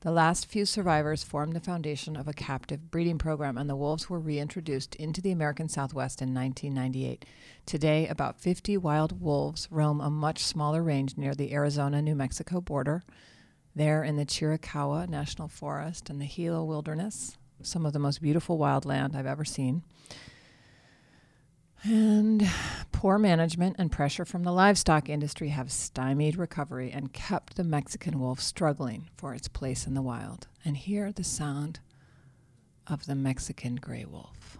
The 0.00 0.12
last 0.12 0.46
few 0.46 0.64
survivors 0.64 1.24
formed 1.24 1.54
the 1.54 1.60
foundation 1.60 2.14
of 2.14 2.28
a 2.28 2.32
captive 2.32 2.88
breeding 2.88 3.18
program, 3.18 3.58
and 3.58 3.68
the 3.68 3.74
wolves 3.74 4.08
were 4.08 4.20
reintroduced 4.20 4.94
into 4.94 5.20
the 5.20 5.32
American 5.32 5.68
Southwest 5.68 6.22
in 6.22 6.32
1998. 6.32 7.24
Today, 7.66 8.06
about 8.06 8.38
50 8.38 8.76
wild 8.76 9.20
wolves 9.20 9.66
roam 9.72 10.00
a 10.00 10.08
much 10.08 10.44
smaller 10.44 10.84
range 10.84 11.16
near 11.16 11.34
the 11.34 11.52
Arizona 11.52 12.00
New 12.00 12.14
Mexico 12.14 12.60
border. 12.60 13.02
There 13.74 14.04
in 14.04 14.14
the 14.14 14.24
Chiricahua 14.24 15.08
National 15.08 15.48
Forest 15.48 16.10
and 16.10 16.20
the 16.20 16.28
Gila 16.28 16.64
Wilderness, 16.64 17.36
some 17.62 17.84
of 17.84 17.92
the 17.92 17.98
most 17.98 18.22
beautiful 18.22 18.56
wildland 18.56 19.16
I've 19.16 19.26
ever 19.26 19.44
seen. 19.44 19.82
And 21.84 22.48
poor 22.92 23.18
management 23.18 23.76
and 23.78 23.90
pressure 23.90 24.24
from 24.24 24.42
the 24.42 24.52
livestock 24.52 25.08
industry 25.08 25.50
have 25.50 25.70
stymied 25.70 26.36
recovery 26.36 26.90
and 26.90 27.12
kept 27.12 27.56
the 27.56 27.64
Mexican 27.64 28.18
wolf 28.18 28.40
struggling 28.40 29.08
for 29.16 29.34
its 29.34 29.48
place 29.48 29.86
in 29.86 29.94
the 29.94 30.02
wild. 30.02 30.48
And 30.64 30.76
hear 30.76 31.12
the 31.12 31.24
sound 31.24 31.80
of 32.86 33.06
the 33.06 33.14
Mexican 33.14 33.76
gray 33.76 34.04
wolf. 34.04 34.57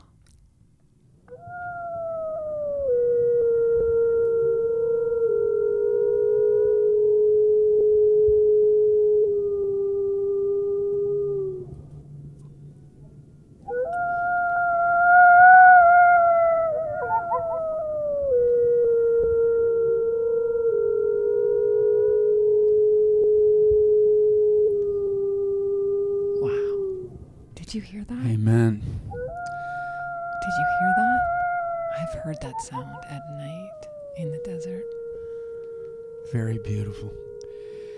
Very 36.38 36.58
beautiful. 36.58 37.10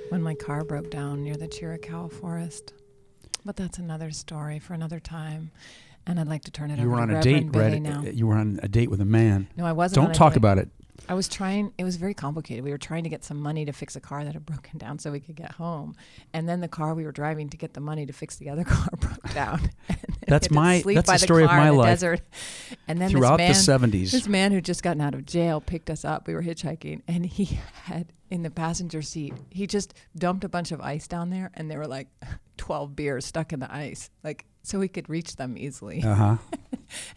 when 0.09 0.22
my 0.22 0.34
car 0.34 0.64
broke 0.64 0.91
down 0.91 1.22
near 1.22 1.36
the 1.36 1.47
Chiricahua 1.47 2.11
forest. 2.11 2.72
But 3.45 3.55
that's 3.57 3.76
another 3.76 4.11
story 4.12 4.59
for 4.59 4.72
another 4.72 4.99
time. 4.99 5.51
And 6.07 6.18
I'd 6.18 6.26
like 6.26 6.45
to 6.45 6.51
turn 6.51 6.70
it 6.70 6.78
You 6.78 6.86
over 6.86 6.93
were 6.93 6.97
to 6.97 7.03
on 7.03 7.11
a 7.11 7.14
Reverend 7.16 7.22
date, 7.45 7.53
Billy 7.53 7.70
right? 7.72 7.82
now. 7.82 8.03
You 8.03 8.26
were 8.28 8.36
on 8.36 8.59
a 8.62 8.68
date 8.68 8.88
with 8.91 9.03
a 9.03 9.05
man. 9.05 9.49
No, 9.59 9.66
I 9.66 9.72
wasn't. 9.72 10.03
Don't 10.07 10.14
talk 10.14 10.32
date. 10.32 10.38
about 10.38 10.57
it. 10.57 10.70
I 11.07 11.12
was 11.12 11.28
trying. 11.28 11.74
It 11.76 11.84
was 11.84 11.97
very 11.97 12.14
complicated. 12.14 12.64
We 12.64 12.70
were 12.70 12.78
trying 12.78 13.03
to 13.05 13.11
get 13.11 13.24
some 13.24 13.36
money 13.38 13.66
to 13.66 13.72
fix 13.72 13.95
a 13.97 14.01
car 14.01 14.24
that 14.24 14.32
had 14.32 14.47
broken 14.47 14.78
down 14.78 14.99
so 14.99 15.11
we 15.12 15.20
could 15.20 15.34
get 15.36 15.53
home, 15.53 15.95
and 16.32 16.49
then 16.49 16.61
the 16.61 16.68
car 16.68 16.95
we 16.95 17.05
were 17.05 17.12
driving 17.12 17.49
to 17.51 17.57
get 17.59 17.74
the 17.74 17.80
money 17.80 18.07
to 18.07 18.12
fix 18.14 18.36
the 18.36 18.49
other 18.49 18.64
car 18.74 18.88
broke 18.99 19.34
down. 19.34 19.70
And 20.32 20.40
then 20.42 20.54
we 20.54 20.82
That's 20.82 20.84
my- 20.86 20.94
that's 20.94 21.10
the 21.12 21.18
story 21.18 21.44
of 21.44 21.50
my 21.50 21.70
life. 21.70 21.86
Desert. 22.00 22.20
And 22.88 23.00
then 23.00 23.10
Throughout 23.10 23.36
the 23.38 23.44
man, 23.44 23.52
70s. 23.52 24.10
this 24.10 24.26
man 24.28 24.50
who 24.52 24.60
just 24.60 24.82
gotten 24.82 25.00
out 25.00 25.14
of 25.14 25.24
jail 25.24 25.60
picked 25.60 25.90
us 25.90 26.04
up. 26.04 26.26
We 26.26 26.34
were 26.34 26.42
hitchhiking, 26.42 27.02
and 27.06 27.24
he 27.24 27.44
had 27.84 28.12
in 28.30 28.42
the 28.42 28.50
passenger 28.50 29.02
seat. 29.02 29.34
He 29.50 29.66
just 29.66 29.94
dumped 30.16 30.42
a 30.44 30.48
bunch 30.48 30.72
of 30.72 30.80
ice 30.80 31.06
down 31.08 31.30
there, 31.30 31.50
and 31.54 31.70
there 31.70 31.78
were 31.78 31.86
like 31.86 32.08
twelve 32.56 32.96
beers 32.96 33.24
stuck 33.26 33.52
in 33.52 33.60
the 33.60 33.72
ice, 33.72 34.10
like 34.24 34.44
so 34.62 34.78
we 34.78 34.88
could 34.88 35.08
reach 35.08 35.36
them 35.36 35.56
easily. 35.56 36.02
Uh 36.02 36.14
huh. 36.14 36.36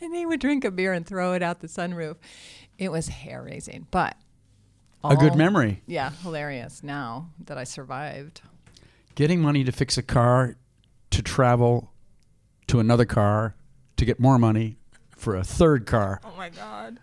and 0.01 0.15
he 0.15 0.25
would 0.25 0.39
drink 0.39 0.63
a 0.63 0.71
beer 0.71 0.93
and 0.93 1.05
throw 1.05 1.33
it 1.33 1.41
out 1.43 1.59
the 1.59 1.67
sunroof. 1.67 2.15
It 2.77 2.91
was 2.91 3.07
hair 3.07 3.41
raising, 3.43 3.87
but 3.91 4.15
A 5.03 5.15
good 5.15 5.35
memory. 5.35 5.81
Yeah, 5.87 6.11
hilarious. 6.21 6.81
Now 6.83 7.29
that 7.45 7.57
I 7.57 7.63
survived, 7.63 8.41
Getting 9.15 9.41
money 9.41 9.63
to 9.63 9.71
fix 9.71 9.97
a 9.97 10.03
car, 10.03 10.55
to 11.11 11.21
travel 11.21 11.91
to 12.67 12.79
another 12.79 13.05
car, 13.05 13.55
to 13.97 14.05
get 14.05 14.19
more 14.19 14.37
money 14.37 14.77
for 15.15 15.35
a 15.35 15.43
third 15.43 15.85
car, 15.85 16.19
oh 16.23 16.33
my 16.35 16.49
god, 16.49 16.99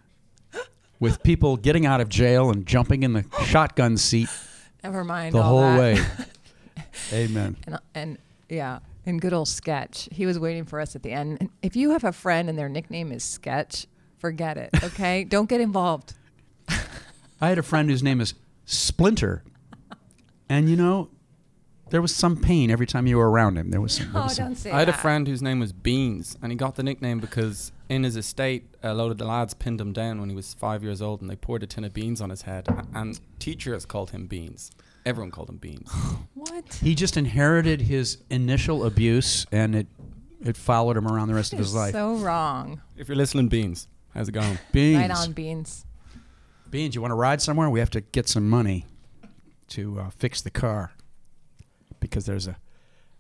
with 0.99 1.23
people 1.23 1.57
getting 1.57 1.87
out 1.87 2.01
of 2.01 2.09
jail 2.09 2.51
and 2.51 2.67
jumping 2.67 3.03
in 3.03 3.13
the 3.15 3.25
shotgun 3.47 3.97
seat 3.97 4.29
never 4.85 5.05
mind 5.05 5.35
the 5.35 5.43
whole 5.43 5.61
that. 5.61 5.79
way. 5.79 5.99
Amen. 7.13 7.57
And 7.67 7.79
and 7.95 8.19
yeah, 8.49 8.81
and 9.07 9.21
good 9.21 9.33
old 9.33 9.49
Sketch. 9.49 10.09
He 10.13 10.27
was 10.27 10.39
waiting 10.39 10.65
for 10.65 10.81
us 10.81 10.95
at 10.97 11.03
the 11.03 11.13
end. 11.13 11.39
And 11.41 11.51
if 11.63 11.77
you 11.77 11.91
have 11.91 12.05
a 12.05 12.13
friend 12.13 12.49
and 12.49 12.59
their 12.59 12.69
nickname 12.69 13.13
is 13.13 13.25
Sketch, 13.25 13.87
forget 14.19 14.57
it. 14.57 14.71
Okay, 14.83 15.25
don't 15.29 15.49
get 15.49 15.61
involved. 15.61 16.15
I 17.41 17.49
had 17.49 17.59
a 17.59 17.63
friend 17.63 17.89
whose 17.89 18.03
name 18.03 18.21
is 18.21 18.35
Splinter, 18.67 19.43
and 20.49 20.69
you 20.69 20.77
know, 20.77 21.09
there 21.91 22.01
was 22.03 22.15
some 22.15 22.37
pain 22.37 22.71
every 22.71 22.87
time 22.87 23.07
you 23.07 23.17
were 23.19 23.31
around 23.31 23.57
him. 23.59 23.71
There 23.71 23.81
was 23.81 23.95
some. 23.95 24.13
there 24.13 24.23
Oh, 24.23 24.25
was 24.25 24.37
some- 24.37 24.47
don't 24.47 24.57
say 24.57 24.71
I 24.71 24.79
had 24.81 24.89
a 24.89 24.93
friend 24.93 25.27
whose 25.29 25.43
name 25.43 25.61
was 25.61 25.73
Beans, 25.73 26.37
and 26.43 26.51
he 26.53 26.57
got 26.57 26.77
the 26.77 26.83
nickname 26.83 27.21
because 27.21 27.73
in 27.89 28.05
his 28.05 28.17
estate, 28.17 28.65
a 28.83 28.95
load 28.95 29.11
of 29.13 29.19
the 29.19 29.25
lads 29.25 29.53
pinned 29.55 29.81
him 29.81 29.93
down 29.93 30.21
when 30.21 30.29
he 30.31 30.35
was 30.37 30.55
five 30.55 30.83
years 30.83 31.03
old, 31.03 31.21
and 31.21 31.29
they 31.29 31.37
poured 31.37 31.63
a 31.63 31.67
tin 31.67 31.85
of 31.85 31.93
beans 31.93 32.21
on 32.21 32.31
his 32.31 32.43
head. 32.43 32.67
And 32.95 33.19
teachers 33.39 33.85
called 33.85 34.11
him 34.11 34.27
Beans. 34.27 34.71
Everyone 35.05 35.31
called 35.31 35.49
him 35.51 35.57
Beans. 35.57 35.91
What? 36.35 36.75
He 36.83 36.95
just 36.95 37.17
inherited 37.19 37.83
his 37.83 38.19
initial 38.31 38.85
abuse, 38.87 39.45
and 39.53 39.75
it 39.75 39.87
it 40.43 40.57
followed 40.57 40.97
him 40.97 41.07
around 41.07 41.29
the 41.29 41.35
rest 41.35 41.53
of 41.53 41.59
his 41.59 41.75
life. 41.75 41.93
So 41.93 42.15
wrong. 42.17 42.81
if 42.97 43.09
you're 43.09 43.17
listening, 43.17 43.49
Beans, 43.49 43.89
how's 44.15 44.29
it 44.29 44.33
going? 44.33 44.59
Beans, 44.73 44.99
Right 44.99 45.11
on 45.11 45.33
beans. 45.33 45.85
Beans, 46.71 46.95
you 46.95 47.01
want 47.03 47.11
to 47.11 47.17
ride 47.17 47.43
somewhere? 47.43 47.69
We 47.69 47.81
have 47.81 47.91
to 47.91 48.01
get 48.01 48.27
some 48.29 48.49
money 48.49 48.87
to 49.69 50.01
uh, 50.01 50.11
fix 50.11 50.41
the 50.41 50.51
car 50.51 50.93
because 52.11 52.27
there's 52.27 52.47
a 52.47 52.59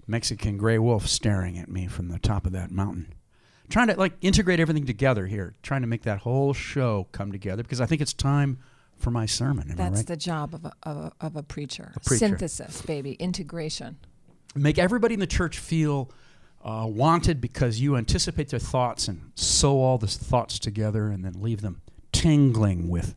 Mexican 0.06 0.58
gray 0.58 0.78
wolf 0.78 1.06
staring 1.06 1.56
at 1.58 1.68
me 1.70 1.86
from 1.86 2.08
the 2.08 2.18
top 2.18 2.44
of 2.44 2.52
that 2.52 2.70
mountain. 2.70 3.14
Trying 3.68 3.86
to 3.86 3.94
like 3.94 4.14
integrate 4.20 4.58
everything 4.58 4.84
together 4.84 5.26
here, 5.26 5.54
trying 5.62 5.82
to 5.82 5.86
make 5.86 6.02
that 6.02 6.18
whole 6.18 6.52
show 6.52 7.06
come 7.12 7.30
together 7.30 7.62
because 7.62 7.80
I 7.80 7.86
think 7.86 8.00
it's 8.02 8.12
time 8.12 8.58
for 8.96 9.10
my 9.12 9.26
sermon. 9.26 9.68
Am 9.70 9.72
I 9.72 9.74
That's 9.76 9.98
right? 9.98 10.06
the 10.08 10.16
job 10.16 10.54
of 10.54 10.64
a, 10.64 10.72
of 10.82 10.96
a, 10.96 11.12
of 11.20 11.36
a 11.36 11.42
preacher. 11.44 11.92
A 11.94 12.00
preacher. 12.00 12.18
Synthesis, 12.18 12.82
baby. 12.82 13.12
Integration. 13.12 13.96
make 14.56 14.78
everybody 14.78 15.14
in 15.14 15.20
the 15.20 15.26
church 15.26 15.58
feel 15.58 16.10
uh, 16.64 16.84
wanted 16.88 17.40
because 17.40 17.80
you 17.80 17.96
anticipate 17.96 18.48
their 18.48 18.58
thoughts 18.58 19.06
and 19.08 19.30
sew 19.36 19.80
all 19.80 19.98
the 19.98 20.08
thoughts 20.08 20.58
together 20.58 21.08
and 21.08 21.24
then 21.24 21.40
leave 21.40 21.62
them 21.62 21.80
tingling 22.12 22.88
with, 22.88 23.14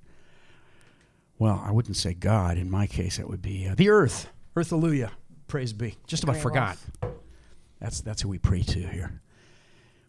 well, 1.40 1.62
I 1.66 1.72
wouldn't 1.72 1.98
say 1.98 2.14
God. 2.14 2.58
In 2.58 2.70
my 2.70 2.86
case, 2.88 3.18
it 3.20 3.28
would 3.28 3.42
be 3.42 3.68
uh, 3.68 3.76
the 3.76 3.90
earth. 3.90 4.30
Earth, 4.56 4.70
hallelujah. 4.70 5.12
Praise 5.48 5.74
be. 5.74 5.96
Just 6.08 6.24
about 6.24 6.34
Great 6.34 6.44
forgot. 6.44 6.78
That's, 7.80 8.02
that's 8.02 8.22
who 8.22 8.30
we 8.30 8.40
pray 8.40 8.62
to 8.62 8.80
here. 8.80 9.22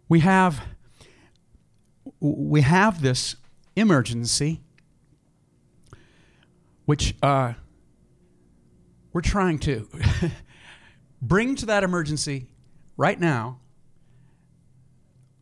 We 0.08 0.20
have, 0.20 0.64
we 2.20 2.60
have 2.60 3.02
this 3.02 3.36
emergency, 3.76 4.62
which 6.84 7.14
uh, 7.22 7.54
we're 9.12 9.20
trying 9.20 9.58
to 9.60 9.88
bring 11.22 11.56
to 11.56 11.66
that 11.66 11.84
emergency 11.84 12.46
right 12.96 13.18
now 13.18 13.60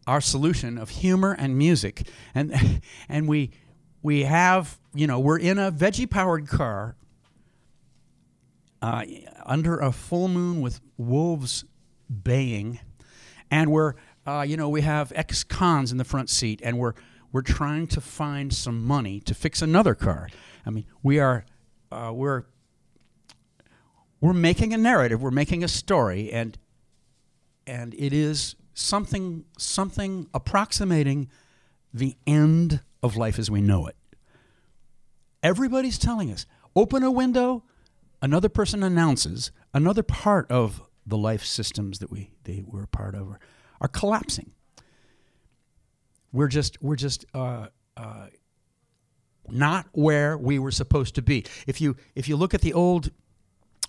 our 0.07 0.21
solution 0.21 0.79
of 0.79 0.91
humor 0.91 1.33
and 1.39 1.57
music 1.57 2.09
and 2.35 2.81
and 3.09 3.29
we 3.29 3.51
we 4.03 4.23
have 4.23 4.79
you 4.95 5.07
know 5.07 5.21
we're 5.21 5.39
in 5.39 5.59
a 5.59 5.71
veggie 5.71 6.09
powered 6.09 6.49
car 6.49 6.97
uh, 8.83 9.05
under 9.47 9.79
a 9.79 9.93
full 9.93 10.29
moon 10.29 10.61
with 10.61 10.81
wolves 10.99 11.65
baying 12.23 12.81
and 13.51 13.71
we're 13.71 13.95
uh, 14.27 14.45
you 14.47 14.57
know 14.57 14.69
we 14.69 14.81
have 14.81 15.13
ex-cons 15.15 15.93
in 15.93 15.99
the 15.99 16.05
front 16.05 16.29
seat 16.29 16.61
and 16.65 16.79
we're 16.79 16.95
we're 17.31 17.43
trying 17.43 17.87
to 17.87 18.01
find 18.01 18.53
some 18.53 18.85
money 18.85 19.19
to 19.21 19.35
fix 19.35 19.63
another 19.63 19.95
car. 19.95 20.29
I 20.67 20.71
mean 20.71 20.85
we 21.03 21.21
are 21.21 21.45
uh, 21.93 22.11
we're 22.13 22.45
we're 24.21 24.33
making 24.33 24.75
a 24.75 24.79
narrative 24.79 25.23
we're 25.23 25.31
making 25.31 25.63
a 25.63 25.69
story 25.69 26.33
and 26.33 26.59
and 27.67 27.95
it 27.95 28.13
is 28.13 28.57
something 28.75 29.45
something 29.59 30.29
approximating 30.35 31.29
the 31.95 32.17
end 32.27 32.81
of 33.03 33.17
life 33.17 33.39
as 33.39 33.51
we 33.51 33.61
know 33.61 33.87
it. 33.87 33.97
Everybody's 35.43 35.99
telling 35.99 36.33
us 36.33 36.47
open 36.75 37.03
a 37.03 37.11
window 37.11 37.65
another 38.23 38.49
person 38.49 38.83
announces 38.83 39.51
another 39.75 40.03
part 40.03 40.51
of 40.51 40.81
the 41.05 41.19
life 41.19 41.45
systems 41.45 41.99
that 41.99 42.11
we 42.11 42.31
they 42.45 42.63
were 42.65 42.85
a 42.85 42.89
part 42.89 43.15
of 43.15 43.29
are, 43.29 43.41
are 43.81 43.89
collapsing. 43.89 44.53
We're 46.33 46.49
just 46.49 46.81
we're 46.81 46.97
just 46.97 47.27
uh, 47.35 47.67
uh, 47.97 48.29
not 49.49 49.87
where 49.93 50.39
we 50.39 50.59
were 50.59 50.71
supposed 50.71 51.17
to 51.17 51.23
be. 51.23 51.45
If 51.67 51.81
you 51.81 51.97
if 52.15 52.29
you 52.29 52.37
look 52.37 52.55
at 52.55 52.63
the 52.63 52.73
old 52.73 53.11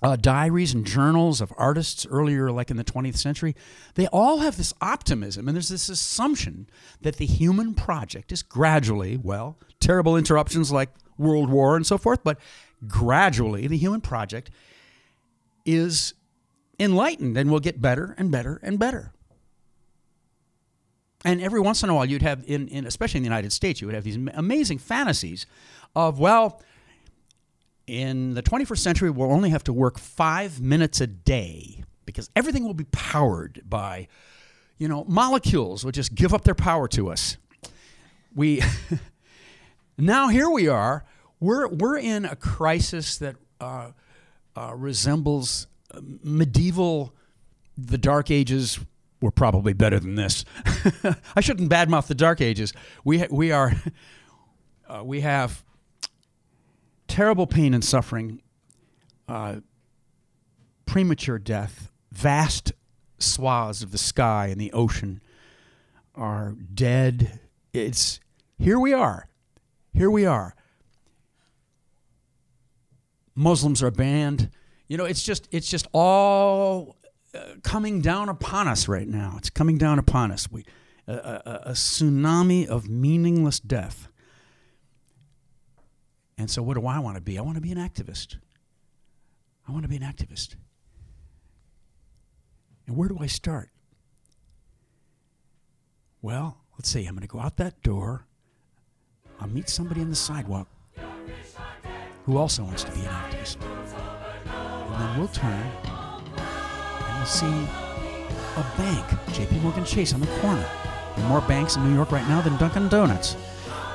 uh, 0.01 0.17
diaries 0.17 0.73
and 0.73 0.85
journals 0.85 1.39
of 1.39 1.53
artists 1.57 2.05
earlier, 2.07 2.51
like 2.51 2.69
in 2.69 2.75
the 2.75 2.83
20th 2.83 3.15
century, 3.15 3.55
they 3.95 4.07
all 4.07 4.39
have 4.39 4.57
this 4.57 4.73
optimism, 4.81 5.47
and 5.47 5.55
there's 5.55 5.69
this 5.69 5.87
assumption 5.87 6.67
that 7.01 7.15
the 7.15 7.25
human 7.25 7.73
project 7.73 8.33
is 8.33 8.43
gradually, 8.43 9.15
well, 9.15 9.57
terrible 9.79 10.17
interruptions 10.17 10.73
like 10.73 10.89
World 11.17 11.49
War 11.49 11.77
and 11.77 11.87
so 11.87 11.97
forth, 11.97 12.21
but 12.21 12.37
gradually 12.87 13.67
the 13.67 13.77
human 13.77 14.01
project 14.01 14.49
is 15.65 16.13
enlightened 16.79 17.37
and 17.37 17.51
will 17.51 17.59
get 17.59 17.81
better 17.81 18.15
and 18.17 18.31
better 18.31 18.59
and 18.63 18.79
better. 18.79 19.13
And 21.25 21.41
every 21.41 21.61
once 21.61 21.83
in 21.83 21.89
a 21.89 21.95
while, 21.95 22.05
you'd 22.05 22.21
have, 22.21 22.43
in, 22.45 22.67
in 22.67 22.85
especially 22.85 23.19
in 23.19 23.23
the 23.23 23.27
United 23.27 23.53
States, 23.53 23.79
you 23.79 23.87
would 23.87 23.95
have 23.95 24.03
these 24.03 24.17
amazing 24.33 24.77
fantasies 24.77 25.45
of, 25.95 26.19
well, 26.19 26.61
in 27.87 28.33
the 28.33 28.43
21st 28.43 28.77
century, 28.79 29.09
we'll 29.09 29.31
only 29.31 29.49
have 29.49 29.63
to 29.65 29.73
work 29.73 29.97
five 29.97 30.61
minutes 30.61 30.99
a 30.99 31.07
day 31.07 31.83
because 32.05 32.29
everything 32.35 32.65
will 32.65 32.73
be 32.73 32.85
powered 32.85 33.61
by, 33.65 34.07
you 34.77 34.87
know, 34.87 35.05
molecules 35.07 35.85
will 35.85 35.91
just 35.91 36.13
give 36.13 36.33
up 36.33 36.43
their 36.43 36.55
power 36.55 36.87
to 36.89 37.09
us. 37.09 37.37
We 38.35 38.61
now 39.97 40.27
here 40.27 40.49
we 40.49 40.67
are. 40.67 41.05
We're 41.43 41.67
we're 41.67 41.97
in 41.97 42.23
a 42.23 42.37
crisis 42.37 43.17
that 43.17 43.35
uh, 43.59 43.91
uh, 44.55 44.73
resembles 44.77 45.67
medieval, 46.01 47.13
the 47.77 47.97
Dark 47.97 48.31
Ages. 48.31 48.79
Were 49.21 49.31
probably 49.31 49.73
better 49.73 49.99
than 49.99 50.15
this. 50.15 50.43
I 51.35 51.41
shouldn't 51.41 51.69
badmouth 51.69 52.07
the 52.07 52.15
Dark 52.15 52.39
Ages. 52.39 52.73
We 53.03 53.19
ha- 53.19 53.27
we 53.29 53.51
are 53.51 53.73
uh, 54.87 55.01
we 55.03 55.19
have 55.19 55.65
terrible 57.09 57.45
pain 57.45 57.73
and 57.73 57.83
suffering, 57.83 58.41
uh, 59.27 59.57
premature 60.85 61.39
death, 61.39 61.91
vast 62.11 62.71
swaths 63.17 63.81
of 63.81 63.91
the 63.91 63.97
sky 63.97 64.47
and 64.47 64.61
the 64.61 64.71
ocean 64.71 65.19
are 66.15 66.55
dead. 66.73 67.41
It's 67.73 68.21
here 68.57 68.79
we 68.79 68.93
are. 68.93 69.27
Here 69.93 70.09
we 70.09 70.25
are. 70.25 70.55
Muslims 73.35 73.81
are 73.81 73.91
banned. 73.91 74.49
You 74.87 74.97
know, 74.97 75.05
it's 75.05 75.23
just 75.23 75.47
it's 75.51 75.69
just 75.69 75.87
all 75.93 76.97
uh, 77.33 77.39
coming 77.63 78.01
down 78.01 78.29
upon 78.29 78.67
us 78.67 78.87
right 78.87 79.07
now. 79.07 79.35
It's 79.37 79.49
coming 79.49 79.77
down 79.77 79.99
upon 79.99 80.31
us. 80.31 80.51
We 80.51 80.65
a, 81.07 81.13
a, 81.13 81.61
a 81.65 81.71
tsunami 81.71 82.67
of 82.67 82.89
meaningless 82.89 83.59
death. 83.59 84.07
And 86.37 86.49
so, 86.49 86.63
what 86.63 86.75
do 86.75 86.85
I 86.87 86.99
want 86.99 87.15
to 87.15 87.21
be? 87.21 87.37
I 87.37 87.41
want 87.41 87.55
to 87.55 87.61
be 87.61 87.71
an 87.71 87.77
activist. 87.77 88.37
I 89.67 89.71
want 89.71 89.83
to 89.83 89.89
be 89.89 89.95
an 89.95 90.03
activist. 90.03 90.55
And 92.87 92.97
where 92.97 93.07
do 93.07 93.17
I 93.19 93.27
start? 93.27 93.69
Well, 96.21 96.57
let's 96.77 96.89
see. 96.89 97.05
I'm 97.05 97.15
going 97.15 97.21
to 97.21 97.27
go 97.27 97.39
out 97.39 97.57
that 97.57 97.81
door. 97.81 98.25
I'll 99.39 99.47
meet 99.47 99.69
somebody 99.69 100.01
on 100.01 100.09
the 100.09 100.15
sidewalk 100.15 100.67
who 102.25 102.37
also 102.37 102.63
wants 102.63 102.83
to 102.83 102.91
be 102.91 103.01
an 103.01 103.07
activist. 103.07 103.57
And 103.63 105.01
then 105.01 105.19
we'll 105.19 105.27
turn 105.29 105.51
and 105.51 107.17
we'll 107.17 107.25
see 107.25 107.67
a 108.55 108.63
bank, 108.77 109.05
JP 109.31 109.61
Morgan 109.61 109.85
Chase, 109.85 110.13
on 110.13 110.21
the 110.21 110.27
corner. 110.39 110.65
There 111.15 111.25
are 111.25 111.29
more 111.29 111.41
banks 111.41 111.75
in 111.75 111.83
New 111.83 111.95
York 111.95 112.11
right 112.11 112.27
now 112.27 112.41
than 112.41 112.57
Dunkin' 112.57 112.87
Donuts. 112.87 113.35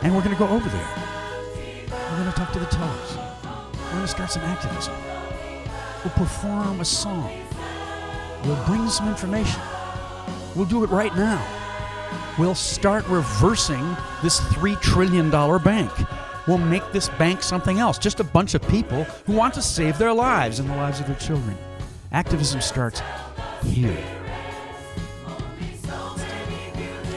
And 0.03 0.15
we're 0.15 0.23
going 0.23 0.37
to 0.37 0.39
go 0.39 0.49
over 0.49 0.69
there. 0.69 0.89
We're 1.91 2.19
going 2.19 2.31
to 2.31 2.37
talk 2.37 2.53
to 2.53 2.59
the 2.59 2.67
tellers. 2.67 3.17
We're 3.17 3.91
going 3.93 4.03
to 4.03 4.09
start 4.09 4.31
some 4.31 4.43
activism. 4.43 4.95
We'll 6.05 6.15
perform 6.15 6.81
a 6.81 6.85
song. 6.85 7.33
We'll 8.45 8.65
bring 8.67 8.89
some 8.89 9.09
information. 9.09 9.61
We'll 10.55 10.67
do 10.67 10.85
it 10.85 10.91
right 10.91 11.15
now. 11.17 11.45
We'll 12.39 12.55
start 12.55 13.07
reversing 13.09 13.97
this 14.23 14.41
$3 14.41 14.81
trillion 14.81 15.31
bank. 15.31 15.91
We'll 16.49 16.57
make 16.59 16.93
this 16.93 17.11
bank 17.11 17.43
something 17.43 17.79
else. 17.79 17.99
Just 17.99 18.21
a 18.21 18.25
bunch 18.25 18.55
of 18.55 18.67
people 18.69 19.05
who 19.27 19.35
want 19.35 19.53
to 19.55 19.63
save 19.63 19.99
their 19.99 20.15
lives 20.15 20.59
and 20.59 20.71
the 20.71 20.75
lives 20.77 20.99
of 20.99 21.07
their 21.07 21.17
children. 21.17 21.57
Activism 22.11 22.63
starts 22.63 23.03
here. 23.65 24.03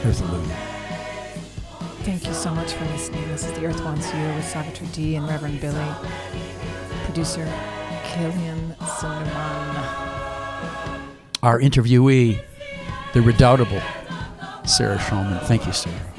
Illusion. 0.04 0.26
Thank 2.02 2.26
you 2.26 2.34
so 2.34 2.52
much 2.54 2.72
for 2.72 2.84
listening. 2.86 3.26
This 3.28 3.46
is 3.46 3.52
The 3.52 3.64
Earth 3.64 3.82
Wants 3.82 4.12
You 4.12 4.20
with 4.34 4.44
Savitri 4.44 4.86
D 4.88 5.14
and 5.14 5.26
Reverend 5.26 5.60
Billy. 5.60 5.86
Producer 7.04 7.50
Killian 8.04 8.74
Sunderman. 8.80 9.76
Our 11.42 11.58
interviewee, 11.58 12.38
the 13.14 13.22
redoubtable 13.22 13.80
Sarah 14.66 14.98
Schulman. 14.98 15.40
Thank 15.44 15.66
you, 15.66 15.72
Sarah. 15.72 16.11